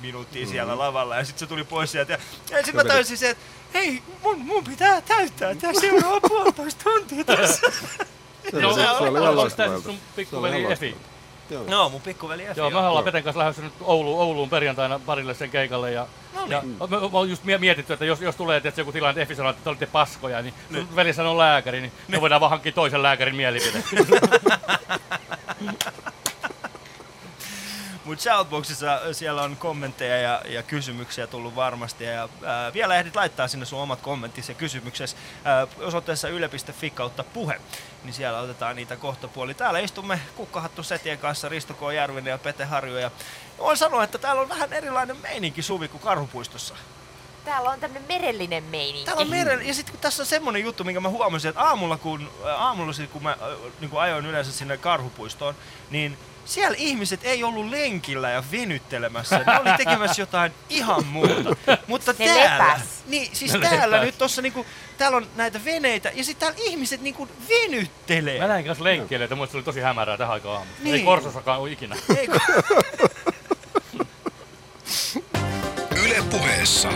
minuuttia 0.00 0.46
siellä 0.46 0.78
lavalla, 0.78 1.16
ja 1.16 1.24
sitten 1.24 1.40
se 1.40 1.46
tuli 1.46 1.64
pois 1.64 1.92
sieltä. 1.92 2.12
Ja, 2.12 2.18
ja 2.50 2.56
sitten 2.56 2.76
mä 2.76 2.84
tajusin 2.84 3.18
se, 3.18 3.30
että 3.30 3.44
hei, 3.74 4.02
mun, 4.22 4.38
mun 4.40 4.64
pitää 4.64 5.00
täyttää 5.00 5.54
tää 5.54 5.72
seuraava 5.80 6.20
puolitoista 6.20 6.84
tuntia 6.84 7.24
tässä. 7.24 7.60
Se, 8.50 8.60
No, 8.60 8.74
se, 8.74 8.80
se 8.80 8.80
oli 8.80 8.82
ihan 8.82 8.96
onko 9.02 9.20
tää 9.20 9.34
loistavalta. 9.34 9.82
sun 9.82 9.92
Se 9.94 9.98
oli 9.98 9.98
pikkuveli 10.16 10.60
ihan 10.60 10.72
Efi? 10.72 10.96
Joo. 11.52 11.64
No, 11.68 11.88
mun 11.88 12.00
pikkuveli 12.00 12.44
Efi. 12.46 12.60
Joo, 12.60 12.70
me 12.70 12.78
ollaan 12.78 13.04
Peten 13.04 13.22
kanssa 13.22 13.38
lähdössä 13.38 13.62
nyt 13.62 13.72
Ouluun, 13.80 14.20
Ouluun 14.20 14.50
perjantaina 14.50 15.00
parille 15.06 15.34
sen 15.34 15.50
keikalle. 15.50 15.92
Ja, 15.92 16.06
No 16.34 16.46
ja 16.48 16.60
niin. 16.60 16.76
me, 16.90 17.00
me 17.00 17.08
on 17.12 17.30
just 17.30 17.44
mie- 17.44 17.58
mietitty, 17.58 17.92
että 17.92 18.04
jos, 18.04 18.20
jos 18.20 18.36
tulee 18.36 18.56
että 18.56 18.72
joku 18.80 18.92
tilanne, 18.92 19.10
että 19.10 19.22
Effi 19.22 19.34
sanoo, 19.34 19.50
että 19.50 19.62
te 19.64 19.68
olitte 19.68 19.86
paskoja, 19.86 20.42
niin 20.42 20.54
sun 20.72 20.96
veli 20.96 21.12
sanoo 21.14 21.38
lääkäri, 21.38 21.80
niin 21.80 21.92
me 22.08 22.20
voidaan 22.20 22.40
vaan 22.40 22.50
hankkia 22.50 22.72
toisen 22.72 23.02
lääkärin 23.02 23.36
mielipide. 23.36 23.82
Mutta 28.04 28.22
Shoutboxissa 28.22 29.00
siellä 29.12 29.42
on 29.42 29.56
kommentteja 29.56 30.18
ja, 30.18 30.42
ja 30.48 30.62
kysymyksiä 30.62 31.26
tullut 31.26 31.56
varmasti. 31.56 32.04
Ja, 32.04 32.28
ää, 32.44 32.72
vielä 32.72 32.96
ehdit 32.96 33.16
laittaa 33.16 33.48
sinne 33.48 33.66
sun 33.66 33.80
omat 33.80 34.00
kommenttisi 34.00 34.52
ja 34.52 34.56
kysymyksesi 34.56 35.16
ää, 35.44 35.66
osoitteessa 35.80 36.28
yle.fi 36.28 36.90
kautta 36.90 37.24
puhe. 37.24 37.60
Niin 38.04 38.14
siellä 38.14 38.38
otetaan 38.38 38.76
niitä 38.76 38.96
kohta 38.96 39.28
puoli. 39.28 39.54
Täällä 39.54 39.78
istumme 39.78 40.20
Kukkahattu 40.36 40.82
Setien 40.82 41.18
kanssa 41.18 41.48
Risto 41.48 41.74
K. 41.74 41.80
Järvinen 41.94 42.30
ja 42.30 42.38
Pete 42.38 42.64
Harju. 42.64 42.96
Ja 42.96 43.10
voin 43.58 43.76
sanoa, 43.76 44.04
että 44.04 44.18
täällä 44.18 44.42
on 44.42 44.48
vähän 44.48 44.72
erilainen 44.72 45.16
meininki 45.16 45.62
Suvi 45.62 45.88
kuin 45.88 46.02
Karhupuistossa. 46.02 46.74
Täällä 47.44 47.70
on 47.70 47.80
tämmönen 47.80 48.08
merellinen 48.08 48.64
meininki. 48.64 49.04
Täällä 49.04 49.20
on 49.22 49.30
meren, 49.30 49.66
ja 49.68 49.74
sitten 49.74 49.92
kun 49.92 50.00
tässä 50.00 50.22
on 50.22 50.26
semmonen 50.26 50.62
juttu, 50.62 50.84
minkä 50.84 51.00
mä 51.00 51.08
huomasin, 51.08 51.48
että 51.48 51.60
aamulla 51.62 51.96
kun, 51.96 52.30
ää, 52.44 52.56
aamulla 52.56 52.92
sit, 52.92 53.10
kun 53.10 53.22
mä 53.22 53.30
ää, 53.30 53.36
niin 53.80 53.90
kun 53.90 54.00
ajoin 54.00 54.26
yleensä 54.26 54.52
sinne 54.52 54.76
karhupuistoon, 54.76 55.54
niin 55.90 56.18
siellä 56.44 56.76
ihmiset 56.78 57.20
ei 57.24 57.44
ollut 57.44 57.68
lenkillä 57.70 58.30
ja 58.30 58.44
venyttelemässä. 58.52 59.38
Ne 59.38 59.58
oli 59.60 59.70
tekemässä 59.76 60.22
jotain 60.22 60.52
ihan 60.70 61.06
muuta. 61.06 61.56
Mutta 61.86 62.14
Ne 62.18 62.24
täällä, 62.26 62.64
lepäs. 62.68 62.80
niin 63.06 63.36
siis 63.36 63.52
Ne 63.52 63.58
täällä 63.60 63.90
lepäs. 63.96 64.06
nyt 64.06 64.18
tossa 64.18 64.42
niinku, 64.42 64.66
täällä 64.98 65.16
on 65.16 65.26
näitä 65.36 65.64
veneitä 65.64 66.10
ja 66.14 66.24
sitten 66.24 66.48
täällä 66.48 66.64
ihmiset 66.70 67.00
niinku 67.00 67.28
venyttelee. 67.48 68.40
Mä 68.40 68.46
näin 68.46 68.64
kanssa 68.64 68.84
lenkkeelle, 68.84 69.24
että 69.24 69.36
muista 69.36 69.56
oli 69.58 69.64
tosi 69.64 69.80
hämärää 69.80 70.16
tähän 70.16 70.32
aikaan 70.32 70.56
aamulla. 70.56 70.76
Niin. 70.82 70.94
Ei 70.96 71.02
Korsossakaan 71.02 71.60
ole 71.60 71.70
ikinä. 71.72 71.96
Ei, 72.18 72.26
kun- 72.28 72.40
Yle 76.04 76.22
puheessa. 76.30 76.88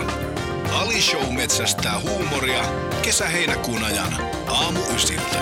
Ali 0.72 1.00
Show 1.02 1.32
metsästää 1.34 2.00
huumoria 2.00 2.64
kesä-heinäkuun 3.02 3.84
ajan 3.84 4.16
aamu 4.48 4.80
ysiltä. 4.94 5.38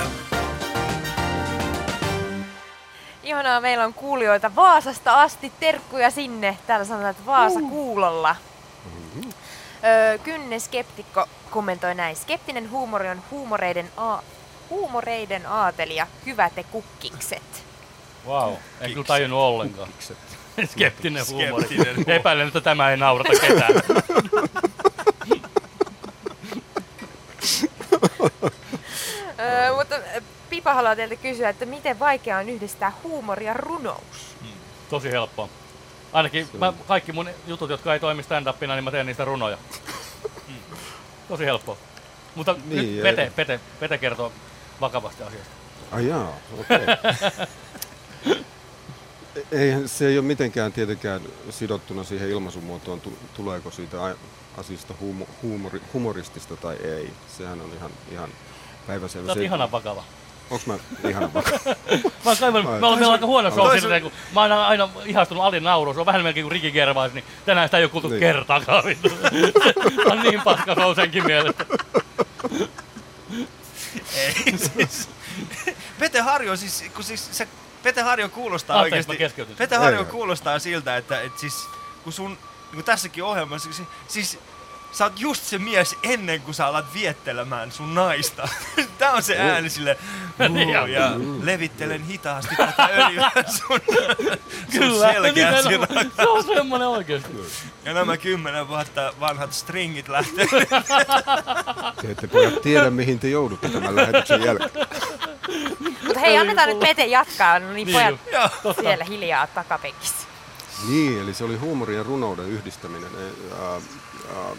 Ihanaa, 3.23 3.61
meillä 3.61 3.85
on 3.85 3.95
kuulijoita 3.95 4.57
Vaasasta 4.57 5.23
asti. 5.23 5.53
Terkkuja 5.61 6.11
sinne. 6.11 6.59
Täällä 6.67 6.85
sanotaan, 6.85 7.11
että 7.11 7.27
Vaasa 7.27 7.61
kuulolla. 7.61 8.37
Öö, 9.85 10.19
Kynne 10.19 10.59
Skeptikko 10.59 11.27
kommentoi 11.51 11.95
näin. 11.95 12.17
Skeptinen 12.17 12.71
huumori 12.71 13.09
on 13.09 13.23
huumoreiden, 13.31 13.91
a- 13.97 14.23
huumoreiden 14.71 15.47
aatelia. 15.47 16.07
Hyvä 16.27 16.51
te 16.51 16.63
kukkikset. 16.63 17.65
Wow, 18.27 18.53
en 18.81 18.91
kyllä 18.93 19.07
tajunnut 19.07 19.39
ollenkaan. 19.41 19.89
Skeptinen 20.71 21.25
huumori. 21.31 21.65
Skeptinen 21.65 21.95
huumori. 21.97 22.17
Epäilen, 22.17 22.47
että 22.47 22.61
tämä 22.61 22.91
ei 22.91 22.97
naurata 22.97 23.41
ketään. 23.41 23.73
Öö, 29.41 29.75
mutta 29.77 29.95
Pipa 30.51 30.75
haluaa 30.75 30.97
teiltä 30.97 31.17
kysyä, 31.17 31.49
että 31.49 31.67
miten 31.67 31.99
vaikea 31.99 32.39
on 32.39 32.49
yhdistää 32.49 32.93
huumori 33.03 33.47
ja 33.47 33.55
runous? 33.55 34.37
Tosi 34.91 35.11
helppoa. 35.11 35.49
Ainakin 36.13 36.49
mä, 36.59 36.73
kaikki 36.89 37.13
mun 37.13 37.31
jutut, 37.47 37.71
jotka 37.71 37.95
ei 37.95 38.01
toimi 38.01 38.23
stand-upina, 38.23 38.75
niin 38.75 38.85
mä 38.85 38.91
teen 38.91 39.07
niistä 39.07 39.25
runoja. 39.25 39.59
Mm. 40.49 40.55
Tosi 41.29 41.45
helppoa. 41.45 41.77
Mutta 42.35 42.57
Niin, 42.65 42.95
nyt 42.95 43.03
Pete, 43.03 43.33
Pete, 43.37 43.61
Pete 43.81 43.99
kertoo 43.99 44.33
vakavasti 44.81 45.23
asiasta. 45.23 45.51
Ai 45.93 46.09
jaa, 46.09 46.37
okei. 46.61 46.79
Eihän 49.53 49.89
se 49.89 50.07
ei 50.07 50.19
ole 50.19 50.27
mitenkään 50.27 50.73
tietenkään 50.73 51.21
sidottuna 51.51 52.05
siihen 52.05 52.31
ilmaisumuotoon, 52.31 53.01
tu- 53.01 53.19
tuleeko 53.35 53.71
siitä 53.71 53.97
asiasta 54.59 54.95
huumo- 55.01 55.29
huumori, 55.43 55.83
humoristista 55.93 56.57
tai 56.57 56.77
ei. 56.77 57.13
Sehän 57.39 57.61
on 57.61 57.71
ihan, 57.77 57.91
ihan 58.13 58.29
päiväselvä. 58.87 59.27
Sä 59.27 59.33
oot 59.33 59.43
ihana 59.43 59.71
vakava. 59.71 60.05
Onks 60.51 60.67
mä 60.67 60.75
ihan 61.09 61.35
vakava? 61.35 61.59
Mä 62.25 62.31
oon 62.31 62.37
kaivannut, 62.41 62.73
Ai. 62.75 62.81
me 62.81 62.87
ollaan 62.87 62.99
meillä 62.99 63.07
on 63.09 63.13
aika 63.13 63.27
huono 63.27 63.51
show 63.51 63.59
Toisaalta- 63.61 63.81
silleen, 63.81 64.03
kun 64.03 64.13
mä 64.35 64.41
oon 64.41 64.53
aina, 64.53 64.67
aina 64.67 64.89
ihastunut 65.05 65.45
Alin 65.45 65.65
nauruun. 65.65 65.95
Se 65.95 66.01
on 66.01 66.07
vähän 66.07 66.23
melkein 66.23 66.45
kuin 66.45 66.53
Ricky 66.53 66.71
Gervais, 66.71 67.13
niin 67.13 67.25
tänään 67.47 67.69
sitä 67.69 67.79
ei 67.79 67.85
ole 67.85 67.91
kuultu 67.91 68.09
Niin. 68.09 68.21
kertaakaan. 68.21 68.85
on 70.13 70.21
niin 70.23 70.41
paska 70.45 70.75
show 70.75 70.95
senkin 70.95 71.27
mielestä. 71.27 71.65
Ei, 74.17 74.59
siis. 74.59 75.09
Pete 75.99 76.21
Harjo, 76.21 76.57
siis, 76.57 76.85
kun 76.95 77.05
siis 77.05 77.29
se, 77.33 77.49
Pete 77.83 78.03
Harjo 78.03 78.29
kuulostaa 78.29 78.77
Anteeksi, 78.77 78.95
oikeasti... 78.97 79.13
mä 79.13 79.19
keskeytyn. 79.19 79.57
Pete 79.57 79.77
Harjo 79.77 80.05
kuulostaa 80.05 80.59
siltä, 80.59 80.97
että, 80.97 81.21
että 81.21 81.41
siis, 81.41 81.55
kun 82.05 82.13
sun, 82.13 82.39
niin 82.75 82.85
kuin 82.85 82.85
tässäkin 82.85 83.25
ohjelmassa, 83.25 83.73
siis, 83.73 83.89
siis 84.09 84.39
sä 84.93 85.05
oot 85.05 85.21
just 85.21 85.43
se 85.45 85.59
mies 85.59 85.97
ennen 86.03 86.41
kuin 86.41 86.55
sä 86.55 86.67
alat 86.67 86.85
viettelemään 86.95 87.73
sun 87.73 87.95
naista. 87.95 88.49
Tää 88.99 89.13
on 89.13 89.23
se 89.23 89.39
ääni 89.39 89.71
sille, 89.71 89.99
Niin 90.49 90.69
"Uu, 90.69 90.83
on. 90.83 90.93
ja 90.93 91.11
levittelen 91.43 92.05
hitaasti 92.05 92.57
tätä 92.57 92.89
öljyä 92.99 93.31
sun, 93.47 93.81
Kyllä, 94.73 95.13
sun 95.15 95.23
nimenomaan. 95.35 96.13
se 96.17 96.29
on 96.29 96.45
semmonen 96.45 96.89
oikeesti. 96.89 97.33
Ja 97.85 97.95
nämä 97.95 98.17
kymmenen 98.17 98.69
vuotta 98.69 99.13
vanhat 99.21 99.53
stringit 99.53 100.09
lähtee. 100.09 100.47
Te 102.03 102.11
ette 102.11 102.27
pojat 102.27 102.63
tiedä, 102.63 102.91
mihin 102.91 103.19
te 103.19 103.29
joudutte 103.29 103.69
tämän 103.69 103.97
lähetyksen 103.97 104.43
jälkeen. 104.43 104.71
Mutta 106.05 106.21
hei, 106.21 106.39
annetaan 106.39 106.69
nyt 106.69 106.79
Pete 106.81 107.05
jatkaa. 107.07 107.59
No 107.59 107.73
niin, 107.73 107.87
Niin 107.87 108.19
pojat 108.63 108.77
siellä 108.81 109.05
hiljaa 109.05 109.47
takapenkissä. 109.47 110.27
Niin, 110.89 111.21
eli 111.21 111.35
se 111.35 111.45
oli 111.45 111.57
huumorin 111.57 111.97
ja 111.97 112.03
runouden 112.03 112.49
yhdistäminen. 112.49 113.11
Ää, 113.61 113.73
ää, 114.37 114.57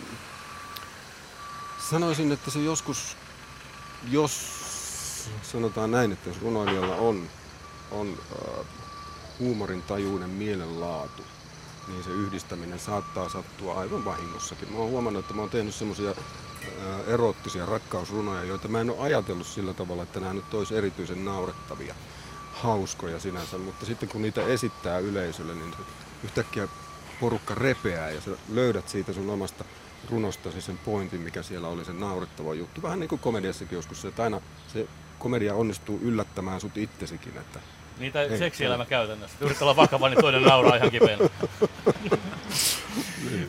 sanoisin, 1.89 2.31
että 2.31 2.51
se 2.51 2.59
joskus, 2.59 3.17
jos 4.11 4.55
sanotaan 5.43 5.91
näin, 5.91 6.11
että 6.11 6.29
jos 6.29 6.41
runoilijalla 6.41 6.95
on, 6.95 7.29
on 7.91 8.17
ää, 8.31 8.63
huumorin 9.39 9.81
tajuinen 9.81 10.29
mielenlaatu, 10.29 11.23
niin 11.87 12.03
se 12.03 12.09
yhdistäminen 12.09 12.79
saattaa 12.79 13.29
sattua 13.29 13.79
aivan 13.79 14.05
vahingossakin. 14.05 14.71
Mä 14.71 14.77
oon 14.77 14.89
huomannut, 14.89 15.23
että 15.23 15.33
mä 15.33 15.41
oon 15.41 15.49
tehnyt 15.49 15.75
semmoisia 15.75 16.15
erottisia 17.07 17.65
rakkausrunoja, 17.65 18.43
joita 18.43 18.67
mä 18.67 18.81
en 18.81 18.89
ole 18.89 18.99
ajatellut 18.99 19.47
sillä 19.47 19.73
tavalla, 19.73 20.03
että 20.03 20.19
nämä 20.19 20.33
nyt 20.33 20.53
olisi 20.53 20.75
erityisen 20.75 21.25
naurettavia, 21.25 21.95
hauskoja 22.53 23.19
sinänsä, 23.19 23.57
mutta 23.57 23.85
sitten 23.85 24.09
kun 24.09 24.21
niitä 24.21 24.41
esittää 24.41 24.99
yleisölle, 24.99 25.55
niin 25.55 25.75
yhtäkkiä 26.23 26.67
porukka 27.19 27.55
repeää 27.55 28.09
ja 28.09 28.21
sä 28.21 28.31
löydät 28.49 28.89
siitä 28.89 29.13
sun 29.13 29.29
omasta 29.29 29.65
runostasi 30.09 30.61
sen 30.61 30.77
pointin, 30.77 31.21
mikä 31.21 31.43
siellä 31.43 31.67
oli 31.67 31.85
se 31.85 31.93
naurettava 31.93 32.53
juttu. 32.53 32.81
Vähän 32.81 32.99
niin 32.99 33.09
kuin 33.09 33.19
komediassakin 33.19 33.75
joskus 33.75 34.05
että 34.05 34.23
aina 34.23 34.41
se 34.73 34.87
komedia 35.19 35.55
onnistuu 35.55 35.99
yllättämään 36.01 36.61
sut 36.61 36.77
itsesikin, 36.77 37.37
että 37.37 37.59
Niitä 37.97 38.21
Ei, 38.21 38.37
seksielämä 38.37 38.85
käytännössä. 38.85 39.37
Yrittää 39.41 39.65
olla 39.65 39.75
vakava, 39.75 40.09
niin 40.09 40.21
toinen 40.21 40.43
nauraa 40.43 40.75
ihan 40.75 40.91
kipeänä. 40.91 41.29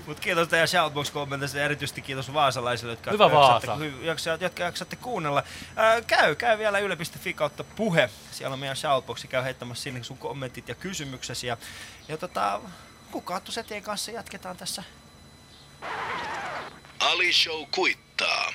Mut 0.07 0.21
kiitos 0.21 0.49
teidän 0.49 0.69
Shoutbox-kommenteista 0.69 1.59
ja 1.59 1.65
erityisesti 1.65 2.03
kiitos 2.03 2.33
vaasalaisille, 2.35 2.93
jotka, 2.93 3.11
Hyvä 3.11 3.25
jaksatte, 3.25 3.67
Vaasa. 3.67 3.85
hy- 3.85 4.05
jaksa- 4.05 4.39
jotka 4.41 4.63
jaksatte 4.63 4.97
kuunnella. 4.97 5.43
Ää, 5.77 6.01
käy, 6.03 6.35
käy 6.35 6.59
vielä 6.59 6.79
yle.fi 6.79 7.33
kautta 7.35 7.65
puhe. 7.65 8.11
Siellä 8.33 8.53
on 8.55 8.59
meidän 8.59 8.77
Shoutboxi, 8.77 9.29
käy 9.29 9.45
heittämässä 9.45 9.83
sinne 9.83 10.03
sun 10.03 10.19
kommentit 10.19 10.69
ja 10.69 10.75
kysymyksesi. 10.75 11.47
Ja, 11.47 11.57
ja 12.09 12.17
tota, 12.17 12.61
kukaattu 13.11 13.53
setien 13.53 13.83
kanssa 13.83 14.11
jatketaan 14.11 14.57
tässä. 14.57 14.83
Ali 17.01 17.33
Show 17.33 17.63
kuittaa. 17.71 18.53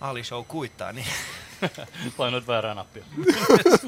Ali 0.00 0.24
Show 0.24 0.44
kuittaa, 0.48 0.92
niin 0.92 1.06
Painoit 2.16 2.46
väärää 2.46 2.74
nappia. 2.74 3.04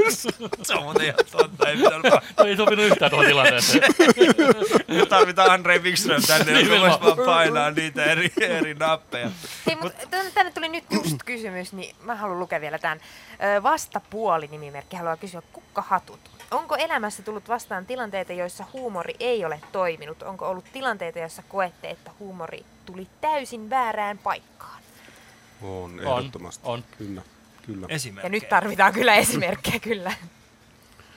se 0.62 0.74
on 0.74 0.82
muuten 0.82 1.04
ihan 1.06 1.18
totta. 1.30 1.68
Ei, 1.68 1.76
pitänyt, 1.76 2.12
Toi 2.36 2.48
ei 2.48 2.56
sopinut 2.56 2.84
yhtään 2.84 3.10
tuohon 3.10 3.26
tilanteeseen. 3.26 3.82
me 4.88 5.06
tarvitaan 5.08 5.50
Andre 5.50 5.78
Wikström 5.78 6.22
tänne, 6.22 6.52
joka 6.52 6.62
Nimenomaan. 6.74 7.00
voisi 7.00 7.16
vaan 7.16 7.26
painaa 7.26 7.70
niitä 7.70 8.04
eri, 8.04 8.32
eri 8.40 8.74
nappeja. 8.74 9.30
Hei, 9.66 9.76
mutta 9.76 10.06
tänne, 10.10 10.30
tänne 10.30 10.52
tuli 10.52 10.68
nyt 10.68 10.84
just 10.90 11.16
kysymys, 11.24 11.72
niin 11.72 11.96
mä 12.02 12.14
haluan 12.14 12.38
lukea 12.38 12.60
vielä 12.60 12.78
tämän. 12.78 13.00
Ö, 13.58 13.62
Vastapuoli-nimimerkki 13.62 14.96
haluaa 14.96 15.16
kysyä 15.16 15.42
kukkahatut. 15.52 16.20
Onko 16.50 16.76
elämässä 16.76 17.22
tullut 17.22 17.48
vastaan 17.48 17.86
tilanteita, 17.86 18.32
joissa 18.32 18.64
huumori 18.72 19.14
ei 19.20 19.44
ole 19.44 19.60
toiminut? 19.72 20.22
Onko 20.22 20.48
ollut 20.48 20.64
tilanteita, 20.72 21.18
joissa 21.18 21.42
koette, 21.48 21.90
että 21.90 22.10
huumori 22.18 22.64
tuli 22.86 23.06
täysin 23.20 23.70
väärään 23.70 24.18
paikkaan? 24.18 24.80
On 25.62 26.00
On, 26.06 26.18
ehdottomasti. 26.18 26.62
on. 26.66 26.84
Kyllä, 26.98 27.22
kyllä. 27.66 27.86
Ja 27.90 27.94
Esimerkkejä. 27.94 28.30
nyt 28.30 28.48
tarvitaan 28.48 28.92
kyllä 28.92 29.14
esimerkkejä, 29.14 29.78
kyllä. 29.90 30.12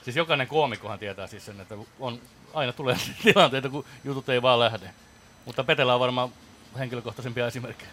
Siis 0.03 0.15
jokainen 0.15 0.47
koomikkohan 0.47 0.99
tietää 0.99 1.27
siis 1.27 1.45
sen, 1.45 1.61
että 1.61 1.75
on, 1.99 2.19
aina 2.53 2.73
tulee 2.73 2.97
tilanteita, 3.23 3.69
kun 3.69 3.85
jutut 4.03 4.29
ei 4.29 4.41
vaan 4.41 4.59
lähde. 4.59 4.89
Mutta 5.45 5.63
Petellä 5.63 5.93
on 5.93 5.99
varmaan 5.99 6.29
henkilökohtaisempia 6.79 7.47
esimerkkejä. 7.47 7.89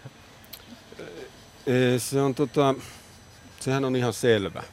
Se 1.97 2.21
on 2.21 2.35
tota, 2.35 2.75
sehän 3.59 3.85
on 3.85 3.95
ihan 3.95 4.13
selvä 4.13 4.63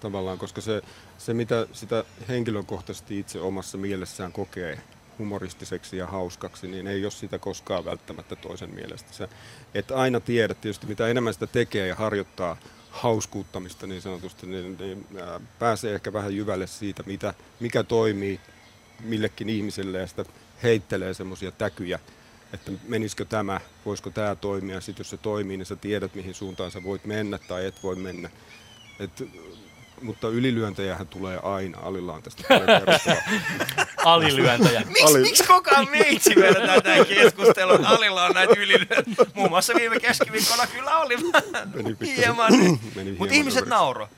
tavallaan, 0.00 0.38
koska 0.38 0.60
se, 0.60 0.82
se 1.18 1.34
mitä 1.34 1.66
sitä 1.72 2.04
henkilökohtaisesti 2.28 3.18
itse 3.18 3.40
omassa 3.40 3.78
mielessään 3.78 4.32
kokee 4.32 4.78
humoristiseksi 5.20 5.96
ja 5.96 6.06
hauskaksi, 6.06 6.68
niin 6.68 6.86
ei 6.86 7.04
ole 7.04 7.10
sitä 7.10 7.38
koskaan 7.38 7.84
välttämättä 7.84 8.36
toisen 8.36 8.74
mielestä. 8.74 9.12
Se, 9.12 9.28
et 9.74 9.90
aina 9.90 10.20
tiedä 10.20 10.54
tietysti, 10.54 10.86
mitä 10.86 11.08
enemmän 11.08 11.34
sitä 11.34 11.46
tekee 11.46 11.86
ja 11.86 11.94
harjoittaa 11.94 12.56
hauskuuttamista 12.90 13.86
niin 13.86 14.02
sanotusti, 14.02 14.46
niin, 14.46 14.76
niin 14.78 15.06
ää, 15.20 15.40
pääsee 15.58 15.94
ehkä 15.94 16.12
vähän 16.12 16.36
jyvälle 16.36 16.66
siitä, 16.66 17.02
mitä, 17.06 17.34
mikä 17.60 17.82
toimii 17.82 18.40
millekin 19.00 19.48
ihmiselle 19.48 19.98
ja 19.98 20.06
sitä 20.06 20.24
heittelee 20.62 21.14
semmoisia 21.14 21.52
täkyjä, 21.52 21.98
että 22.52 22.72
menisikö 22.88 23.24
tämä, 23.24 23.60
voisiko 23.86 24.10
tämä 24.10 24.34
toimia, 24.34 24.80
sitten 24.80 25.00
jos 25.00 25.10
se 25.10 25.16
toimii, 25.16 25.56
niin 25.56 25.66
sä 25.66 25.76
tiedät 25.76 26.14
mihin 26.14 26.34
suuntaan 26.34 26.70
sä 26.70 26.82
voit 26.82 27.04
mennä 27.04 27.38
tai 27.38 27.66
et 27.66 27.82
voi 27.82 27.96
mennä. 27.96 28.30
Et, 28.98 29.22
mutta 30.02 30.28
ylilyöntejähän 30.28 31.08
tulee 31.08 31.38
aina, 31.42 31.78
Alilla 31.82 32.12
on 32.12 32.22
tästä. 32.22 32.42
Alilyöntäjä. 34.04 34.80
Miksi, 34.80 35.04
Ali- 35.04 35.20
miksi 35.20 35.44
koko 35.44 35.70
ajan 35.70 35.88
meitsi 35.90 36.36
vedetään 36.36 36.82
tähän 36.82 37.06
keskusteluun? 37.06 37.84
Alilla 37.84 38.24
on 38.24 38.32
näitä 38.32 38.54
ylilyöntiä. 38.56 39.26
Muun 39.34 39.50
muassa 39.50 39.74
viime 39.74 40.00
keskiviikkona 40.00 40.66
kyllä 40.66 40.98
oli 40.98 41.16
Meni 41.74 41.96
hieman. 42.16 42.52
meni 42.96 43.10
Mutta 43.10 43.14
hieman 43.14 43.32
ihmiset 43.32 43.66
nauro. 43.66 44.08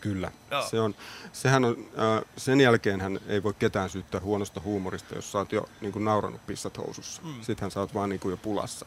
Kyllä. 0.00 0.30
Joo. 0.50 0.62
Se 0.62 0.80
on, 0.80 0.94
sehän 1.32 1.64
on, 1.64 1.76
äh, 1.98 2.24
sen 2.36 2.60
jälkeen 2.60 3.00
hän 3.00 3.20
ei 3.28 3.42
voi 3.42 3.54
ketään 3.58 3.90
syyttää 3.90 4.20
huonosta 4.20 4.60
huumorista, 4.60 5.14
jos 5.14 5.32
sä 5.32 5.38
oot 5.38 5.52
jo 5.52 5.68
niin 5.80 5.92
kuin, 5.92 6.04
naurannut 6.04 6.46
pissat 6.46 6.78
housussa. 6.78 7.22
Mm. 7.22 7.34
Sittenhän 7.42 7.70
sä 7.70 7.80
oot 7.80 7.94
vaan 7.94 8.10
niin 8.10 8.20
kuin, 8.20 8.30
jo 8.30 8.36
pulassa. 8.36 8.86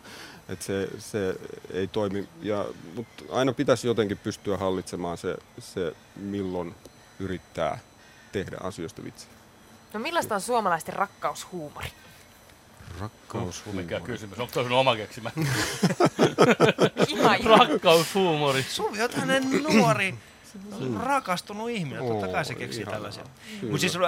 Et 0.52 0.62
se, 0.62 0.88
se 1.00 1.36
ei 1.74 1.88
toimi. 1.88 2.28
Ja, 2.42 2.66
mutta 2.96 3.24
aina 3.32 3.54
pitäisi 3.54 3.88
jotenkin 3.88 4.18
pystyä 4.18 4.58
hallitsemaan 4.58 5.18
se, 5.18 5.38
se 5.60 5.96
milloin 6.16 6.76
yrittää 7.20 7.80
tehdä 8.32 8.58
asioista 8.64 9.04
vitsiä. 9.04 9.30
No 9.94 10.00
millaista 10.00 10.36
on 10.36 10.42
suomalaisten 10.42 10.94
rakkaushuumori? 10.94 11.88
Rakkaus, 13.00 13.64
Mikä 13.74 14.00
kysymys? 14.00 14.40
Onko 14.40 14.54
toi 14.54 14.64
sun 14.64 14.72
oma 14.72 14.96
keksimä? 14.96 15.32
Rakkaushuumori. 17.58 18.64
Suvi 18.64 19.02
on 19.02 19.10
tämmönen 19.10 19.64
nuori, 19.64 20.16
rakastunut 21.00 21.70
ihminen, 21.70 22.08
totta 22.08 22.28
kai 22.28 22.46
se 22.46 22.56
keksii 22.56 22.82
ihanaa. 22.82 22.94
tällaisia. 22.94 23.24
Mutta 23.62 23.78
siis, 23.78 23.96
äh, 23.96 24.02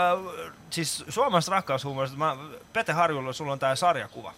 siis 0.70 1.04
suomalaisesta 1.10 1.52
rakkaushuumorista, 1.52 2.18
mä, 2.18 2.38
Pete 2.74 2.94
Harjulla, 2.94 3.34
sulla 3.34 3.52
on 3.52 3.60
tää 3.60 3.76
sarjakuva. 3.76 4.34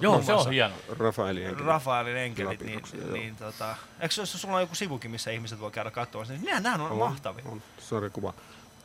Joo, 0.00 0.22
se 0.22 0.32
on 0.32 0.50
hieno. 0.50 0.74
Rafaelin 0.98 1.46
henkilö. 1.46 1.66
Rafaelin 1.66 2.16
enkelit, 2.16 2.60
niin, 2.60 2.82
niin 3.12 3.36
tota, 3.36 3.76
eikö 4.00 4.14
se, 4.14 4.26
sulla 4.26 4.54
on 4.54 4.60
joku 4.60 4.74
sivukin, 4.74 5.10
missä 5.10 5.30
ihmiset 5.30 5.60
voi 5.60 5.70
käydä 5.70 5.90
katsomassa, 5.90 6.32
niin 6.34 6.44
nämä, 6.44 6.60
nämä 6.60 6.84
on, 6.84 6.90
On, 6.90 6.98
mahtavia. 6.98 7.44
On 7.46 7.62
sarjakuva 7.78 8.34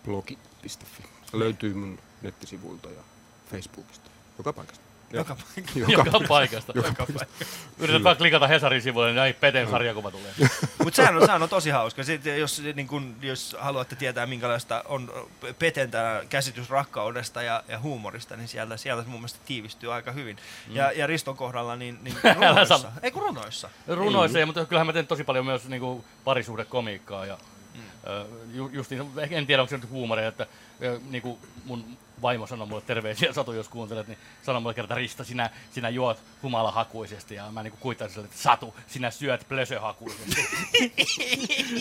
blogi.fi. 0.05 1.03
Se 1.25 1.39
löytyy 1.39 1.73
mun 1.73 1.99
nettisivuilta 2.21 2.89
ja 2.89 3.01
Facebookista. 3.51 4.09
Joka 4.37 4.53
paikasta. 4.53 4.88
Joka 5.13 5.35
paikka. 5.35 5.91
Joka 5.91 6.19
paikasta. 6.27 6.73
Joka 6.75 6.93
paikka. 6.93 7.45
Yrität 7.79 8.03
vaan 8.03 8.17
klikata 8.17 8.47
Hesarin 8.47 8.81
sivuille, 8.81 9.09
niin 9.09 9.15
näin 9.15 9.35
Peten 9.35 9.69
sarjakuva 9.69 10.11
tulee. 10.11 10.31
Mutta 10.83 10.95
sehän 10.95 11.17
on, 11.17 11.25
sehän 11.25 11.43
on 11.43 11.49
tosi 11.49 11.69
hauska. 11.69 12.03
Sitten 12.03 12.39
jos, 12.39 12.61
niin 12.75 12.87
kun, 12.87 13.15
jos 13.21 13.55
haluatte 13.59 13.95
tietää, 13.95 14.25
minkälaista 14.25 14.83
on 14.87 15.27
Peten 15.59 15.91
käsitys 16.29 16.69
rakkaudesta 16.69 17.41
ja, 17.41 17.63
ja 17.67 17.79
huumorista, 17.79 18.35
niin 18.35 18.47
siellä, 18.47 18.77
siellä 18.77 19.03
se 19.03 19.09
mun 19.09 19.19
mielestä 19.19 19.39
tiivistyy 19.45 19.93
aika 19.93 20.11
hyvin. 20.11 20.37
Mm. 20.67 20.75
Ja, 20.75 20.91
ja 20.91 21.07
Riston 21.07 21.37
kohdalla, 21.37 21.75
niin, 21.75 21.99
niin 22.01 22.15
runoissa. 22.35 22.91
Ei 23.03 23.11
kun 23.11 23.21
runoissa. 23.21 23.69
Runoissa, 23.87 24.39
ei, 24.39 24.45
mutta 24.45 24.65
kyllähän 24.65 24.87
mä 24.87 24.93
teen 24.93 25.07
tosi 25.07 25.23
paljon 25.23 25.45
myös 25.45 25.67
niinku 25.67 26.05
parisuhdekomiikkaa 26.23 27.25
ja 27.25 27.37
ö, 28.07 28.25
ju, 28.53 28.69
justiin, 28.73 29.11
en 29.29 29.47
tiedä 29.47 29.61
onko 29.61 29.69
se 29.69 29.77
nyt 29.77 29.89
huumoria, 29.89 30.27
että 30.27 30.47
ö, 30.83 30.99
niinku 31.09 31.39
mun 31.65 31.97
vaimo 32.21 32.47
sanoi 32.47 32.67
mulle 32.67 32.81
terveisiä 32.81 33.33
Satu, 33.33 33.51
jos 33.53 33.69
kuuntelet, 33.69 34.07
niin 34.07 34.17
sanoi 34.43 34.61
mulle 34.61 34.73
kerta 34.73 34.95
Risto, 34.95 35.23
sinä, 35.23 35.49
sinä 35.71 35.89
juot 35.89 36.17
humalahakuisesti 36.43 37.35
ja 37.35 37.51
mä 37.51 37.63
niinku 37.63 37.77
kuittaisin 37.81 38.13
sille, 38.13 38.25
että 38.25 38.37
Satu, 38.37 38.75
sinä 38.87 39.11
syöt 39.11 39.45
plösöhakuisesti. 39.49 40.45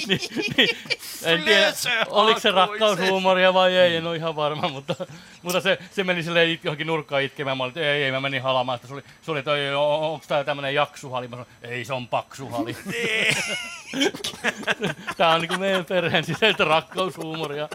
niin, 0.08 0.20
niin, 0.56 0.76
en 1.24 1.42
tiedä, 1.42 1.72
oliko 2.08 2.40
se 2.40 2.50
rakkaushuumoria 2.50 3.54
vai 3.54 3.76
ei, 3.76 3.96
en 3.96 4.06
ole 4.06 4.16
ihan 4.16 4.36
varma, 4.36 4.68
mutta, 4.68 4.96
mutta 5.42 5.60
se, 5.60 5.78
se 5.90 6.04
meni 6.04 6.22
silleen 6.22 6.50
it- 6.50 6.64
johonkin 6.64 6.86
nurkkaan 6.86 7.22
itkemään. 7.22 7.56
Mä 7.56 7.64
olin, 7.64 7.70
että 7.70 7.80
ei, 7.92 8.04
ei, 8.04 8.12
mä 8.12 8.20
menin 8.20 8.42
halamaan. 8.42 8.78
Sitten 8.78 8.88
se 8.88 8.94
oli, 8.94 9.02
se 9.22 9.30
oli 9.30 9.38
että 9.38 9.56
"Ei, 9.56 9.74
o- 9.74 10.12
onko 10.12 10.24
tää 10.28 10.44
tämmönen 10.44 10.74
jaksuhali? 10.74 11.28
Mä 11.28 11.36
sanoin, 11.36 11.48
ei, 11.62 11.84
se 11.84 11.92
on 11.92 12.08
paksuhali. 12.08 12.76
tää 15.16 15.34
on 15.34 15.40
niinku 15.40 15.58
meidän 15.58 15.84
perheen 15.84 16.24
sisäistä 16.24 16.64
rakkaushuumoria. 16.64 17.68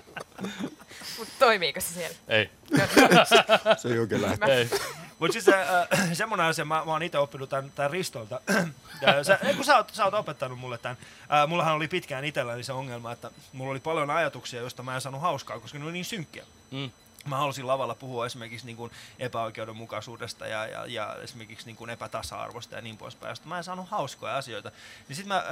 Mutta 1.18 1.34
toimiiko 1.40 1.82
se 1.82 1.94
siellä? 1.94 2.16
Ei, 2.28 2.50
Se 3.82 3.90
ei 3.90 4.00
oikein 4.00 4.22
lähde. 4.22 4.46
ei. 4.46 4.70
Mutta 5.20 5.34
siis 5.34 5.50
äh, 5.50 6.14
semmoinen 6.14 6.46
asia, 6.48 6.66
mä, 6.66 6.76
mä 6.86 6.92
oon 6.92 7.04
itse 7.04 7.18
oppinut 7.18 7.50
tämän, 7.50 7.72
tämän 7.72 7.92
Ristolta. 7.92 8.42
Ja 9.02 9.24
sä, 9.24 9.40
ei, 9.44 9.54
kun 9.54 9.66
sä, 9.66 9.76
oot, 9.78 9.90
sä 9.94 10.06
oot 10.06 10.14
opettanut 10.14 10.60
mulle 10.60 10.78
tämän. 10.78 10.98
Äh, 11.22 11.48
mullahan 11.48 11.74
oli 11.76 11.88
pitkään 11.88 12.26
itselläni 12.26 12.64
se 12.64 12.74
ongelma, 12.74 13.12
että 13.12 13.32
mulla 13.54 13.72
oli 13.72 13.80
paljon 13.80 14.10
ajatuksia, 14.10 14.62
joista 14.62 14.84
mä 14.84 14.96
en 14.96 15.02
saanut 15.02 15.22
hauskaa, 15.22 15.60
koska 15.60 15.78
ne 15.78 15.84
oli 15.84 15.92
niin 15.94 16.06
synkkiä. 16.06 16.44
Mm. 16.72 16.92
Mä 17.26 17.38
halusin 17.38 17.68
lavalla 17.68 17.96
puhua 17.96 18.26
esimerkiksi 18.26 18.66
niin 18.66 18.78
kuin 18.78 18.92
epäoikeudenmukaisuudesta 19.20 20.48
ja, 20.48 20.66
ja, 20.68 20.86
ja 20.86 21.16
esimerkiksi 21.16 21.66
niin 21.66 21.76
kuin 21.76 21.90
epätasa-arvosta 21.90 22.76
ja 22.76 22.82
niin 22.82 22.98
poispäin. 22.98 23.38
Mä 23.46 23.58
en 23.58 23.64
saanut 23.64 23.90
hauskoja 23.90 24.38
asioita. 24.38 24.72
Niin 25.08 25.16
sit 25.16 25.26
mä, 25.26 25.38
äh, 25.38 25.44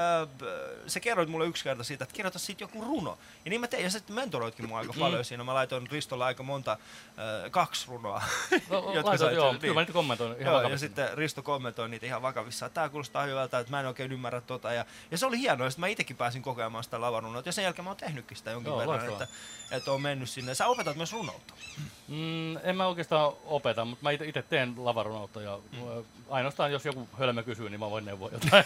se 0.87 0.99
kerroit 0.99 1.29
mulle 1.29 1.45
yksi 1.45 1.63
kerta 1.63 1.83
siitä, 1.83 2.03
että 2.03 2.15
kirjoita 2.15 2.39
siitä 2.39 2.63
joku 2.63 2.81
runo. 2.81 3.17
Ja 3.45 3.49
niin 3.49 3.61
mä 3.61 3.67
tein, 3.67 3.83
ja 3.83 3.89
sitten 3.89 4.15
mentoroitkin 4.15 4.67
mua 4.67 4.79
aika 4.79 4.93
paljon 4.99 5.25
siinä. 5.25 5.43
Mä 5.43 5.53
laitoin 5.53 5.87
Ristolla 5.91 6.25
aika 6.25 6.43
monta, 6.43 6.71
äh, 6.71 7.51
kaksi 7.51 7.87
runoa. 7.87 8.23
No, 8.69 8.91
jotka 8.95 9.09
laitat, 9.09 9.27
sait- 9.27 9.35
joo, 9.35 9.51
niin. 9.51 9.61
kyllä 9.61 9.73
mä 9.73 9.81
nyt 9.81 9.91
kommentoin 9.91 10.41
ihan 10.41 10.53
Joo, 10.53 10.61
ja 10.61 10.77
sitten 10.77 11.17
Risto 11.17 11.41
kommentoi 11.41 11.89
niitä 11.89 12.05
ihan 12.05 12.21
vakavissaan, 12.21 12.67
että 12.67 12.81
tämä 12.81 12.89
kuulostaa 12.89 13.23
hyvältä, 13.23 13.59
että 13.59 13.71
mä 13.71 13.79
en 13.79 13.85
oikein 13.85 14.11
ymmärrä 14.11 14.41
tota. 14.41 14.73
Ja, 14.73 14.85
ja 15.11 15.17
se 15.17 15.25
oli 15.25 15.39
hienoa, 15.39 15.69
sitten 15.69 15.81
mä 15.81 15.87
itsekin 15.87 16.15
pääsin 16.15 16.41
kokemaan 16.41 16.83
sitä 16.83 17.01
lavarunoa. 17.01 17.41
Ja 17.45 17.51
sen 17.51 17.63
jälkeen 17.63 17.83
mä 17.83 17.89
oon 17.89 17.97
tehnytkin 17.97 18.37
sitä 18.37 18.51
jonkin 18.51 18.69
Joo, 18.69 18.79
verran, 18.79 19.09
että, 19.09 19.27
että 19.71 19.91
on 19.91 20.01
mennyt 20.01 20.29
sinne. 20.29 20.55
Sä 20.55 20.67
opetat 20.67 20.95
myös 20.95 21.13
runoutta. 21.13 21.53
Mm, 22.07 22.57
en 22.57 22.75
mä 22.77 22.87
oikeastaan 22.87 23.33
opeta, 23.45 23.85
mutta 23.85 24.03
mä 24.03 24.11
itse 24.11 24.41
teen 24.41 24.73
lavarunoutta 24.77 25.41
ja 25.41 25.59
mm. 25.71 26.03
ainoastaan 26.29 26.71
jos 26.71 26.85
joku 26.85 27.09
hölmö 27.19 27.43
kysyy, 27.43 27.69
niin 27.69 27.79
mä 27.79 27.89
voin 27.89 28.05
neuvoa 28.05 28.29
jotain. 28.43 28.65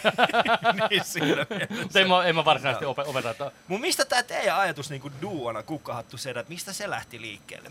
niin 0.90 1.04
siinä 1.04 1.46
mutta 1.82 2.00
en 2.00 2.08
mä, 2.08 2.24
en 2.24 2.34
mä 2.34 2.44
varsinaisesti 2.44 2.84
ope- 2.84 3.08
opeta. 3.08 3.30
Että 3.30 3.52
Mun 3.68 3.80
mistä 3.80 4.04
tää 4.04 4.22
teidän 4.22 4.56
ajatus 4.56 4.90
niinku 4.90 5.10
duona 5.22 5.62
kukkahattu 5.62 6.16
sedät, 6.16 6.48
mistä 6.48 6.72
se 6.72 6.90
lähti 6.90 7.20
liikkeelle? 7.20 7.70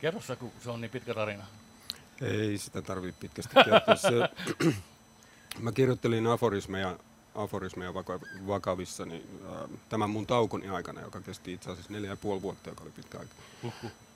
kerro 0.00 0.20
sä, 0.20 0.36
kun 0.36 0.52
se 0.64 0.70
on 0.70 0.80
niin 0.80 0.90
pitkä 0.90 1.14
tarina. 1.14 1.44
Ei 2.22 2.58
sitä 2.58 2.82
tarvii 2.82 3.12
pitkästi 3.12 3.54
kertoa. 3.54 3.96
Se, 3.96 4.10
mä 5.64 5.72
kirjoittelin 5.72 6.26
aforismeja, 6.26 6.98
aforismeja 7.34 7.94
vaka, 7.94 8.20
vakavissa 8.46 9.04
niin, 9.06 9.40
äh, 9.46 9.70
tämän 9.88 10.10
mun 10.10 10.26
taukoni 10.26 10.68
aikana, 10.68 11.00
joka 11.00 11.20
kesti 11.20 11.52
itse 11.52 11.70
asiassa 11.70 11.92
neljä 11.92 12.10
ja 12.10 12.16
puoli 12.16 12.42
vuotta, 12.42 12.68
joka 12.70 12.82
oli 12.82 12.90
pitkä 12.90 13.18
aika. 13.18 13.34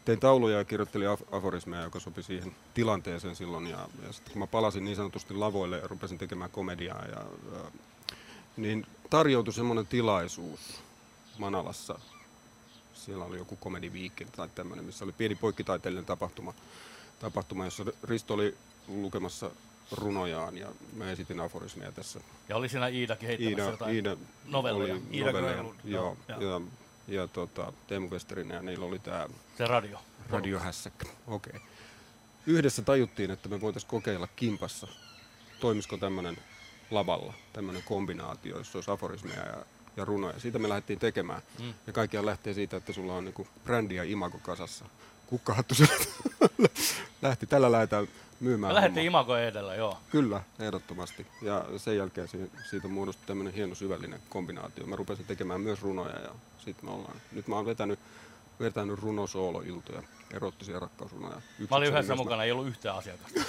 Tein 0.05 0.21
tauluja 0.21 0.59
ja 0.59 0.65
kirjoittelin 0.65 1.09
af- 1.09 1.35
aforismeja, 1.35 1.83
joka 1.83 2.01
sopi 2.01 2.23
siihen 2.23 2.57
tilanteeseen 2.75 3.37
silloin. 3.37 3.67
Ja, 3.67 3.89
ja 4.07 4.13
sitten 4.13 4.33
kun 4.33 4.41
mä 4.41 4.47
palasin 4.47 4.85
niin 4.85 4.97
sanotusti 4.97 5.35
lavoille 5.35 5.79
ja 5.79 5.89
rupesin 5.89 6.19
tekemään 6.19 6.51
komediaa, 6.51 7.05
ja, 7.05 7.21
äh, 7.57 7.73
niin 8.57 8.87
tarjoutui 9.11 9.55
semmoinen 9.55 9.87
tilaisuus 9.87 10.83
Manalassa. 11.39 11.99
Siellä 12.95 13.25
oli 13.25 13.39
joku 13.39 13.57
komediviikki 13.57 14.25
tai 14.25 14.49
tämmöinen, 14.55 14.85
missä 14.85 15.05
oli 15.05 15.13
pieni 15.13 15.35
poikkitaiteellinen 15.35 16.05
tapahtuma, 16.05 16.55
tapahtuma, 17.21 17.65
jossa 17.65 17.85
Risto 18.05 18.35
oli 18.35 18.57
lukemassa 18.89 19.51
runojaan 19.93 20.59
ja 20.59 20.69
mä 20.97 21.11
esitin 21.11 21.41
aforismeja 21.41 21.93
tässä. 21.93 22.21
Ja 22.49 22.57
oli 22.57 22.69
siinä 22.69 22.87
Iidakin 22.89 23.27
heittämässä 23.29 23.63
Iida, 23.63 23.71
jotain 23.71 23.95
Iida 23.95 24.17
novelleja. 24.45 24.95
oli 24.95 25.03
Iida 25.13 25.27
novelleja, 25.27 25.57
joo, 25.85 26.17
joo, 26.29 26.41
ja, 26.51 26.61
ja 27.09 27.29
tota, 27.29 27.73
Teemu 27.87 28.11
Westerinen 28.11 28.55
ja 28.55 28.63
niillä 28.63 28.87
oli 28.87 28.99
tämä 28.99 29.29
Se 29.59 29.67
radio. 29.67 29.99
radiohässäkkä. 30.31 31.07
Okei. 31.27 31.61
Yhdessä 32.47 32.83
tajuttiin, 32.83 33.31
että 33.31 33.49
me 33.49 33.61
voitaisiin 33.61 33.91
kokeilla 33.91 34.29
kimpassa, 34.37 34.89
toimisiko 35.61 35.97
tämmöinen 35.97 36.37
lavalla, 36.91 37.35
tämmöinen 37.53 37.83
kombinaatio, 37.83 38.59
jossa 38.59 38.79
olisi 38.79 38.91
aforismeja 38.91 39.47
ja, 39.47 39.65
ja 39.97 40.05
runoja. 40.05 40.41
Siitä 40.41 40.59
me 40.59 40.69
lähdettiin 40.69 40.99
tekemään. 40.99 41.43
Mm. 41.59 41.75
Ja 41.87 41.93
kaikkiaan 41.93 42.27
lähtee 42.27 42.55
siitä, 42.55 42.77
että 42.77 42.93
sulla 42.93 43.15
on 43.15 43.25
niinku 43.25 43.49
brändi 43.65 43.95
ja 43.95 44.05
imago 44.05 44.39
kasassa. 44.43 44.85
Kukkahattu 45.27 45.75
se 45.75 45.87
lähti. 47.23 47.47
Tällä 47.47 47.73
lähdetään 47.73 48.09
myymään. 48.43 48.71
Me 48.71 48.75
lähdettiin. 48.75 49.07
Imago 49.07 49.37
edellä, 49.37 49.75
joo. 49.75 49.99
Kyllä, 50.11 50.41
ehdottomasti. 50.59 51.27
Ja 51.43 51.65
sen 51.77 51.97
jälkeen 51.97 52.29
si- 52.29 52.51
siitä 52.71 52.89
muodostui 52.89 53.27
tämmöinen 53.27 53.55
hieno 53.55 53.75
syvällinen 53.75 54.21
kombinaatio. 54.29 54.87
Mä 54.87 54.97
rupesin 54.97 55.27
tekemään 55.27 55.61
myös 55.61 55.83
runoja 55.83 56.19
ja 56.21 56.31
sitten 56.59 56.85
me 56.85 56.91
ollaan. 56.91 57.17
Nyt 57.33 57.47
mä 57.49 57.55
oon 57.57 57.67
vetänyt, 57.67 57.99
vetänyt 58.61 58.99
runosooloiltoja, 58.99 60.03
erottisia 60.33 60.79
rakkausrunoja. 60.79 61.37
Yksi 61.37 61.71
Mä 61.71 61.77
olin 61.77 61.89
yhdessä 61.89 62.15
mukana, 62.15 62.45
ei 62.45 62.53
ollut 62.53 62.67
yhtään 62.67 62.97
asiakasta. 62.97 63.41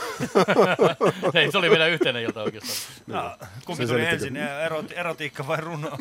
ei, 1.39 1.51
se 1.51 1.57
oli 1.57 1.69
meidän 1.69 1.89
yhteinen 1.89 2.23
ilta 2.23 2.41
oikeastaan. 2.43 2.93
No, 3.07 3.37
kumpi 3.65 3.87
Se 3.87 3.93
tuli 3.93 4.05
ensin, 4.05 4.37
erot, 4.37 4.91
erotiikka 4.91 5.47
vai 5.47 5.57
runo? 5.57 5.87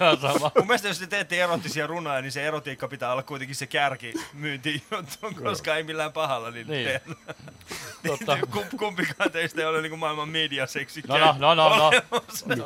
Ihan 0.00 0.20
sama. 0.20 0.50
Mun 0.56 0.66
mielestä 0.66 0.88
jos 0.88 0.98
te 0.98 1.06
teette 1.06 1.42
erottisia 1.42 1.86
runoja, 1.86 2.20
niin 2.20 2.32
se 2.32 2.46
erotiikka 2.46 2.88
pitää 2.88 3.12
olla 3.12 3.22
kuitenkin 3.22 3.56
se 3.56 3.66
kärki 3.66 4.14
myynti 4.32 4.82
koska 5.44 5.76
ei 5.76 5.82
millään 5.82 6.12
pahalla. 6.12 6.50
Niin, 6.50 6.66
Niin. 6.66 7.00
Kum- 8.54 8.78
kumpikaan 8.78 9.30
teistä 9.32 9.60
ei 9.60 9.66
ole 9.66 9.82
niin 9.82 9.98
maailman 9.98 10.28
mediaseksi. 10.28 11.02
No 11.08 11.18
no, 11.18 11.34
no, 11.38 11.54
no, 11.54 11.76
no. 11.76 11.90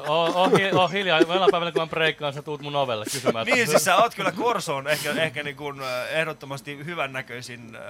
O, 0.09 0.25
o, 0.43 0.49
hi- 0.57 0.71
o 0.73 0.89
hiljaa. 0.89 1.21
Meillä 1.21 1.47
päivänä, 1.51 1.73
kun 1.73 1.83
mä 1.83 1.87
breikkaan, 1.87 2.33
sä 2.33 2.43
tuut 2.43 2.61
mun 2.61 2.77
ovelle 2.77 3.05
kysymään. 3.05 3.47
Niin, 3.47 3.69
siis 3.69 3.85
sä 3.85 3.97
oot 3.97 4.15
kyllä 4.15 4.33
Korsoon 4.33 4.89
ehkä, 4.89 5.13
ehkä 5.13 5.43
niin 5.43 5.57
kuin, 5.57 5.81
äh, 5.81 5.87
ehdottomasti 6.19 6.85
hyvännäköisin. 6.85 7.77
Äh, 7.77 7.83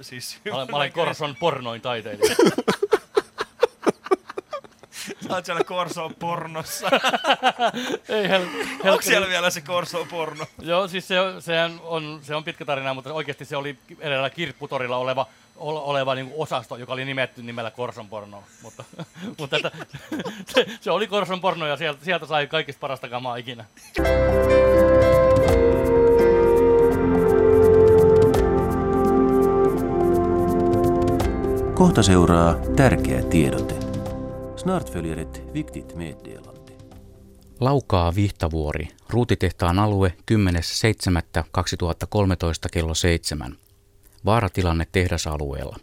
siis 0.00 0.40
Mä 0.50 0.56
olen, 0.56 0.68
mä 0.70 0.76
olen 0.76 0.92
Korson 0.92 1.36
pornoin 1.40 1.80
taiteilija. 1.80 2.34
Sä 5.28 5.34
oot 5.34 5.44
siellä 5.44 5.64
Korsoon 5.64 6.14
pornossa. 6.14 6.90
Ei 8.08 8.28
hel, 8.28 8.42
Onko 8.42 8.56
helkkari. 8.84 9.02
siellä 9.06 9.28
vielä 9.28 9.50
se 9.50 9.60
Korsoon 9.60 10.08
porno? 10.08 10.46
Joo, 10.60 10.88
siis 10.88 11.08
se, 11.08 11.16
sehän 11.40 11.80
on, 11.84 12.18
se 12.22 12.34
on 12.34 12.44
pitkä 12.44 12.64
tarina, 12.64 12.94
mutta 12.94 13.12
oikeasti 13.12 13.44
se 13.44 13.56
oli 13.56 13.78
edellä 14.00 14.30
kirpputorilla 14.30 14.96
oleva, 14.96 15.26
ole- 15.56 15.80
oleva 15.80 16.14
niin 16.14 16.32
osasto, 16.36 16.76
joka 16.76 16.92
oli 16.92 17.04
nimetty 17.04 17.42
nimellä 17.42 17.70
Korson 17.70 18.08
porno. 18.08 18.42
Mutta, 18.62 18.84
mutta 19.38 19.56
että, 19.56 19.70
se, 20.54 20.66
se, 20.80 20.90
oli 20.90 21.06
Korson 21.06 21.40
porno 21.40 21.66
ja 21.66 21.76
sieltä, 21.76 22.04
sieltä 22.04 22.26
sai 22.26 22.46
kaikista 22.46 22.80
parasta 22.80 23.08
kamaa 23.08 23.36
ikinä. 23.36 23.64
Kohta 31.74 32.02
seuraa 32.02 32.54
tärkeä 32.76 33.22
tiedote. 33.22 33.77
Snartföljerit 34.68 35.42
viktigt 35.54 35.94
meddelande. 35.94 36.72
Laukaa 37.60 38.14
Vihtavuori, 38.14 38.88
ruutitehtaan 39.08 39.78
alue 39.78 40.14
10.7.2013 40.32 40.36
kello 42.72 42.94
7. 42.94 43.56
Vaaratilanne 44.24 44.86
tehdasalueella. 44.92 45.76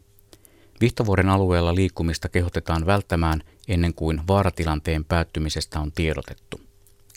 Vihtavuoren 0.82 1.30
alueella 1.30 1.76
liikkumista 1.76 2.30
kehotetaan 2.30 2.86
välttämään 2.86 3.42
ennen 3.68 3.94
kuin 3.94 4.22
vaaratilanteen 4.28 5.06
päättymisestä 5.06 5.80
on 5.80 5.92
tiedotettu. 5.92 6.62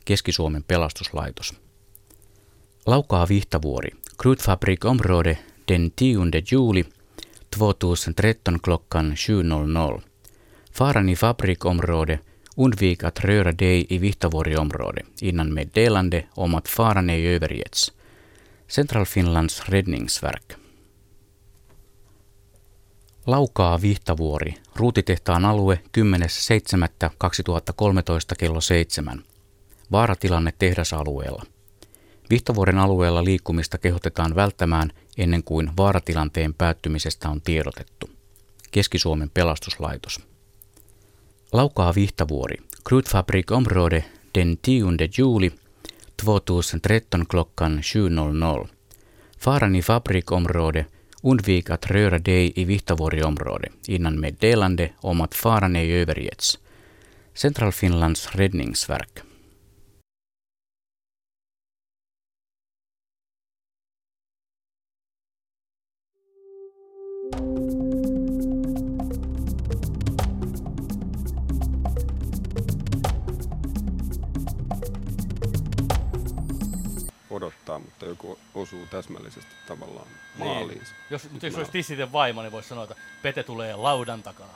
Keski-Suomen 0.04 0.64
pelastuslaitos. 0.64 1.54
Laukaa 2.86 3.28
Vihtavuori, 3.28 3.90
Krutfabrik-område 4.22 5.38
den 5.68 5.92
10 5.96 6.42
juli 6.50 6.84
2013 7.58 8.58
klockan 8.64 9.14
7.00. 9.96 10.07
Faran 10.78 11.08
i 11.08 11.16
fabrikområde 11.16 12.18
Undvik 12.56 13.04
att 13.04 13.20
röra 13.20 13.52
dig 13.52 13.86
i 13.88 13.98
Vihtavuori-område 13.98 15.02
innan 15.20 15.54
meddelande 15.54 16.24
om 16.36 16.54
att 16.54 16.68
faran 16.68 17.10
ej 17.10 17.26
övergetts. 17.26 17.92
Centralfinlands 18.68 19.68
räddningsverk. 19.68 20.52
Laukaa 23.26 23.82
Vihtavuori, 23.82 24.54
ruutitehtaan 24.74 25.44
alue 25.44 25.80
10.7.2013 25.98 28.34
kello 28.38 28.60
7. 28.60 29.22
Vaaratilanne 29.92 30.52
tehdasalueella. 30.58 31.42
Vihtavuoren 32.30 32.78
alueella 32.78 33.24
liikkumista 33.24 33.78
kehotetaan 33.78 34.34
välttämään 34.34 34.92
ennen 35.16 35.44
kuin 35.44 35.70
vaaratilanteen 35.76 36.54
päättymisestä 36.54 37.28
on 37.28 37.40
tiedotettu. 37.40 38.10
Keski-Suomen 38.70 39.30
pelastuslaitos. 39.30 40.37
Laukaa 41.52 41.92
Vihtavuori, 41.92 42.56
Krutfabrik 42.84 43.50
område 43.50 44.04
den 44.32 44.56
10 44.56 45.08
juli 45.12 45.50
2013 46.16 47.26
klockan 47.26 47.80
7.00. 47.80 48.68
Faran 49.38 49.76
i 49.76 49.82
fabrikområde 49.82 50.86
Undvik 51.22 51.70
att 51.70 51.86
röra 51.86 52.18
dig 52.18 52.52
i 52.56 52.64
Vihtavuori-område 52.64 53.68
innan 53.86 54.20
meddelande 54.20 54.90
om 55.00 55.20
att 55.20 55.34
faran 55.34 55.76
ej 55.76 55.92
övergetts. 55.92 56.58
Centralfinlands 57.34 58.34
räddningsverk. 58.34 59.18
Odottaa, 77.38 77.78
mutta 77.78 78.06
joku 78.06 78.38
osuu 78.54 78.86
täsmällisesti 78.86 79.50
tavallaan 79.66 80.06
maaliin. 80.38 80.68
Niin. 80.68 80.88
Jos, 81.10 81.30
mutta 81.30 81.46
jos 81.46 81.54
olisi 81.54 81.72
tissiten 81.72 82.12
vaimo, 82.12 82.42
niin 82.42 82.52
voisi 82.52 82.68
sanoa, 82.68 82.84
että 82.84 82.96
Pete 83.22 83.42
tulee 83.42 83.76
laudan 83.76 84.22
takana. 84.22 84.52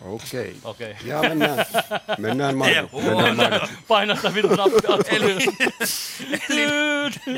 Okei. 0.00 0.56
Okei. 0.64 0.96
Ja 1.04 1.20
mennään, 1.20 1.66
mennään 2.18 2.56
Marko. 2.56 3.00
Mennään 3.00 4.16
sitä 4.16 4.34
vitun 4.34 4.56
nappia. 4.56 4.96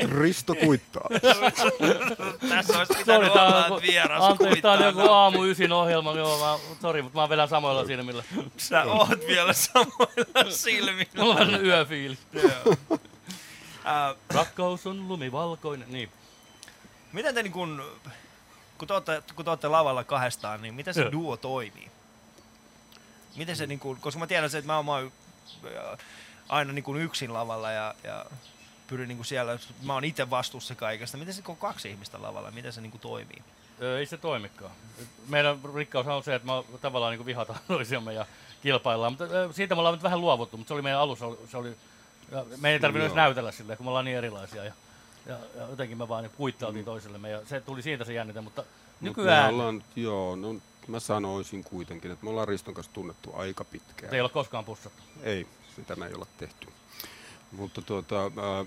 Risto 0.19 0.55
kuittaa. 0.55 1.09
Tässä 2.49 2.77
olisi 2.77 2.93
pitänyt 2.97 3.31
olla, 3.31 3.65
on, 3.65 3.77
että 3.77 3.91
vieras 3.91 4.23
anteeksi, 4.23 4.61
tää 4.61 4.71
on 4.71 4.83
joku 4.83 4.99
aamu 4.99 5.45
ysin 5.45 5.71
ohjelma, 5.71 6.13
joo, 6.13 6.39
mä, 6.39 6.75
sori, 6.81 7.01
mutta 7.01 7.19
mä 7.19 7.29
vedän 7.29 7.47
samoilla 7.47 7.85
silmillä. 7.85 8.23
Sä 8.57 8.83
oot 8.83 9.27
vielä 9.27 9.53
samoilla 9.53 10.51
silmillä. 10.51 11.11
Mulla 11.17 11.35
on 11.35 11.65
yöfiilis. 11.65 12.19
Joo. 12.33 12.99
Äh, 13.89 14.15
Rakkaus 14.33 14.87
on 14.87 15.07
lumivalkoinen, 15.07 15.91
niin. 15.91 16.11
miten 17.13 17.35
te 17.35 17.43
niin 17.43 17.53
kun, 17.53 17.83
kun 18.77 18.87
te, 18.87 18.93
olette, 18.93 19.23
kun 19.35 19.45
te 19.45 19.51
olette 19.51 19.67
lavalla 19.67 20.03
kahdestaan, 20.03 20.61
niin 20.61 20.73
miten 20.73 20.93
se 20.93 21.01
Joo. 21.01 21.11
duo 21.11 21.37
toimii? 21.37 21.91
Miten 23.35 23.55
se, 23.55 23.67
niin 23.67 23.79
kun, 23.79 23.97
koska 24.01 24.19
mä 24.19 24.27
tiedän 24.27 24.49
se, 24.49 24.57
että 24.57 24.67
mä 24.67 24.75
oon, 24.75 24.85
mä 24.85 24.91
oon 24.91 25.11
aina 26.49 26.73
niin 26.73 26.83
kun 26.83 27.01
yksin 27.01 27.33
lavalla 27.33 27.71
ja, 27.71 27.95
ja 28.03 28.25
pyrin 28.87 29.07
niin 29.07 29.17
kun 29.17 29.25
siellä, 29.25 29.59
mä 29.83 29.93
oon 29.93 30.05
itse 30.05 30.29
vastuussa 30.29 30.75
kaikesta. 30.75 31.17
Miten 31.17 31.33
se, 31.33 31.41
kun 31.41 31.53
on 31.53 31.57
kaksi 31.57 31.89
ihmistä 31.89 32.21
lavalla, 32.21 32.51
miten 32.51 32.73
se 32.73 32.81
niin 32.81 32.91
kun 32.91 32.99
toimii? 32.99 33.43
Ei 33.97 34.05
se 34.05 34.17
toimikaan. 34.17 34.71
Meidän 35.27 35.59
rikkaus 35.75 36.07
on 36.07 36.23
se, 36.23 36.35
että 36.35 36.47
me 36.47 36.77
tavallaan 36.81 37.13
niin 37.13 37.25
vihataan 37.25 37.59
toisiamme 37.67 38.13
ja 38.13 38.25
kilpaillaan, 38.61 39.11
mutta 39.11 39.53
siitä 39.53 39.75
me 39.75 39.79
ollaan 39.79 39.95
nyt 39.95 40.03
vähän 40.03 40.21
luovuttu, 40.21 40.57
mutta 40.57 40.67
se 40.67 40.73
oli 40.73 40.81
meidän 40.81 40.99
alussa, 40.99 41.25
se 41.51 41.57
oli, 41.57 41.77
ja 42.31 42.45
me 42.61 42.71
ei 42.71 42.79
tarvinnut 42.79 43.05
edes 43.05 43.15
näytellä 43.15 43.51
silleen, 43.51 43.77
kun 43.77 43.85
me 43.85 43.89
ollaan 43.89 44.05
niin 44.05 44.17
erilaisia 44.17 44.63
ja, 44.63 44.73
ja, 45.25 45.37
ja 45.55 45.67
jotenkin 45.69 45.97
me 45.97 46.07
vaan 46.07 46.23
niin 46.23 46.31
kuittailtiin 46.37 46.85
toisillemme 46.85 47.29
ja 47.29 47.45
se 47.45 47.61
tuli 47.61 47.81
siitä 47.81 48.03
se 48.03 48.13
jännite, 48.13 48.41
mutta 48.41 48.61
Mut 48.61 49.01
me 49.01 49.07
nykyään 49.09 49.53
ollaan, 49.53 49.83
joo, 49.95 50.35
no, 50.35 50.55
mä 50.87 50.99
sanoisin 50.99 51.63
kuitenkin, 51.63 52.11
että 52.11 52.23
me 52.23 52.29
ollaan 52.29 52.47
Riston 52.47 52.73
kanssa 52.73 52.93
tunnettu 52.93 53.33
aika 53.35 53.63
pitkään. 53.63 54.09
te 54.09 54.15
ei 54.15 54.21
ole 54.21 54.29
koskaan 54.29 54.65
pussattu. 54.65 55.03
Ei, 55.23 55.47
sitä 55.75 55.95
me 55.95 56.07
ei 56.07 56.13
olla 56.13 56.27
tehty. 56.37 56.67
Mutta 57.51 57.81
tuota, 57.81 58.23
ää, 58.23 58.65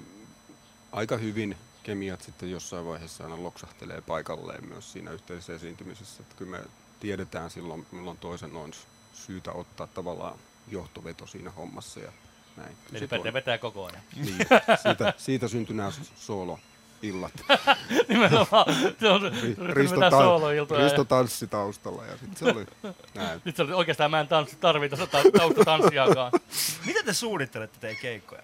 aika 0.92 1.16
hyvin 1.16 1.56
kemiat 1.82 2.22
sitten 2.22 2.50
jossain 2.50 2.86
vaiheessa 2.86 3.24
aina 3.24 3.42
loksahtelee 3.42 4.00
paikalleen 4.00 4.68
myös 4.68 4.92
siinä 4.92 5.10
yhteisessä 5.10 5.54
esiintymisessä. 5.54 6.22
Että 6.22 6.34
kyllä 6.36 6.50
me 6.50 6.64
tiedetään 7.00 7.50
silloin, 7.50 7.86
milloin 7.92 8.18
toisen 8.18 8.56
on 8.56 8.70
syytä 9.12 9.52
ottaa 9.52 9.86
tavallaan 9.86 10.38
johtoveto 10.68 11.26
siinä 11.26 11.50
hommassa 11.50 12.00
ja 12.00 12.12
näin. 12.56 12.76
Eli 12.92 13.06
Pete 13.06 13.32
vetää 13.32 13.58
koko 13.58 13.86
ajan. 13.86 14.02
Niin, 14.16 14.36
siitä, 14.82 15.14
siitä 15.16 15.48
syntyi 15.48 15.76
nämä 15.76 15.90
solo-illat. 16.16 17.32
Nimenomaan, 18.08 18.66
se 19.00 19.08
on 19.08 19.20
Ri- 19.22 19.74
Risto 19.74 20.10
sooloiltoja. 20.10 20.82
Risto 20.84 21.00
ja- 21.00 21.04
tanssi 21.04 21.46
taustalla 21.46 22.04
ja 22.06 22.12
sitten 22.16 22.36
se 22.36 22.44
oli 22.44 22.66
näin. 23.14 23.40
Nyt 23.44 23.56
se 23.56 23.62
oli, 23.62 23.72
oikeastaan 23.72 24.10
mä 24.10 24.20
en 24.20 24.28
tanssi, 24.28 24.56
tarvita 24.56 24.96
tota 24.96 25.18
taustatanssiakaan. 25.38 26.32
Miten 26.86 27.04
te 27.04 27.12
suunnittelette 27.12 27.78
teidän 27.80 28.02
keikkoja? 28.02 28.42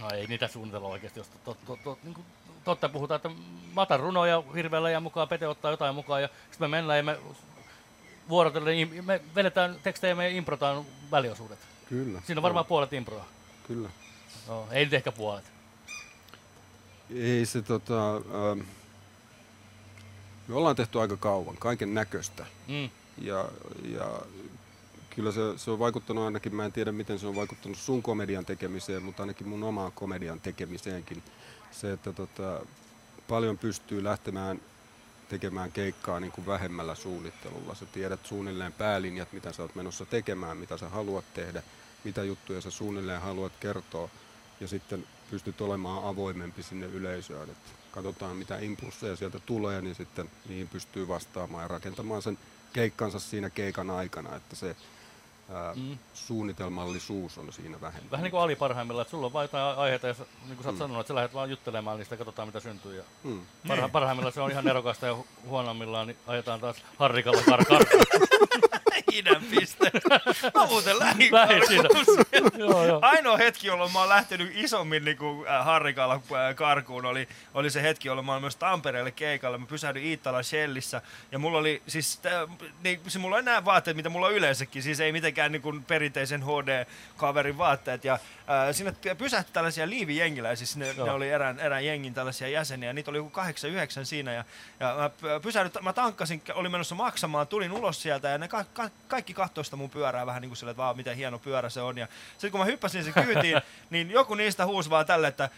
No 0.00 0.10
ei 0.10 0.26
niitä 0.26 0.48
suunnitella 0.48 0.88
oikeasti, 0.88 1.20
jos 1.20 1.28
tot, 1.44 1.58
tot, 1.66 1.84
tot, 1.84 2.02
niin 2.02 2.14
kuin 2.14 2.26
totta 2.64 2.88
puhutaan, 2.88 3.16
että 3.16 3.30
mä 3.74 3.80
otan 3.82 4.00
runoja 4.00 4.42
hirveällä 4.54 4.90
ja 4.90 5.00
mukaan, 5.00 5.28
Pete 5.28 5.48
ottaa 5.48 5.70
jotain 5.70 5.94
mukaan 5.94 6.22
ja 6.22 6.28
sitten 6.28 6.70
me 6.70 6.76
mennään 6.76 6.96
ja 6.96 7.02
me 7.02 7.18
vuorotellen, 8.28 9.04
me 9.04 9.20
vedetään 9.34 9.76
tekstejä 9.82 10.10
ja 10.10 10.16
me 10.16 10.30
improtaan 10.30 10.84
väliosuudet. 11.10 11.58
Kyllä. 11.94 12.20
Siinä 12.26 12.38
on 12.38 12.42
varmaan 12.42 12.66
puolet 12.66 12.92
improa. 12.92 13.24
Kyllä. 13.68 13.88
No, 14.48 14.68
ei 14.70 14.84
nyt 14.84 14.94
ehkä 14.94 15.12
puolet. 15.12 15.44
Ei 17.14 17.46
se 17.46 17.62
tota... 17.62 18.16
Ähm, 18.16 18.60
me 20.48 20.54
ollaan 20.54 20.76
tehty 20.76 21.00
aika 21.00 21.16
kauan, 21.16 21.56
kaiken 21.56 21.94
näköistä. 21.94 22.46
Mm. 22.68 22.90
Ja, 23.18 23.48
ja 23.84 24.20
kyllä 25.10 25.32
se, 25.32 25.40
se 25.56 25.70
on 25.70 25.78
vaikuttanut 25.78 26.24
ainakin, 26.24 26.54
mä 26.54 26.64
en 26.64 26.72
tiedä 26.72 26.92
miten 26.92 27.18
se 27.18 27.26
on 27.26 27.36
vaikuttanut 27.36 27.78
sun 27.78 28.02
komedian 28.02 28.46
tekemiseen, 28.46 29.02
mutta 29.02 29.22
ainakin 29.22 29.48
mun 29.48 29.62
omaan 29.62 29.92
komedian 29.92 30.40
tekemiseenkin. 30.40 31.22
Se, 31.70 31.92
että 31.92 32.12
tota, 32.12 32.60
paljon 33.28 33.58
pystyy 33.58 34.04
lähtemään 34.04 34.60
tekemään 35.28 35.72
keikkaa 35.72 36.20
niin 36.20 36.32
kuin 36.32 36.46
vähemmällä 36.46 36.94
suunnittelulla. 36.94 37.74
Sä 37.74 37.86
tiedät 37.86 38.26
suunnilleen 38.26 38.72
päälinjat, 38.72 39.32
mitä 39.32 39.52
sä 39.52 39.62
oot 39.62 39.74
menossa 39.74 40.06
tekemään, 40.06 40.56
mitä 40.56 40.76
sä 40.78 40.88
haluat 40.88 41.24
tehdä, 41.34 41.62
mitä 42.04 42.22
juttuja 42.24 42.60
sä 42.60 42.70
suunnilleen 42.70 43.20
haluat 43.20 43.52
kertoa. 43.60 44.08
Ja 44.60 44.68
sitten 44.68 45.06
pystyt 45.30 45.60
olemaan 45.60 46.04
avoimempi 46.04 46.62
sinne 46.62 46.86
yleisöön. 46.86 47.50
Että 47.50 47.70
katsotaan, 47.92 48.36
mitä 48.36 48.58
impulsseja 48.58 49.16
sieltä 49.16 49.38
tulee, 49.46 49.80
niin 49.80 49.94
sitten 49.94 50.30
niihin 50.48 50.68
pystyy 50.68 51.08
vastaamaan 51.08 51.62
ja 51.64 51.68
rakentamaan 51.68 52.22
sen 52.22 52.38
keikkansa 52.72 53.18
siinä 53.18 53.50
keikan 53.50 53.90
aikana, 53.90 54.36
että 54.36 54.56
se 54.56 54.76
ää, 55.52 55.74
Mm. 55.74 55.98
suunnitelmallisuus 56.14 57.38
on 57.38 57.52
siinä 57.52 57.80
vähemmän. 57.80 58.10
Vähän 58.10 58.22
niin 58.24 58.30
kuin 58.30 58.40
Ali 58.40 58.56
parhaimmillaan, 58.56 59.02
että 59.02 59.10
sulla 59.10 59.26
on 59.26 59.32
vain 59.32 59.44
jotain 59.44 59.78
aiheita, 59.78 60.06
ja 60.06 60.14
sä, 60.14 60.26
niin 60.44 60.56
kuin 60.56 60.62
sä 60.62 60.68
oot 60.68 60.78
sanonut, 60.78 61.00
että 61.00 61.08
sä 61.08 61.14
lähdet 61.14 61.34
vaan 61.34 61.50
juttelemaan 61.50 61.98
niistä 61.98 62.12
ja 62.14 62.18
katsotaan 62.18 62.48
mitä 62.48 62.60
syntyy. 62.60 62.96
Ja 62.96 63.02
Mm. 63.24 63.40
parha, 63.68 63.88
parhaimmillaan 63.88 64.32
se 64.32 64.40
on 64.40 64.50
ihan 64.50 64.64
nerokasta 64.64 65.06
ja 65.06 65.14
hu- 65.14 65.48
huonommillaan 65.48 66.06
niin 66.06 66.16
ajetaan 66.26 66.60
taas 66.60 66.76
harrikalla 66.98 67.42
karkar. 67.42 67.82
Idän 69.12 69.42
piste. 69.50 69.90
Mä 70.54 70.66
muuten 70.66 70.98
lähin 70.98 71.32
Lähit 71.32 71.66
siitä. 71.68 71.88
Karkuun. 72.42 72.60
joo, 72.70 72.84
joo. 72.86 72.98
Ainoa 73.12 73.36
hetki, 73.36 73.66
jolloin 73.66 73.92
mä 73.92 73.98
oon 73.98 74.08
lähtenyt 74.08 74.52
isommin 74.54 75.04
niin 75.04 75.16
kuin, 75.16 75.48
äh, 75.48 75.64
Harrikalla 75.64 76.14
äh, 76.14 76.54
karkuun, 76.54 77.06
oli, 77.06 77.28
oli 77.54 77.70
se 77.70 77.82
hetki, 77.82 78.08
jolloin 78.08 78.26
mä 78.26 78.32
olin 78.32 78.42
myös 78.42 78.56
Tampereelle 78.56 79.10
keikalla. 79.10 79.58
Mä 79.58 79.66
pysähdyin 79.66 80.06
Iittala 80.06 80.42
Shellissä 80.42 81.02
ja 81.32 81.38
mulla 81.38 81.58
oli 81.58 81.82
siis, 81.86 82.20
niin, 82.82 83.00
se 83.08 83.18
mulla 83.18 83.36
oli 83.36 83.44
nämä 83.44 83.64
vaatteet, 83.64 83.96
mitä 83.96 84.08
mulla 84.08 84.26
on 84.26 84.34
yleensäkin, 84.34 84.82
siis 84.82 85.00
ei 85.00 85.12
mitenkään 85.12 85.52
niin 85.52 85.62
kuin 85.62 85.84
perinteisen 85.84 86.42
HD-kaverin 86.42 87.58
vaatteet. 87.58 88.04
Ja 88.04 88.14
äh, 88.14 88.20
sinne 88.72 88.94
pysähtyi 89.18 89.52
tällaisia 89.52 89.88
liivijengiläisiä, 89.88 90.66
siis 90.66 90.76
ne, 90.76 90.92
Joo. 90.96 91.06
ne 91.06 91.12
oli 91.12 91.30
erään, 91.30 91.60
erään 91.60 91.84
jengin 91.86 92.14
tällaisia 92.14 92.48
jäseniä, 92.48 92.92
niitä 92.92 93.10
oli 93.10 93.18
joku 93.18 93.30
kahdeksan, 93.30 93.70
yhdeksän 93.70 94.06
siinä. 94.06 94.32
Ja, 94.32 94.44
ja 94.80 94.94
mä 94.98 95.10
pysähdyin, 95.40 95.84
mä 95.84 95.92
tankkasin, 95.92 96.42
olin 96.54 96.72
menossa 96.72 96.94
maksamaan, 96.94 97.46
tulin 97.46 97.72
ulos 97.72 98.02
sieltä 98.02 98.28
ja 98.28 98.38
ne 98.38 98.48
ka- 98.48 98.64
ka- 98.72 98.90
kaikki 99.08 99.34
kattoi 99.34 99.64
sitä 99.64 99.76
mun 99.76 99.90
pyörää 99.90 100.26
vähän 100.26 100.42
niin 100.42 100.50
kuin 100.50 100.56
sille, 100.56 100.70
että 100.70 100.82
vaan 100.82 100.96
miten 100.96 101.16
hieno 101.16 101.38
pyörä 101.38 101.68
se 101.68 101.80
on. 101.80 101.98
Ja 101.98 102.08
sitten 102.32 102.50
kun 102.50 102.60
mä 102.60 102.64
hyppäsin 102.66 103.04
sen 103.04 103.12
kyytiin, 103.12 103.60
niin 103.90 104.10
joku 104.10 104.34
niistä 104.34 104.66
huusi 104.66 104.90
vaan 104.90 105.06
tälle, 105.06 105.28
että 105.28 105.50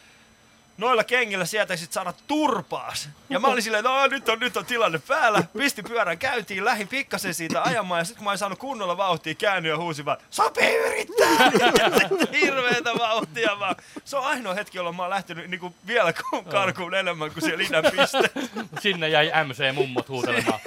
noilla 0.79 1.05
kengillä 1.05 1.45
sieltä 1.45 1.77
sit 1.77 1.93
saada 1.93 2.12
turpaas. 2.27 3.09
Ja 3.31 3.41
mä 3.41 3.49
olin 3.49 3.62
silleen, 3.62 3.85
no 3.85 4.07
nyt 4.07 4.29
on, 4.29 4.39
nyt 4.41 4.57
on 4.57 4.67
tilanne 4.67 4.99
päällä. 5.09 5.43
Pisti 5.59 5.83
pyörän 5.83 6.19
käyntiin, 6.19 6.64
lähin 6.64 6.89
pikkasen 6.89 7.35
siitä 7.35 7.62
ajamaan. 7.62 7.99
Ja 7.99 8.05
sitten 8.05 8.19
kun 8.19 8.25
mä 8.25 8.33
en 8.33 8.39
saanut 8.39 8.59
kunnolla 8.59 8.97
vauhtia, 8.97 9.35
käännyin 9.35 9.71
ja 9.71 9.79
huusin 9.79 10.05
vaan, 10.05 10.19
sopii 10.31 10.77
yrittää! 10.77 11.27
Ja 11.79 11.99
sitten 11.99 12.41
hirveetä 12.41 12.91
vauhtia 12.99 13.59
vaan. 13.61 13.77
Se 14.05 14.17
on 14.17 14.25
ainoa 14.25 14.55
hetki, 14.55 14.79
jolloin 14.79 14.97
mä 14.97 15.03
oon 15.03 15.11
lähtenyt 15.11 15.51
niin 15.51 15.61
kuin 15.61 15.75
vielä 15.87 16.12
karkuun 16.51 16.95
enemmän 16.95 17.31
kuin 17.31 17.43
siellä 17.43 17.64
idän 17.64 17.85
piste. 17.85 18.31
Sinne 18.83 19.09
jäi 19.09 19.31
MC-mummot 19.45 20.09
huutelemaan. 20.09 20.61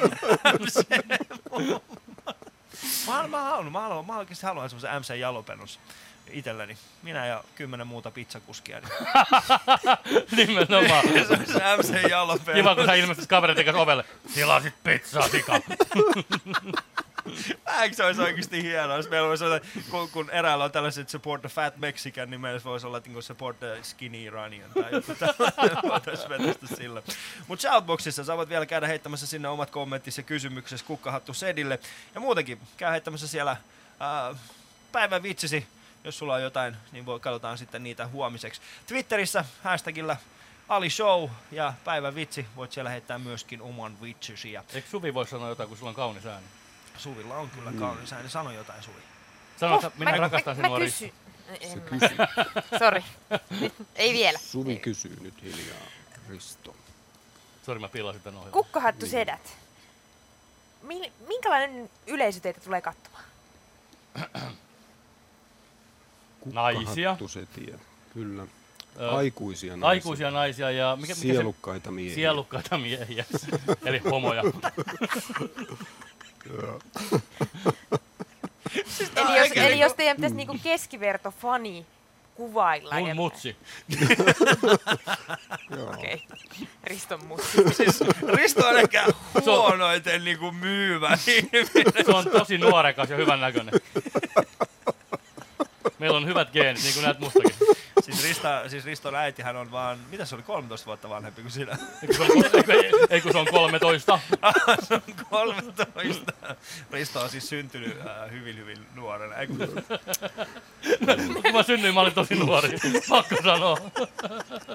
Mä, 3.07 3.27
mä, 3.27 3.41
haluan, 3.43 3.71
mä, 3.71 3.79
haluan, 3.79 4.05
mä 4.05 4.17
oikeasti 4.17 4.45
haluan 4.45 4.69
semmoisen 4.69 5.01
MC 5.01 5.19
Jalopennus 5.19 5.79
itselleni. 6.31 6.77
Minä 7.03 7.25
ja 7.25 7.43
kymmenen 7.55 7.87
muuta 7.87 8.11
pizzakuskia. 8.11 8.79
Niin. 8.79 8.91
Nimenomaan. 10.47 11.03
se 11.07 11.33
on 11.33 11.45
se 11.45 11.77
MC 11.77 12.09
Jalopennus. 12.09 12.55
Kiva, 12.55 12.75
kun 12.75 12.85
sä 12.85 12.93
ilmestyt 12.93 13.27
kavereiden 13.27 13.65
kanssa 13.65 13.81
ovelle. 13.81 14.05
Tilasit 14.33 14.73
pizzaa, 14.83 15.29
sika. 15.29 15.53
Eikö 17.81 17.95
se 17.95 18.03
olisi 18.03 18.21
oikeasti 18.21 18.63
hienoa, 18.63 18.97
jos 18.97 19.09
meillä 19.09 19.27
voisi 19.27 19.45
olla, 19.45 19.59
kun, 19.89 20.09
kun 20.09 20.29
eräällä 20.29 20.63
on 20.63 20.71
tällaiset 20.71 21.09
support 21.09 21.41
the 21.41 21.49
fat 21.49 21.77
Mexican, 21.77 22.29
niin 22.29 22.41
meillä 22.41 22.61
voisi 22.65 22.87
olla 22.87 23.01
niin 23.05 23.23
support 23.23 23.59
the 23.59 23.79
skinny 23.83 24.21
Iranian 24.21 24.71
tai 24.73 24.91
joku 24.91 25.15
tällainen, 25.15 25.77
voitaisiin 25.91 26.29
vetästä 26.29 26.75
sillä. 26.75 27.01
Mutta 27.47 27.69
Shoutboxissa 27.69 28.23
sä 28.23 28.37
voit 28.37 28.49
vielä 28.49 28.65
käydä 28.65 28.87
heittämässä 28.87 29.27
sinne 29.27 29.47
omat 29.47 29.69
kommenttisi 29.69 30.21
ja 30.21 30.23
kysymyksesi 30.23 30.85
kukkahattu 30.85 31.33
Sedille. 31.33 31.79
Ja 32.15 32.19
muutenkin, 32.19 32.59
käy 32.77 32.91
heittämässä 32.91 33.27
siellä 33.27 33.57
ää, 33.99 34.35
päivän 34.91 35.23
vitsisi, 35.23 35.67
jos 36.03 36.17
sulla 36.17 36.33
on 36.33 36.41
jotain, 36.41 36.77
niin 36.91 37.05
voi, 37.05 37.19
katsotaan 37.19 37.57
sitten 37.57 37.83
niitä 37.83 38.07
huomiseksi. 38.07 38.61
Twitterissä 38.87 39.45
hashtagillä 39.63 40.17
Ali 40.69 40.89
Show 40.89 41.29
ja 41.51 41.73
päivän 41.83 42.15
vitsi, 42.15 42.45
voit 42.55 42.71
siellä 42.71 42.89
heittää 42.89 43.19
myöskin 43.19 43.61
oman 43.61 44.01
vitsisi. 44.01 44.55
Eikö 44.55 44.89
Suvi 44.89 45.13
voi 45.13 45.27
sanoa 45.27 45.49
jotain, 45.49 45.69
kun 45.69 45.77
sulla 45.77 45.89
on 45.89 45.95
kaunis 45.95 46.25
ääni? 46.25 46.47
Suvilla 46.99 47.35
on 47.37 47.49
kyllä 47.49 47.71
kaunis 47.79 48.13
ääni. 48.13 48.29
Sano 48.29 48.51
jotain, 48.51 48.83
Suvi. 48.83 48.99
Sano, 49.59 49.75
että 49.75 49.91
minä 49.99 50.11
mä- 50.11 50.17
rakastan 50.17 50.57
mä- 50.57 50.63
sinua, 50.63 50.79
mä 50.79 50.85
kysyn. 50.85 51.11
En 51.61 51.81
mä. 52.17 52.27
Sori. 52.79 53.03
Ei 53.95 54.13
vielä. 54.13 54.39
Suvi 54.39 54.75
kysyy 54.75 55.17
nyt 55.21 55.43
hiljaa, 55.43 55.77
Risto. 56.29 56.75
Sori, 57.65 57.79
mä 57.79 57.87
piilasin 57.89 58.21
tän 58.21 58.33
ohjelman. 58.33 58.53
Kukkahattu 58.53 59.05
sedät. 59.05 59.57
Min- 60.83 61.11
Minkälainen 61.27 61.89
yleisö 62.07 62.39
teitä 62.39 62.59
tulee 62.59 62.81
katsomaan? 62.81 63.23
Naisia. 66.53 66.85
Kukkahatusetia, 67.09 67.79
kyllä. 68.13 68.47
Ö, 68.99 69.11
Aikuisia 69.11 69.71
naisia. 69.77 69.89
Aikuisia 69.89 70.31
naisia 70.31 70.71
ja... 70.71 70.95
Mikä, 70.95 71.13
mikä 71.13 71.21
Sielukkaita 71.21 71.85
se, 71.89 71.91
miehiä. 71.91 72.15
Sielukkaita 72.15 72.77
miehiä. 72.77 73.25
Eli 73.85 73.97
homoja. 73.99 74.43
Eli 79.15 79.37
jos, 79.39 79.51
eli 79.55 79.79
jos 79.79 79.93
teidän 79.93 80.15
pitäisi 80.15 80.35
niinku 80.35 80.57
keskiverto 80.63 81.31
fani 81.41 81.85
kuvailla. 82.35 82.99
Mun 82.99 83.09
ja- 83.09 83.15
mutsi. 83.15 83.55
Joo. 85.77 85.89
Okei. 85.89 86.23
Riston 86.83 87.25
mutsi. 87.25 87.57
siis 87.77 87.99
Risto 88.33 88.67
on 88.67 88.77
ehkä 88.79 89.05
huonoiten 89.45 90.23
niinku 90.23 90.51
myyvä 90.51 91.17
ihminen. 91.27 92.05
Se 92.05 92.11
on 92.11 92.25
tosi 92.29 92.57
nuorekas 92.57 93.09
ja 93.09 93.17
hyvän 93.17 93.41
näköinen. 93.41 93.73
Meillä 95.99 96.17
on 96.17 96.25
hyvät 96.25 96.51
geenit, 96.51 96.83
niin 96.83 96.93
kuin 96.93 97.03
näet 97.03 97.19
mustakin. 97.19 97.55
Siis, 98.11 98.23
Rista, 98.23 98.69
siis 98.69 98.85
Riston 98.85 99.15
äitihän 99.15 99.55
on 99.55 99.71
vaan, 99.71 99.99
mitä 100.11 100.25
se 100.25 100.35
oli, 100.35 100.43
13 100.43 100.85
vuotta 100.85 101.09
vanhempi 101.09 101.41
kuin 101.41 101.51
sinä? 101.51 101.77
Eikö 102.01 102.13
se 102.13 102.23
on, 102.23 102.29
ei 103.09 103.21
kun 103.21 103.31
se 103.31 103.37
on 103.37 103.47
13. 103.51 104.19
se 104.87 104.93
on 104.93 105.01
13. 105.29 106.33
Risto 106.91 107.21
on 107.21 107.29
siis 107.29 107.49
syntynyt 107.49 107.97
äh, 107.99 108.31
hyvin, 108.31 108.57
hyvin 108.57 108.77
nuorena. 108.95 109.35
Ei, 109.35 109.47
kun, 109.47 109.57
Kun 111.43 111.53
mä 111.53 111.63
synnyin, 111.63 111.93
mä 111.93 111.99
olin 111.99 112.13
tosi 112.13 112.35
nuori. 112.35 112.69
Pakko 113.09 113.35
sanoa. 113.43 113.77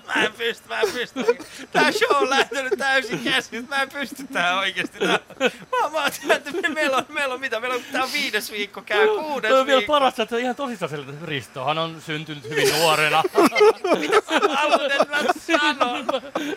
mä 0.06 0.24
en 0.24 0.32
pysty, 0.32 0.68
mä 0.68 0.80
en 0.80 0.92
pysty. 0.92 1.24
Tää 1.72 1.92
show 1.92 2.16
on 2.22 2.30
lähtenyt 2.30 2.72
täysin 2.78 3.20
käsin. 3.24 3.68
Mä 3.68 3.82
en 3.82 3.88
pysty 3.88 4.26
tähän 4.32 4.58
oikeesti. 4.58 4.98
Tää, 4.98 5.18
mä, 5.40 5.90
mä 5.92 6.02
oon 6.02 6.12
että 6.30 6.68
meillä 6.68 6.96
on, 6.96 7.04
meillä 7.08 7.34
on 7.34 7.40
mitä? 7.40 7.60
Meillä 7.60 7.76
on 7.76 7.82
tää 7.92 8.08
viides 8.12 8.52
viikko 8.52 8.82
käy, 8.82 9.08
kuudes 9.08 9.52
on 9.52 9.66
vielä 9.66 9.78
viikko. 9.78 9.92
parasta, 9.92 10.22
että 10.22 10.36
ihan 10.36 10.56
tosissaan 10.56 11.18
Ristohan 11.22 11.78
on 11.78 12.02
syntynyt 12.06 12.48
hyvin 12.48 12.68
nuorena. 12.78 13.22
Että 13.24 15.06
mä 15.10 15.18
sanon. 15.46 16.06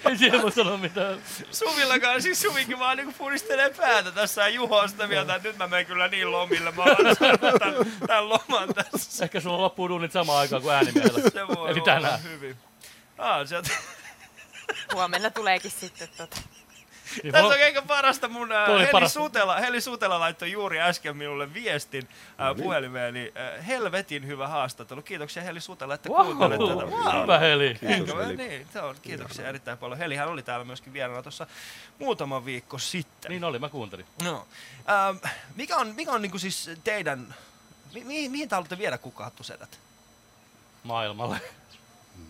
Ei 0.10 0.18
siihen 0.18 0.42
voi 0.42 0.52
sanoa 0.52 0.78
mitään. 0.78 1.18
Suvillakaan, 1.52 2.22
siis 2.22 2.42
Suvikin 2.42 2.80
vaan 2.80 2.98
niinku 2.98 3.14
puristelee 3.18 3.70
päätä 3.70 4.12
tässä 4.12 4.42
ja 4.42 4.48
Juho 4.50 4.78
on 4.78 4.90
sitä 4.90 5.08
mieltä, 5.08 5.36
että 5.36 5.48
nyt 5.48 5.58
mä 5.58 5.68
menen 5.68 5.86
kyllä 5.86 6.08
niin 6.08 6.32
lomille. 6.32 6.72
Mä 6.72 6.84
oon 6.84 6.96
tän, 7.60 7.76
tän 8.08 8.30
loman 8.30 8.70
tässä. 8.74 9.24
Ehkä 9.26 9.40
sulla 9.40 9.58
loppuu 9.62 9.90
duunit 9.90 10.12
samaan 10.12 10.40
aikaan 10.40 10.62
kuin 10.62 10.74
äänimiehellä. 10.76 11.30
Se 11.30 11.48
voi 11.48 11.72
Eli 11.72 11.82
tänään. 11.82 12.24
hyvin. 12.24 12.58
Ah, 13.18 13.48
sieltä. 13.48 13.70
Huomenna 14.94 15.30
tuleekin 15.30 15.72
sitten 15.72 16.10
tota. 16.18 16.38
Niin 17.24 17.34
Tässä 17.34 17.48
on 17.48 17.60
eikä 17.60 17.82
parasta 17.82 18.28
mun 18.28 18.52
oli 18.68 18.80
Heli, 18.82 18.92
parasta. 18.92 19.14
Sutela, 19.20 19.56
Heli 19.56 19.82
Sutela 19.82 20.20
laittoi 20.20 20.52
juuri 20.52 20.82
äsken 20.82 21.18
minulle 21.18 21.54
viestin 21.54 22.10
ää, 22.38 22.48
No 22.48 22.54
niin. 22.54 22.64
puhelimeeni. 22.64 23.32
Ää, 23.36 23.62
helvetin 23.62 24.28
hyvä 24.28 24.48
haastattelu. 24.48 25.02
Kiitoksia 25.02 25.44
Heli 25.44 25.62
Sutela, 25.62 25.94
että 25.94 26.10
Wow, 26.10 26.26
kuuntelet 26.26 26.60
tätä. 26.60 26.86
Wow. 26.92 27.22
hyvä 27.22 27.40
Heli. 27.40 27.80
Eikö 27.82 28.16
Heli. 28.16 28.36
niin, 28.38 28.68
se 28.74 28.82
on, 28.82 28.96
kiitoksia 29.02 29.48
erittäin 29.50 29.78
paljon. 29.78 29.98
Helihän 29.98 30.28
oli 30.28 30.44
täällä 30.44 30.66
myöskin 30.66 30.94
vieraana 30.94 31.24
tuossa 31.24 31.48
muutama 32.00 32.46
viikko 32.46 32.78
sitten. 32.78 33.30
Niin 33.30 33.44
oli, 33.44 33.60
mä 33.60 33.70
kuuntelin. 33.70 34.06
No. 34.24 34.48
Ähm, 34.90 35.18
mikä 35.56 35.78
on, 35.78 35.88
mikä 35.96 36.12
on 36.12 36.22
niinku 36.22 36.40
siis 36.40 36.70
teidän, 36.84 37.36
mi, 37.94 38.04
mi, 38.04 38.30
mihin 38.30 38.50
te 38.50 38.56
haluatte 38.56 38.78
viedä 38.78 38.98
kukkahattusedät? 38.98 39.80
Maailmalle. 40.84 41.42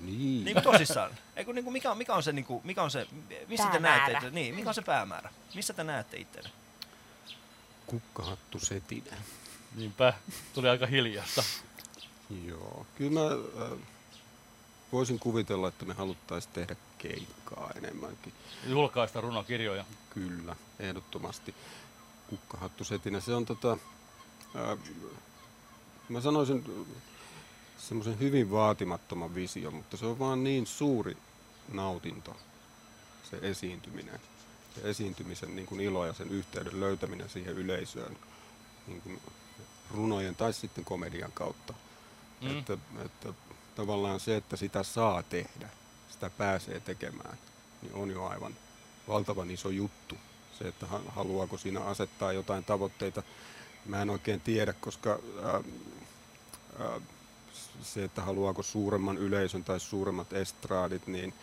Niin. 0.01 0.45
Niin 0.45 0.53
kuin 0.53 0.63
tosissaan. 0.63 1.11
Eikö, 1.35 1.53
niinku, 1.53 1.71
mikä, 1.71 1.91
on, 1.91 1.97
mikä 1.97 2.13
on 2.13 2.23
se, 2.23 2.31
niinku, 2.31 2.61
mikä 2.63 2.83
on 2.83 2.91
se, 2.91 3.07
missä 3.47 3.67
te 3.67 3.79
näette, 3.79 4.11
itse, 4.11 4.29
niin, 4.29 4.55
mikä 4.55 4.69
on 4.69 4.75
se 4.75 4.81
päämäärä? 4.81 5.29
Missä 5.55 5.73
te 5.73 5.83
näette 5.83 6.17
itseänne? 6.17 6.51
Kukkahattusetinä. 7.87 9.17
Niinpä, 9.75 10.13
tuli 10.53 10.69
aika 10.69 10.85
hiljasta. 10.85 11.43
Joo. 12.45 12.85
Kyllä 12.97 13.11
mä 13.11 13.25
äh, 13.63 13.79
voisin 14.91 15.19
kuvitella, 15.19 15.67
että 15.67 15.85
me 15.85 15.93
haluttaisiin 15.93 16.53
tehdä 16.53 16.75
keikkaa 16.97 17.71
enemmänkin. 17.75 18.33
Julkaista 18.67 19.21
runokirjoja. 19.21 19.85
Kyllä, 20.09 20.55
ehdottomasti. 20.79 21.55
Kukkahattusetinä. 22.29 23.19
Se 23.19 23.33
on 23.33 23.45
tota, 23.45 23.77
äh, 24.55 24.77
mä 26.09 26.21
sanoisin 26.21 26.63
äh, 26.69 27.16
semmoisen 27.77 28.19
hyvin 28.19 28.51
vaatimattoman 28.51 29.35
visio, 29.35 29.71
mutta 29.71 29.97
se 29.97 30.05
on 30.05 30.19
vaan 30.19 30.43
niin 30.43 30.67
suuri 30.67 31.17
nautinto, 31.73 32.35
se 33.31 33.39
esiintyminen. 33.41 34.19
Se 34.75 34.89
esiintymisen 34.89 35.55
niin 35.55 35.65
kuin 35.65 35.81
ilo 35.81 36.05
ja 36.05 36.13
sen 36.13 36.29
yhteyden 36.29 36.79
löytäminen 36.79 37.29
siihen 37.29 37.53
yleisöön 37.53 38.17
niin 38.87 39.01
kuin 39.01 39.21
runojen 39.91 40.35
tai 40.35 40.53
sitten 40.53 40.85
komedian 40.85 41.31
kautta. 41.31 41.73
Mm. 42.41 42.59
Että, 42.59 42.77
että 43.05 43.33
tavallaan 43.75 44.19
se, 44.19 44.35
että 44.35 44.55
sitä 44.57 44.83
saa 44.83 45.23
tehdä, 45.23 45.69
sitä 46.09 46.29
pääsee 46.29 46.79
tekemään, 46.79 47.37
niin 47.81 47.93
on 47.93 48.11
jo 48.11 48.25
aivan 48.25 48.55
valtavan 49.07 49.51
iso 49.51 49.69
juttu. 49.69 50.15
Se, 50.59 50.67
että 50.67 50.85
ha- 50.85 51.01
haluaako 51.07 51.57
siinä 51.57 51.81
asettaa 51.81 52.33
jotain 52.33 52.63
tavoitteita, 52.63 53.23
mä 53.85 54.01
en 54.01 54.09
oikein 54.09 54.41
tiedä, 54.41 54.73
koska 54.73 55.19
ää, 55.43 55.61
ää, 56.79 57.01
se, 57.81 58.03
että 58.03 58.21
haluaako 58.21 58.63
suuremman 58.63 59.17
yleisön 59.17 59.63
tai 59.63 59.79
suuremmat 59.79 60.33
estraadit, 60.33 61.07
niin 61.07 61.33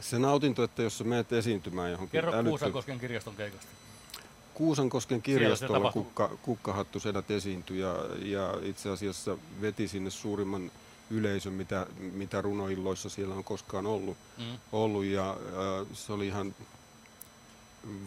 se 0.00 0.18
nautinto, 0.18 0.64
että 0.64 0.82
jos 0.82 0.98
sä 0.98 1.04
menet 1.04 1.32
esiintymään 1.32 1.90
johonkin 1.90 2.12
Kerro 2.12 2.32
älyttö- 2.32 2.48
Kuusankosken 2.48 3.00
kirjaston 3.00 3.36
keikasta. 3.36 3.66
Kuusankosken 4.54 5.22
kirjastolla 5.22 5.92
kukka, 5.92 6.30
kukkahattu 6.42 7.00
sedät 7.00 7.30
esiintyi 7.30 7.78
ja, 7.78 7.94
ja 8.22 8.54
itse 8.62 8.90
asiassa 8.90 9.38
veti 9.60 9.88
sinne 9.88 10.10
suurimman 10.10 10.70
yleisön, 11.10 11.52
mitä, 11.52 11.86
mitä 11.98 12.42
runoilloissa 12.42 13.08
siellä 13.08 13.34
on 13.34 13.44
koskaan 13.44 13.86
ollut. 13.86 14.16
Mm. 14.38 14.58
ollut 14.72 15.04
ja 15.04 15.30
äh, 15.30 15.86
se 15.92 16.12
oli 16.12 16.26
ihan 16.26 16.54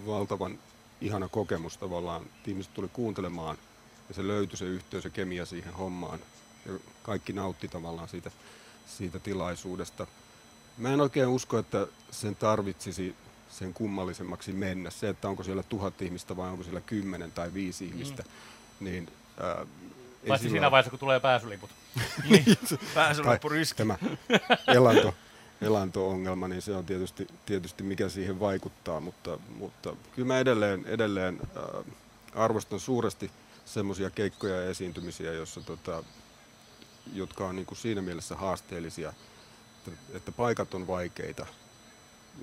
valtavan 0.06 0.60
ihana 1.02 1.28
kokemus 1.28 1.78
tavallaan. 1.78 2.26
Ihmiset 2.48 2.74
tuli 2.74 2.88
kuuntelemaan 2.94 3.58
ja 4.10 4.16
se 4.16 4.28
löytyi 4.28 4.58
se 4.58 4.66
yhteys 4.66 5.04
ja 5.04 5.10
kemia 5.10 5.46
siihen 5.46 5.74
hommaan. 5.74 6.20
Kaikki 7.06 7.34
nautti 7.34 7.68
tavallaan 7.68 8.08
siitä, 8.08 8.32
siitä 8.88 9.20
tilaisuudesta. 9.20 10.08
Mä 10.78 10.94
en 10.94 11.02
oikein 11.02 11.28
usko, 11.28 11.58
että 11.58 11.88
sen 12.12 12.36
tarvitsisi 12.36 13.16
sen 13.50 13.74
kummallisemmaksi 13.74 14.54
mennä. 14.54 14.90
Se, 14.90 15.10
että 15.10 15.28
onko 15.30 15.44
siellä 15.44 15.64
tuhat 15.64 16.02
ihmistä 16.02 16.38
vai 16.38 16.50
onko 16.50 16.64
siellä 16.64 16.82
kymmenen 16.82 17.32
tai 17.32 17.54
viisi 17.54 17.86
ihmistä, 17.86 18.24
niin 18.80 19.10
äh, 19.60 19.68
Paitsi 20.28 20.50
siinä 20.50 20.72
vaiheessa, 20.72 20.90
kun 20.90 21.00
tulee 21.00 21.20
pääsyliput. 21.20 21.70
Pääsyloppu 22.94 23.50
riski. 23.50 23.78
Tämä 23.78 23.98
elanto, 24.68 25.14
elanto-ongelma, 25.62 26.48
niin 26.48 26.62
se 26.62 26.76
on 26.76 26.86
tietysti, 26.86 27.28
tietysti 27.46 27.84
mikä 27.84 28.10
siihen 28.10 28.40
vaikuttaa, 28.40 29.00
mutta, 29.00 29.40
mutta 29.58 29.96
kyllä 30.16 30.28
mä 30.28 30.40
edelleen, 30.40 30.86
edelleen 30.86 31.40
äh, 31.58 31.86
arvostan 32.36 32.80
suuresti 32.80 33.32
semmoisia 33.66 34.10
keikkoja 34.10 34.56
ja 34.56 34.70
esiintymisiä, 34.70 35.34
jossa, 35.34 35.62
tota, 35.62 36.04
jotka 37.14 37.46
on 37.46 37.56
niin 37.56 37.66
kuin 37.66 37.78
siinä 37.78 38.02
mielessä 38.02 38.36
haasteellisia, 38.36 39.14
että, 39.88 40.18
että 40.18 40.32
paikat 40.32 40.74
on 40.74 40.88
vaikeita. 40.88 41.46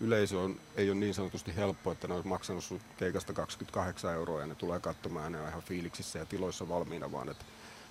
Yleisö 0.00 0.38
on, 0.38 0.60
ei 0.76 0.90
ole 0.90 0.98
niin 0.98 1.14
sanotusti 1.14 1.56
helppo, 1.56 1.92
että 1.92 2.08
ne 2.08 2.14
on 2.14 2.28
maksanut 2.28 2.64
sun 2.64 2.80
keikasta 2.96 3.32
28 3.32 4.14
euroa 4.14 4.40
ja 4.40 4.46
ne 4.46 4.54
tulee 4.54 4.80
katsomaan 4.80 5.24
ja 5.24 5.30
ne 5.30 5.40
on 5.40 5.48
ihan 5.48 5.62
fiiliksissä 5.62 6.18
ja 6.18 6.26
tiloissa 6.26 6.68
valmiina, 6.68 7.12
vaan 7.12 7.28
että 7.28 7.44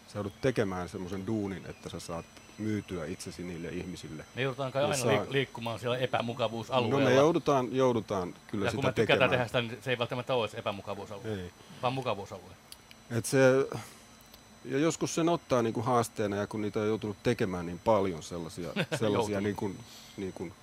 sä 0.08 0.18
joudut 0.18 0.42
tekemään 0.42 0.90
semmoisen 0.90 1.28
duunin, 1.28 1.66
että 1.66 1.90
sä 1.90 2.00
saat 2.00 2.26
myytyä 2.58 3.06
itsesi 3.06 3.44
niille 3.44 3.68
ihmisille. 3.68 4.26
Me 4.36 4.42
joudutaan 4.42 4.72
kai 4.72 4.84
aina 4.84 4.98
saa... 4.98 5.26
liikkumaan 5.30 5.80
siellä 5.80 5.98
epämukavuusalueella. 5.98 7.00
No 7.00 7.06
me 7.06 7.16
joudutaan, 7.16 7.76
joudutaan 7.76 8.34
kyllä 8.48 8.66
ja 8.66 8.72
sitä 8.72 8.82
kun 8.82 8.90
me 8.90 8.94
tekemään. 8.94 9.30
tehdä 9.30 9.46
sitä, 9.46 9.62
niin 9.62 9.78
se 9.82 9.90
ei 9.90 9.98
välttämättä 9.98 10.34
ole 10.34 10.50
epämukavuusalue, 10.54 11.42
ei. 11.42 11.52
vaan 11.82 11.94
mukavuusalue. 11.94 12.52
Et 13.12 13.26
se, 13.26 13.40
ja 14.66 14.78
joskus 14.80 15.16
sen 15.16 15.30
ottaa 15.30 15.62
niin 15.62 15.74
kuin 15.74 15.86
haasteena, 15.86 16.36
ja 16.36 16.48
kun 16.48 16.62
niitä 16.62 16.80
on 16.80 16.88
joutunut 16.88 17.18
tekemään 17.24 17.66
niin 17.66 17.80
paljon 17.80 18.24
sellaisia, 18.24 18.70
sellaisia 19.00 19.42
niin 19.42 19.56
kuin, 19.56 19.80
niin 20.18 20.34
kuin 20.34 20.54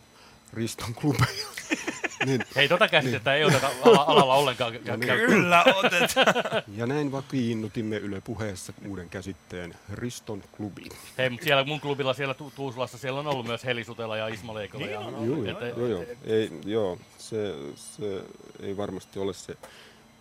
Riston 0.52 0.94
klubeja. 0.94 1.46
niin, 2.26 2.44
Hei, 2.56 2.68
tota 2.68 2.88
käsitettä 2.88 3.30
niin. 3.30 3.38
ei 3.38 3.44
oteta 3.44 3.70
alalla 4.06 4.34
ollenkaan. 4.34 4.74
Ja 4.84 4.96
niin, 4.96 5.26
Kyllä 5.26 5.64
otetaan. 5.76 6.62
ja 6.76 6.86
näin 6.86 7.12
vakiinnutimme 7.12 7.96
Yle 7.96 8.20
puheessa 8.20 8.72
uuden 8.88 9.08
käsitteen 9.08 9.74
Riston 9.92 10.42
klubi. 10.56 10.88
Hei, 11.18 11.30
mutta 11.30 11.44
siellä 11.44 11.64
mun 11.64 11.80
klubilla 11.80 12.14
siellä 12.14 12.34
tu- 12.34 12.52
Tuusulassa 12.56 12.98
siellä 12.98 13.20
on 13.20 13.26
ollut 13.26 13.46
myös 13.46 13.64
Heli 13.64 13.84
Sutela 13.84 14.16
ja 14.16 14.28
Ismo 14.28 14.54
Leikola. 14.54 14.84
Niin, 14.84 14.92
ja, 14.92 15.00
joo, 15.00 15.44
että, 15.50 15.80
joo, 15.80 15.86
joo. 15.86 16.04
Ei, 16.24 16.50
joo 16.64 16.98
se, 17.18 17.54
se 17.74 18.22
ei 18.60 18.76
varmasti 18.76 19.18
ole 19.18 19.34
se 19.34 19.56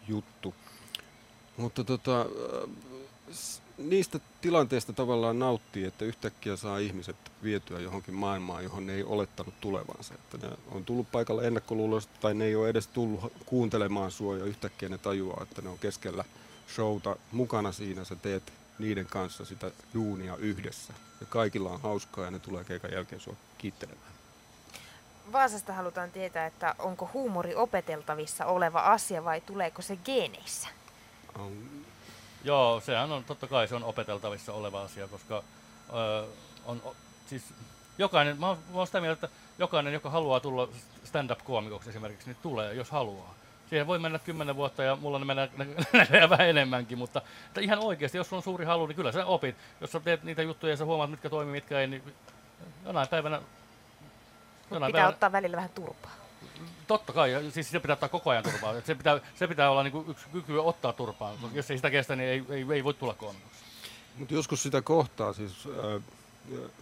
juttu. 0.08 0.54
Mutta 1.58 1.84
tota, 1.84 2.26
niistä 3.78 4.20
tilanteista 4.42 4.94
tavallaan 4.94 5.40
nauttii, 5.40 5.86
että 5.86 6.06
yhtäkkiä 6.06 6.56
saa 6.56 6.78
ihmiset 6.78 7.16
vietyä 7.44 7.80
johonkin 7.80 8.14
maailmaan, 8.14 8.64
johon 8.64 8.88
ne 8.88 8.94
ei 8.94 9.04
olettanut 9.04 9.54
tulevansa. 9.62 10.14
Että 10.14 10.48
ne 10.48 10.54
on 10.72 10.86
tullut 10.86 11.12
paikalle 11.12 11.48
ennakkoluuloista 11.48 12.14
tai 12.22 12.34
ne 12.34 12.46
ei 12.46 12.56
ole 12.56 12.70
edes 12.70 12.88
tullut 12.88 13.34
kuuntelemaan 13.46 14.12
sua 14.12 14.38
ja 14.38 14.46
yhtäkkiä 14.46 14.90
ne 14.90 14.98
tajuaa, 14.98 15.44
että 15.44 15.62
ne 15.62 15.70
on 15.70 15.80
keskellä 15.80 16.24
showta 16.76 17.16
mukana 17.32 17.72
siinä. 17.72 18.04
Sä 18.04 18.16
teet 18.16 18.54
niiden 18.80 19.06
kanssa 19.06 19.46
sitä 19.46 19.72
duunia 19.94 20.36
yhdessä. 20.36 20.94
Ja 21.20 21.26
kaikilla 21.30 21.70
on 21.70 21.82
hauskaa 21.82 22.26
ja 22.26 22.32
ne 22.32 22.40
tulee 22.40 22.64
keikan 22.64 22.92
jälkeen 22.92 23.22
sua 23.22 23.36
kiittelemään. 23.58 24.12
Vaasasta 25.32 25.74
halutaan 25.74 26.12
tietää, 26.12 26.46
että 26.46 26.76
onko 26.80 27.10
huumori 27.14 27.56
opeteltavissa 27.56 28.46
oleva 28.46 28.80
asia 28.80 29.24
vai 29.24 29.42
tuleeko 29.42 29.82
se 29.82 29.96
geeneissä? 29.96 30.68
Um, 31.40 31.86
Joo, 32.48 32.80
sehän 32.80 33.12
on 33.12 33.24
totta 33.24 33.48
kai 33.48 33.68
se 33.68 33.76
on 33.76 33.84
opeteltavissa 33.84 34.54
oleva 34.54 34.82
asia, 34.82 35.08
koska 35.08 35.44
öö, 35.94 36.24
on, 36.66 36.82
o, 36.86 36.96
siis 37.26 37.44
jokainen, 37.98 38.40
mä 38.40 38.48
oon, 38.48 38.58
mä 38.58 38.78
oon 38.78 38.88
sitä 38.88 39.02
mieltä, 39.02 39.26
että 39.26 39.38
jokainen, 39.60 39.94
joka 39.94 40.10
haluaa 40.10 40.40
tulla 40.40 40.70
stand-up-koomikoksi 41.04 41.90
esimerkiksi, 41.90 42.30
niin 42.30 42.38
tulee, 42.42 42.74
jos 42.74 42.92
haluaa. 42.92 43.34
Siihen 43.70 43.88
voi 43.88 44.00
mennä 44.00 44.20
kymmenen 44.20 44.56
vuotta 44.56 44.84
ja 44.84 44.96
mulla 44.96 45.20
ne 45.20 45.26
menee 45.94 46.30
vähän 46.30 46.50
enemmänkin, 46.50 46.98
mutta 46.98 47.22
että 47.48 47.62
ihan 47.62 47.80
oikeasti, 47.80 48.18
jos 48.18 48.34
on 48.34 48.44
suuri 48.44 48.66
halu, 48.66 48.88
niin 48.88 48.96
kyllä 48.96 49.12
sä 49.12 49.26
opit. 49.26 49.56
Jos 49.82 49.92
sä 49.92 50.00
teet 50.00 50.24
niitä 50.24 50.42
juttuja 50.42 50.74
ja 50.74 50.78
sä 50.78 50.86
huomaat, 50.86 51.12
mitkä 51.12 51.30
toimii, 51.30 51.52
mitkä 51.52 51.80
ei, 51.80 51.88
niin 51.88 52.04
jonain 52.86 53.08
päivänä... 53.08 53.42
Jonain 54.72 54.90
pitää 54.90 55.00
päivänä, 55.00 55.16
ottaa 55.16 55.32
välillä 55.32 55.56
vähän 55.56 55.70
turpaa. 55.70 56.27
Totta 56.88 57.14
kai, 57.14 57.32
siis 57.50 57.70
se 57.70 57.80
pitää 57.80 57.94
ottaa 57.94 58.10
koko 58.10 58.30
ajan 58.30 58.44
turpaa. 58.44 58.82
Se 58.82 58.96
pitää, 58.96 59.20
se 59.36 59.48
pitää 59.48 59.72
olla 59.72 59.84
niinku 59.84 60.06
yksi 60.08 60.26
kyky 60.32 60.58
ottaa 60.58 60.94
turpaa. 60.94 61.34
Jos 61.54 61.72
ei 61.72 61.78
sitä 61.78 61.90
kestä, 61.90 62.16
niin 62.16 62.30
ei, 62.30 62.44
ei, 62.50 62.66
ei 62.74 62.84
voi 62.84 62.94
tulla 62.94 63.14
koomikoksi. 63.14 63.60
Mutta 64.18 64.34
joskus 64.34 64.64
sitä 64.64 64.82
kohtaa 64.82 65.34
siis 65.34 65.68
äh, 65.68 66.02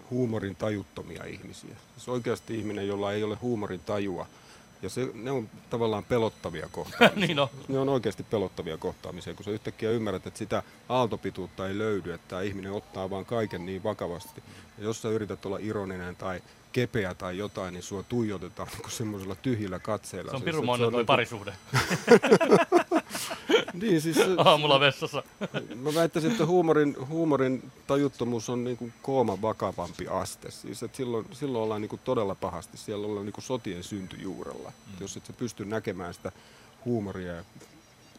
huumorin 0.10 0.56
tajuttomia 0.56 1.24
ihmisiä. 1.24 1.76
Siis 1.96 2.10
oikeasti 2.10 2.58
ihminen, 2.58 2.88
jolla 2.88 3.14
ei 3.14 3.24
ole 3.24 3.36
huumorin 3.36 3.80
tajua. 3.80 4.28
Ja 4.82 4.90
se, 4.90 5.10
ne 5.14 5.32
on 5.32 5.50
tavallaan 5.70 6.04
pelottavia 6.04 6.70
kohtaamisia. 6.72 7.20
niin 7.28 7.40
on. 7.40 7.48
Ne 7.68 7.80
on 7.80 7.90
oikeasti 7.90 8.24
pelottavia 8.24 8.78
kohtaamisia, 8.78 9.34
kun 9.34 9.46
sä 9.46 9.52
yhtäkkiä 9.52 9.92
ymmärrät, 9.92 10.28
että 10.28 10.38
sitä 10.38 10.64
aaltopituutta 10.90 11.68
ei 11.68 11.78
löydy, 11.78 12.14
että 12.14 12.28
tämä 12.28 12.42
ihminen 12.42 12.72
ottaa 12.72 13.10
vaan 13.10 13.26
kaiken 13.26 13.66
niin 13.66 13.84
vakavasti. 13.84 14.44
Ja 14.78 14.84
jos 14.84 15.02
sä 15.02 15.10
yrität 15.10 15.46
olla 15.46 15.58
ironinen 15.62 16.16
tai 16.16 16.42
kepeä 16.76 17.14
tai 17.14 17.38
jotain, 17.38 17.74
niin 17.74 17.84
sua 17.84 18.04
tuijotetaan 18.04 18.70
niin 18.78 18.92
semmoisella 18.92 19.36
tyhjillä 19.36 19.80
katseilla. 19.80 20.32
Se 20.32 20.36
on 20.36 20.42
pirun 20.42 20.66
monen 20.66 20.92
toi 20.92 21.00
niin 21.00 21.06
parisuhde. 21.06 21.54
niin, 23.82 24.02
siis, 24.02 24.18
Aamulla 24.38 24.80
vessassa. 24.80 25.24
mä 25.84 25.96
väittäisin, 25.96 26.32
että 26.32 26.46
huumorin, 26.46 26.96
huumorin 27.08 27.72
tajuttomuus 27.88 28.50
on 28.50 28.64
niin 28.64 28.78
kuin 28.78 28.94
kooma 29.02 29.42
vakavampi 29.42 30.08
aste. 30.08 30.52
Siis, 30.52 30.84
että 30.84 30.98
silloin, 30.98 31.26
silloin 31.32 31.64
ollaan 31.64 31.82
niin 31.82 31.90
kuin 31.90 32.02
todella 32.04 32.36
pahasti. 32.36 32.78
Siellä 32.78 33.08
ollaan 33.08 33.26
niin 33.26 33.34
kuin 33.34 33.44
sotien 33.44 33.84
syntyjuurella. 33.84 34.70
Mm. 34.70 34.94
Jos 35.00 35.18
et 35.18 35.26
sä 35.26 35.34
pysty 35.34 35.66
näkemään 35.66 36.14
sitä 36.14 36.32
huumoria 36.86 37.44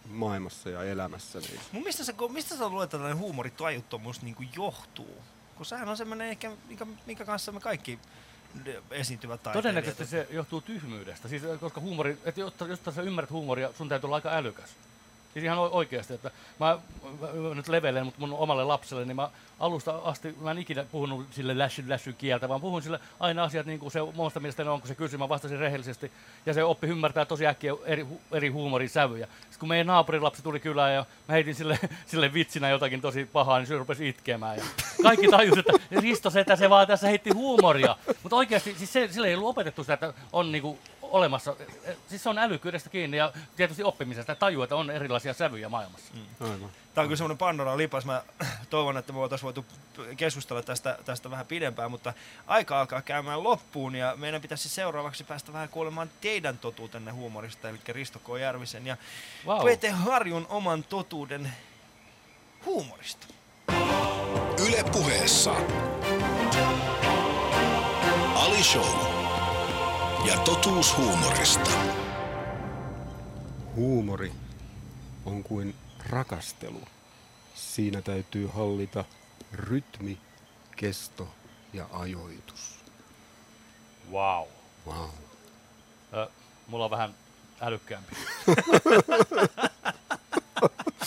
maailmassa 0.09 0.71
ja 0.71 0.85
elämässä. 0.85 1.39
Niin... 1.41 1.61
Mun 1.73 1.83
mistä 1.83 2.05
sä, 2.05 2.15
mistä 2.29 2.57
sä 2.57 2.69
luulet, 2.69 2.85
että 2.85 2.97
tällainen 2.97 3.19
huumoritajuttomuus 3.19 4.23
niin 4.23 4.35
kuin 4.35 4.49
johtuu? 4.57 5.23
Kun 5.57 5.67
sehän 5.67 5.89
on 5.89 5.97
semmoinen 5.97 6.29
ehkä, 6.29 6.53
minkä, 6.69 6.87
minkä 7.07 7.25
kanssa 7.25 7.53
me 7.53 7.61
kaikki 7.61 7.99
esiintyvät 8.91 9.43
taiteilijat. 9.43 9.63
Todennäköisesti 9.63 10.07
se 10.07 10.29
johtuu 10.31 10.61
tyhmyydestä, 10.61 11.29
siis, 11.29 11.43
koska 11.61 11.81
huumori, 11.81 12.19
että 12.25 12.41
jotta, 12.41 12.67
jotta 12.67 12.93
sä 12.93 13.03
ymmärrät 13.03 13.31
huumoria, 13.31 13.73
sun 13.79 13.89
täytyy 13.89 14.07
olla 14.07 14.17
aika 14.17 14.37
älykäs. 14.37 14.71
Siis 15.37 15.45
ihan 15.45 15.59
oikeasti, 15.59 16.15
että 16.15 16.31
mä, 16.61 16.79
mä 17.21 17.55
nyt 17.55 17.69
levelen, 17.69 18.05
mutta 18.05 18.21
mun 18.21 18.33
omalle 18.33 18.65
lapselle, 18.65 19.05
niin 19.05 19.17
mä 19.17 19.31
alusta 19.61 19.99
asti, 20.05 20.35
mä 20.41 20.51
en 20.51 20.59
ikinä 20.59 20.85
puhunut 20.93 21.27
sille 21.31 21.59
läsy, 21.59 21.85
läsy 21.89 22.13
kieltä, 22.13 22.49
vaan 22.49 22.61
puhun 22.61 22.83
sille 22.83 23.01
aina 23.21 23.45
asiat 23.45 23.67
niin 23.67 23.79
kuin 23.79 23.91
se 23.91 24.01
omasta 24.01 24.41
mielestäni 24.41 24.69
on, 24.69 24.81
kun 24.81 24.89
se 24.89 24.95
kysyy, 24.95 25.19
mä 25.19 25.29
vastasin 25.29 25.59
rehellisesti. 25.59 26.13
Ja 26.47 26.55
se 26.55 26.65
oppi 26.65 26.87
ymmärtää 26.87 27.25
tosi 27.25 27.47
äkkiä 27.47 27.73
eri, 27.85 28.07
eri 28.33 28.49
huumorin 28.49 28.89
sävyjä. 28.89 29.27
Sitten 29.41 29.59
kun 29.59 29.69
meidän 29.69 29.87
naapurilapsi 29.87 30.43
tuli 30.43 30.61
kylään 30.61 30.95
ja 30.95 31.07
mä 31.29 31.33
heitin 31.33 31.55
sille, 31.55 31.79
sille 32.07 32.35
vitsinä 32.35 32.69
jotakin 32.69 33.01
tosi 33.01 33.25
pahaa, 33.33 33.59
niin 33.59 33.67
se 33.67 33.79
rupesi 33.79 34.09
itkemään. 34.09 34.57
Ja 34.57 34.65
kaikki 35.03 35.29
tajusivat, 35.29 35.67
että 35.69 36.01
Risto 36.01 36.31
se, 36.31 36.41
että 36.41 36.57
se 36.57 36.71
vaan 36.71 36.87
tässä 36.87 37.09
heitti 37.09 37.31
huumoria. 37.31 37.97
Mutta 38.23 38.37
oikeasti, 38.37 38.75
siis 38.75 38.93
se, 38.93 39.09
sille 39.11 39.29
ei 39.29 39.35
ollut 39.35 39.49
opetettu 39.49 39.85
sitä, 39.85 39.95
että 39.95 40.15
on 40.33 40.53
niinku 40.53 40.79
olemassa. 41.17 41.57
Siis 42.09 42.23
se 42.23 42.29
on 42.29 42.39
älykkyydestä 42.39 42.91
kiinni 42.91 43.17
ja 43.17 43.33
tietysti 43.57 43.83
oppimisesta. 43.83 44.35
Tajuu, 44.35 44.63
että 44.63 44.77
on 44.77 44.91
erilaisia 44.91 45.35
sävyjä 45.35 45.69
maailmassa. 45.69 46.15
Mm. 46.15 46.47
Aivan. 46.47 46.71
Tämä 46.95 47.03
on 47.03 47.09
kyllä 47.09 47.17
semmoinen 47.17 47.39
Pandora 47.39 47.77
lipas. 47.77 48.05
Mä 48.05 48.23
toivon, 48.71 48.97
että 48.97 49.13
me 49.13 49.19
voitaisiin 49.19 49.45
voitu 49.45 49.65
keskustella 50.17 50.63
tästä, 50.63 50.99
tästä 51.05 51.31
vähän 51.31 51.47
pidempään, 51.47 51.91
mutta 51.91 52.13
aika 52.47 52.81
alkaa 52.81 53.03
käymään 53.03 53.43
loppuun 53.43 53.95
ja 53.95 54.15
meidän 54.17 54.41
pitäisi 54.41 54.69
seuraavaksi 54.69 55.25
päästä 55.25 55.53
vähän 55.53 55.69
kuulemaan 55.69 56.11
teidän 56.21 56.59
totuutenne 56.59 57.11
huumorista, 57.11 57.69
eli 57.69 57.79
Risto 57.89 58.19
K. 58.19 58.41
Järvisen 58.41 58.87
ja 58.87 58.97
wow. 59.47 59.65
Pete 59.65 59.91
Harjun 59.91 60.47
oman 60.49 60.85
totuuden 60.85 61.53
huumorista. 62.65 63.27
Yle 64.69 64.85
puheessa. 64.93 65.55
Ali 68.35 68.63
Show 68.63 69.16
ja 70.25 70.39
totuus 70.39 70.97
huumorista. 70.97 71.71
Huumori 73.75 74.33
on 75.25 75.43
kuin 75.43 75.75
rakastelu. 76.11 76.81
Siinä 77.55 78.03
täytyy 78.03 78.51
hallita 78.55 79.05
rytmi, 79.53 80.19
kesto 80.77 81.29
ja 81.73 81.87
ajoitus. 81.93 82.79
Wow. 84.11 84.47
Wow. 84.87 85.09
Ö, 86.15 86.29
mulla 86.67 86.85
on 86.85 86.91
vähän 86.91 87.15
älykkäämpi. 87.61 88.17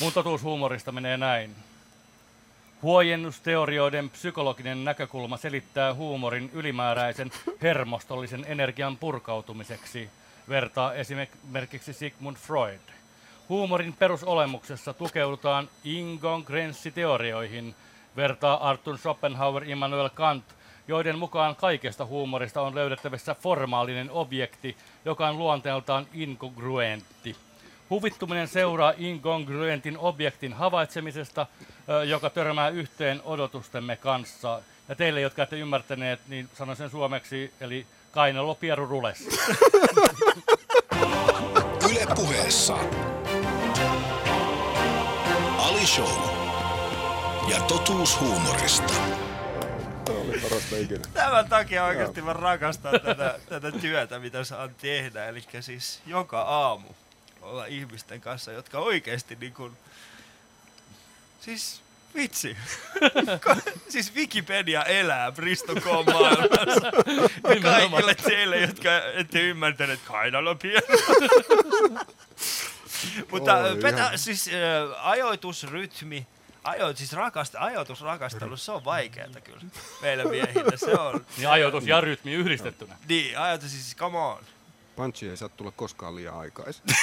Mun 0.01 0.13
totuus 0.13 0.43
huumorista 0.43 0.91
menee 0.91 1.17
näin. 1.17 1.55
Huojennusteorioiden 2.81 4.09
psykologinen 4.09 4.85
näkökulma 4.85 5.37
selittää 5.37 5.93
huumorin 5.93 6.49
ylimääräisen 6.53 7.31
hermostollisen 7.61 8.45
energian 8.47 8.97
purkautumiseksi, 8.97 10.09
vertaa 10.49 10.93
esimerkiksi 10.93 11.93
Sigmund 11.93 12.37
Freud. 12.37 12.79
Huumorin 13.49 13.93
perusolemuksessa 13.93 14.93
tukeudutaan 14.93 15.69
ingongrenssiteorioihin, 15.83 17.75
vertaa 18.15 18.69
Arthur 18.69 18.97
Schopenhauer 18.97 19.69
Immanuel 19.69 20.09
Kant, 20.09 20.45
joiden 20.87 21.19
mukaan 21.19 21.55
kaikesta 21.55 22.05
huumorista 22.05 22.61
on 22.61 22.75
löydettävissä 22.75 23.35
formaalinen 23.35 24.11
objekti, 24.11 24.77
joka 25.05 25.27
on 25.27 25.37
luonteeltaan 25.37 26.07
inkongruentti. 26.13 27.35
Huvittuminen 27.89 28.47
seuraa 28.47 28.93
inkongruentin 28.97 29.97
objektin 29.97 30.53
havaitsemisesta, 30.53 31.47
joka 32.07 32.29
törmää 32.29 32.69
yhteen 32.69 33.21
odotustemme 33.23 33.95
kanssa. 33.95 34.61
Ja 34.89 34.95
teille, 34.95 35.21
jotka 35.21 35.43
ette 35.43 35.59
ymmärtäneet, 35.59 36.19
niin 36.27 36.49
sanon 36.53 36.75
sen 36.75 36.89
suomeksi, 36.89 37.53
eli 37.61 37.85
kainalo 38.11 38.55
pieru 38.55 38.85
rules. 38.85 39.27
Yle 41.91 42.05
puheessa. 42.15 42.77
Ali 45.57 45.85
Show. 45.85 46.39
Ja 47.51 47.59
totuus 47.59 48.19
huumorista. 48.19 48.93
Tämä 50.05 50.19
oli 50.19 50.39
parasta 50.41 50.75
ikinä. 50.77 50.99
Tämän 51.13 51.49
takia 51.49 51.85
oikeasti 51.85 52.21
mä 52.21 52.33
rakastan 52.33 52.99
tätä, 53.01 53.39
tätä 53.49 53.71
työtä, 53.71 54.19
mitä 54.19 54.43
saan 54.43 54.75
tehdä. 54.81 55.25
Eli 55.25 55.41
siis 55.59 56.01
joka 56.05 56.41
aamu 56.41 56.87
olla 57.49 57.65
ihmisten 57.65 58.21
kanssa, 58.21 58.51
jotka 58.51 58.79
oikeasti 58.79 59.37
niin 59.41 59.53
kuin, 59.53 59.77
siis 61.41 61.81
vitsi. 62.15 62.57
Siis 63.89 64.15
Wikipedia 64.15 64.83
elää 64.83 65.31
Bristo 65.31 65.75
K. 65.75 65.85
maailmassa. 65.85 66.87
Ja 67.49 67.61
kaikille 67.61 68.15
teille, 68.15 68.61
jotka 68.61 68.89
ette 69.13 69.41
ymmärtäneet 69.41 69.99
kainalopieno. 70.05 70.87
Mutta 73.31 73.57
Oi, 73.57 73.75
petä, 73.75 73.97
ihan. 73.97 74.17
siis 74.17 74.47
äh, 74.47 75.07
ajoitusrytmi, 75.07 76.27
ajo, 76.63 76.95
siis 76.95 77.13
rakasta, 77.13 77.59
ajoitusrakastelu, 77.59 78.57
se 78.57 78.71
on 78.71 78.85
vaikeaa 78.85 79.27
kyllä 79.43 79.61
meillä 80.01 80.23
miehillä. 80.23 80.77
Se 80.77 80.91
on. 80.91 81.25
Niin 81.37 81.49
ajoitus 81.49 81.87
ja 81.87 82.01
rytmi 82.01 82.33
yhdistettynä. 82.33 82.95
Niin, 83.07 83.39
ajoitus 83.39 83.71
siis, 83.71 83.95
come 83.95 84.17
on. 84.17 84.43
Punchi 84.99 85.29
ei 85.29 85.37
saa 85.37 85.49
tulla 85.49 85.71
koskaan 85.71 86.15
liian 86.15 86.39
aikaisin. 86.39 86.83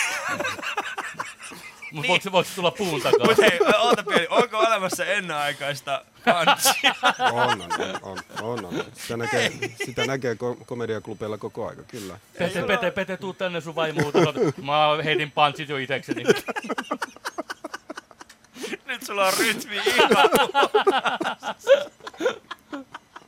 Mutta 1.92 2.08
voiko, 2.08 2.22
se- 2.22 2.32
voiko 2.32 2.48
se 2.48 2.54
tulla 2.54 2.70
puun 2.70 3.02
takaa? 3.02 3.26
Mutta 3.26 3.42
hei, 3.42 3.58
oota 3.78 4.02
pieni, 4.02 4.26
onko 4.30 4.58
olemassa 4.58 5.04
ennenaikaista 5.04 6.04
punchia? 6.24 6.94
On, 7.32 7.62
on, 7.62 7.70
on, 8.02 8.18
on, 8.42 8.64
on. 8.64 8.84
Sitä 8.94 9.16
näkee, 9.16 9.52
sitä 9.86 10.04
näkee 10.06 10.34
ko- 10.34 10.64
komediaklubeilla 10.66 11.38
koko 11.38 11.68
aika, 11.68 11.82
kyllä. 11.82 12.18
Pete, 12.38 12.62
Pete, 12.62 12.90
Pete, 12.90 13.16
tuu 13.16 13.32
tänne 13.34 13.60
sun 13.60 13.74
vaimuuta. 13.74 14.18
Mä 14.62 15.02
heitin 15.04 15.30
punchit 15.30 15.68
jo 15.68 15.76
itekseni. 15.76 16.24
Nyt 18.86 19.02
sulla 19.02 19.26
on 19.26 19.32
rytmi 19.38 19.76
ihan. 19.76 20.10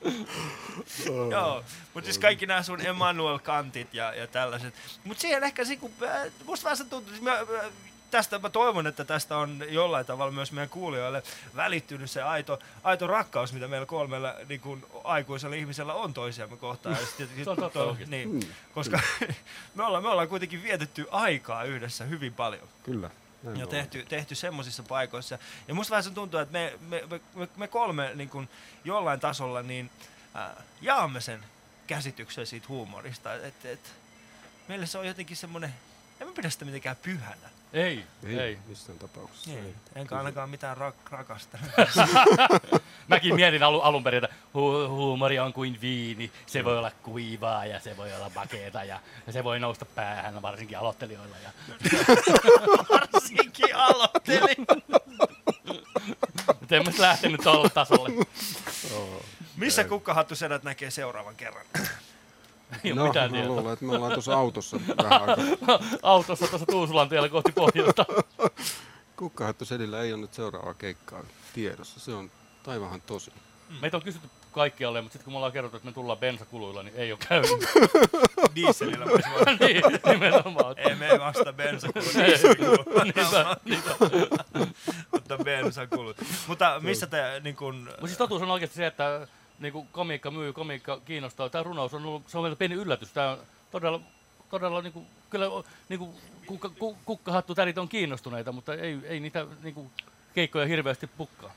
Joo, 1.30 1.64
mutta 1.94 2.06
siis 2.06 2.18
kaikki 2.18 2.46
nämä 2.46 2.62
sun 2.62 2.86
Emmanuel 2.86 3.38
Kantit 3.38 3.94
ja, 3.94 4.14
ja 4.14 4.26
tällaiset. 4.26 4.74
Mutta 5.04 5.20
siihen 5.20 5.44
ehkä 5.44 5.64
se, 5.64 5.76
kun, 5.76 5.92
äh, 6.02 6.26
musta 6.44 6.64
vähän 6.64 6.76
se 6.76 6.84
tuntuu, 6.84 7.10
siis 7.10 7.22
mä, 7.22 7.32
äh, 7.32 7.70
tästä 8.10 8.38
mä 8.38 8.50
toivon, 8.50 8.86
että 8.86 9.04
tästä 9.04 9.36
on 9.36 9.62
jollain 9.68 10.06
tavalla 10.06 10.32
myös 10.32 10.52
meidän 10.52 10.68
kuulijoille 10.68 11.22
välittynyt 11.56 12.10
se 12.10 12.22
aito, 12.22 12.58
aito 12.84 13.06
rakkaus, 13.06 13.52
mitä 13.52 13.68
meillä 13.68 13.86
kolmella 13.86 14.34
niin 14.48 14.60
kuin 14.60 14.84
aikuisella 15.04 15.56
ihmisellä 15.56 15.94
on 15.94 16.14
toisiamme 16.14 16.56
kohtaan. 16.56 16.96
Ja 17.00 17.06
sit- 17.06 17.44
Se 17.44 17.50
on 17.50 17.56
totta 17.56 17.80
oikeesti. 17.84 18.16
niin, 18.16 18.54
koska 18.74 19.00
me 19.74 19.84
ollaan, 19.84 20.02
me 20.02 20.08
ollaan 20.08 20.28
kuitenkin 20.28 20.62
vietetty 20.62 21.06
aikaa 21.10 21.64
yhdessä 21.64 22.04
hyvin 22.04 22.34
paljon 22.34 22.68
Kyllä. 22.82 23.10
Näin 23.42 23.58
ja 23.58 23.64
on. 23.64 23.70
tehty, 23.70 24.06
tehty 24.08 24.34
semmoisissa 24.34 24.82
paikoissa. 24.82 25.38
Ja 25.68 25.74
musta 25.74 25.90
vähän 25.90 26.04
se 26.04 26.10
tuntuu, 26.10 26.40
että 26.40 26.52
me, 26.52 26.78
me, 26.80 27.02
me, 27.10 27.20
me, 27.34 27.48
me 27.56 27.68
kolme 27.68 28.12
niin 28.14 28.28
kun 28.28 28.48
jollain 28.84 29.20
tasolla 29.20 29.62
niin, 29.62 29.90
äh, 30.36 30.64
jaamme 30.80 31.20
sen 31.20 31.44
käsityksen 31.86 32.46
siitä 32.46 32.68
huumorista. 32.68 33.34
Että 33.34 33.70
et, 33.70 33.92
meille 34.68 34.86
se 34.86 34.98
on 34.98 35.06
jotenkin 35.06 35.36
semmoinen, 35.36 35.74
en 36.20 36.26
mä 36.26 36.32
pidä 36.32 36.50
sitä 36.50 36.64
mitenkään 36.64 36.96
pyhänä. 37.02 37.48
Ei, 37.72 38.04
Ei, 38.26 38.38
ei. 38.38 38.58
missään 38.66 38.98
tapauksessa. 38.98 39.50
Niin. 39.50 39.64
Ei. 39.64 39.74
Enkä 39.94 40.16
ainakaan 40.18 40.50
mitään 40.50 40.76
rak- 40.76 41.10
rakasta. 41.10 41.58
Mäkin 43.08 43.34
mietin 43.34 43.62
alu, 43.62 43.80
alun 43.80 44.04
perin, 44.04 44.24
että 44.24 44.36
hu- 44.54 44.88
huumori 44.88 45.38
on 45.38 45.52
kuin 45.52 45.78
viini. 45.80 46.32
Se 46.46 46.64
voi 46.64 46.78
olla 46.78 46.90
kuivaa 47.02 47.66
ja 47.66 47.80
se 47.80 47.96
voi 47.96 48.14
olla 48.14 48.30
makeeta 48.34 48.84
ja, 48.84 49.00
se 49.30 49.44
voi 49.44 49.60
nousta 49.60 49.84
päähän 49.84 50.42
varsinkin 50.42 50.78
aloittelijoilla. 50.78 51.36
Ja, 51.44 51.50
Varsinkin 52.90 53.76
aloitteli. 53.76 54.54
mutta 56.60 56.76
en 56.76 56.84
mä 56.84 56.90
lähtenyt 56.98 57.40
tuolle 57.40 57.68
tasolle. 57.70 58.26
Missä 59.56 59.84
kukkahattu 59.84 60.34
sedät 60.36 60.62
näkee 60.62 60.90
seuraavan 60.90 61.36
kerran? 61.36 61.64
Ei 62.84 62.92
No, 62.92 63.06
mitään 63.06 63.30
mä 63.30 63.36
tietoa. 63.36 63.56
luulen, 63.56 63.72
että 63.72 63.84
me 63.84 63.92
ollaan 63.96 64.12
tuossa 64.12 64.34
autossa 64.36 64.80
vähän 65.02 65.20
aikaa. 65.28 65.78
Autossa 66.02 66.46
tuossa 66.46 66.66
Tuusulan 66.66 67.08
tiellä 67.08 67.28
kohti 67.28 67.52
pohjoista. 67.52 68.04
Kukkahattu 69.16 69.64
Sedillä 69.64 70.02
ei 70.02 70.12
ole 70.12 70.20
nyt 70.20 70.34
seuraavaa 70.34 70.74
keikkaa 70.74 71.22
tiedossa. 71.54 72.00
Se 72.00 72.12
on 72.14 72.30
taivahan 72.62 73.00
tosi. 73.00 73.32
Meitä 73.80 73.96
on 73.96 74.02
kysytty 74.02 74.28
kaikkialle, 74.52 75.00
mutta 75.00 75.12
sitten 75.12 75.24
kun 75.24 75.32
me 75.32 75.36
ollaan 75.36 75.52
kerrottu, 75.52 75.76
että 75.76 75.86
me 75.88 75.92
tullaan 75.92 76.18
bensakuluilla, 76.18 76.82
niin 76.82 76.96
ei 76.96 77.12
ole 77.12 77.18
käynyt. 77.28 77.50
Dieselillä 78.54 79.06
voisi 79.06 79.28
voida. 79.30 79.56
niin, 79.66 79.82
nimenomaan. 80.12 80.78
Ei 80.78 80.94
mene 80.94 81.20
vasta. 81.20 81.54
Niinpä, 83.04 83.56
niinpä. 83.64 83.90
Mutta 85.12 85.38
bensakulut. 85.44 86.16
Mutta 86.46 86.80
missä 86.80 87.06
te 87.06 87.40
niin 87.44 87.56
kun... 87.56 87.74
Mutta 87.74 88.06
siis 88.06 88.18
totuus 88.18 88.42
on 88.42 88.50
oikeasti 88.50 88.76
se, 88.76 88.86
että 88.86 89.26
niin 89.58 89.72
kuin 89.72 89.88
komiikka 89.92 90.30
myy, 90.30 90.52
komiikka 90.52 91.00
kiinnostaa. 91.04 91.48
Tämä 91.48 91.62
runous 91.62 91.94
on 91.94 92.04
ollut, 92.06 92.28
se 92.28 92.38
on 92.38 92.44
meillä 92.44 92.56
pieni 92.56 92.74
yllätys. 92.74 93.12
Tämä 93.12 93.30
on 93.30 93.38
todella, 93.70 94.00
todella 94.50 94.82
niin 94.82 94.92
kuin, 94.92 95.06
kyllä 95.30 95.46
niin 95.88 95.98
kuin, 95.98 96.10
kukka, 96.46 96.68
ku- 96.68 96.98
kukkahattutärit 97.04 97.78
on 97.78 97.88
kiinnostuneita, 97.88 98.52
mutta 98.52 98.74
ei, 98.74 98.98
ei 99.04 99.20
niitä 99.20 99.46
niin 99.62 99.74
kuin, 99.74 99.90
keikkoja 100.34 100.66
hirveästi 100.66 101.06
pukkaa. 101.06 101.50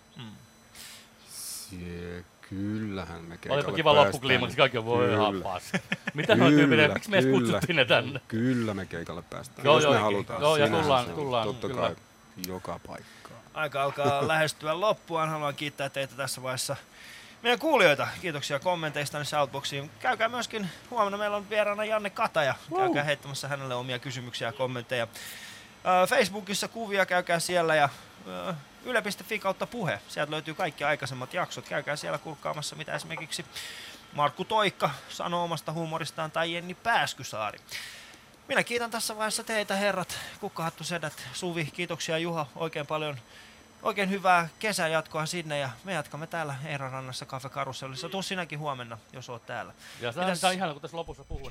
Sie, 1.29 2.23
kyllähän 2.49 3.21
me 3.23 3.37
keikalle 3.37 3.55
Olipa 3.63 3.75
kiva 3.75 3.95
loppukliimaksi, 3.95 4.57
kaikki 4.57 4.77
on 4.77 4.85
voi 4.85 5.05
Kyllä. 5.07 5.17
happas. 5.17 5.71
Mitä 6.13 6.35
noin 6.35 6.53
tyypillinen, 6.53 6.85
Kyllä, 6.85 6.93
miksi 6.93 7.09
me 7.11 7.21
kutsuttiin 7.39 7.75
ne 7.75 7.85
tänne? 7.85 8.21
Kyllä 8.27 8.73
me 8.73 8.85
keikalle 8.85 9.21
päästään, 9.21 9.65
Joo, 9.65 9.75
jos 9.75 9.83
joo, 9.83 9.93
me 9.93 9.99
joo. 9.99 10.05
halutaan. 10.05 10.41
Joo, 10.41 10.57
ja 10.57 10.67
tullaan- 10.67 11.05
se 11.05 11.11
tullaan, 11.11 11.47
Totta 11.47 11.67
kyllä. 11.67 11.81
kai 11.81 11.95
joka 12.47 12.79
paikkaan. 12.87 13.39
Aika 13.53 13.83
alkaa 13.83 14.27
lähestyä 14.27 14.79
loppuaan. 14.79 15.29
Haluan 15.29 15.55
kiittää 15.55 15.89
teitä 15.89 16.15
tässä 16.15 16.43
vaiheessa. 16.43 16.75
Meidän 17.41 17.59
kuulijoita, 17.59 18.07
kiitoksia 18.21 18.59
kommenteista 18.59 19.23
Shoutboxiin. 19.23 19.91
Käykää 19.99 20.29
myöskin, 20.29 20.69
huomenna 20.89 21.17
meillä 21.17 21.37
on 21.37 21.49
vieraana 21.49 21.85
Janne 21.85 22.09
Kataja. 22.09 22.55
Käykää 22.77 23.03
heittämässä 23.03 23.47
hänelle 23.47 23.75
omia 23.75 23.99
kysymyksiä 23.99 24.47
ja 24.47 24.51
kommentteja. 24.51 25.07
Facebookissa 26.09 26.67
kuvia, 26.67 27.05
käykää 27.05 27.39
siellä 27.39 27.75
ja 27.75 27.89
yle.fi 28.85 29.39
kautta 29.39 29.67
puhe. 29.67 29.99
Sieltä 30.07 30.31
löytyy 30.31 30.53
kaikki 30.53 30.83
aikaisemmat 30.83 31.33
jaksot. 31.33 31.69
Käykää 31.69 31.95
siellä 31.95 32.17
kurkkaamassa, 32.17 32.75
mitä 32.75 32.95
esimerkiksi 32.95 33.45
Markku 34.13 34.45
Toikka 34.45 34.89
sanoo 35.09 35.43
omasta 35.43 35.71
huumoristaan 35.71 36.31
tai 36.31 36.53
Jenni 36.53 36.73
Pääskysaari. 36.73 37.59
Minä 38.47 38.63
kiitän 38.63 38.91
tässä 38.91 39.17
vaiheessa 39.17 39.43
teitä 39.43 39.75
herrat, 39.75 40.17
Kukkahattu 40.39 40.83
Sedät, 40.83 41.13
Suvi, 41.33 41.65
kiitoksia 41.65 42.17
Juha 42.17 42.45
oikein 42.55 42.87
paljon. 42.87 43.17
Oikein 43.83 44.09
hyvää 44.09 44.49
kesän 44.59 44.91
jatkoa 44.91 45.25
sinne 45.25 45.59
ja 45.59 45.69
me 45.83 45.93
jatkamme 45.93 46.27
täällä 46.27 46.55
Eeran 46.65 46.91
rannassa 46.91 47.25
Cafe 47.25 47.49
Karusellissa. 47.49 48.09
Tuu 48.09 48.21
sinäkin 48.21 48.59
huomenna, 48.59 48.97
jos 49.13 49.29
oot 49.29 49.45
täällä. 49.45 49.73
Ja 50.01 50.11
Mitäs- 50.11 50.39
tämä 50.41 50.49
on 50.49 50.55
ihana, 50.55 50.73
kun 50.73 50.81
tässä 50.81 50.97
lopussa 50.97 51.23
puhuu. 51.23 51.49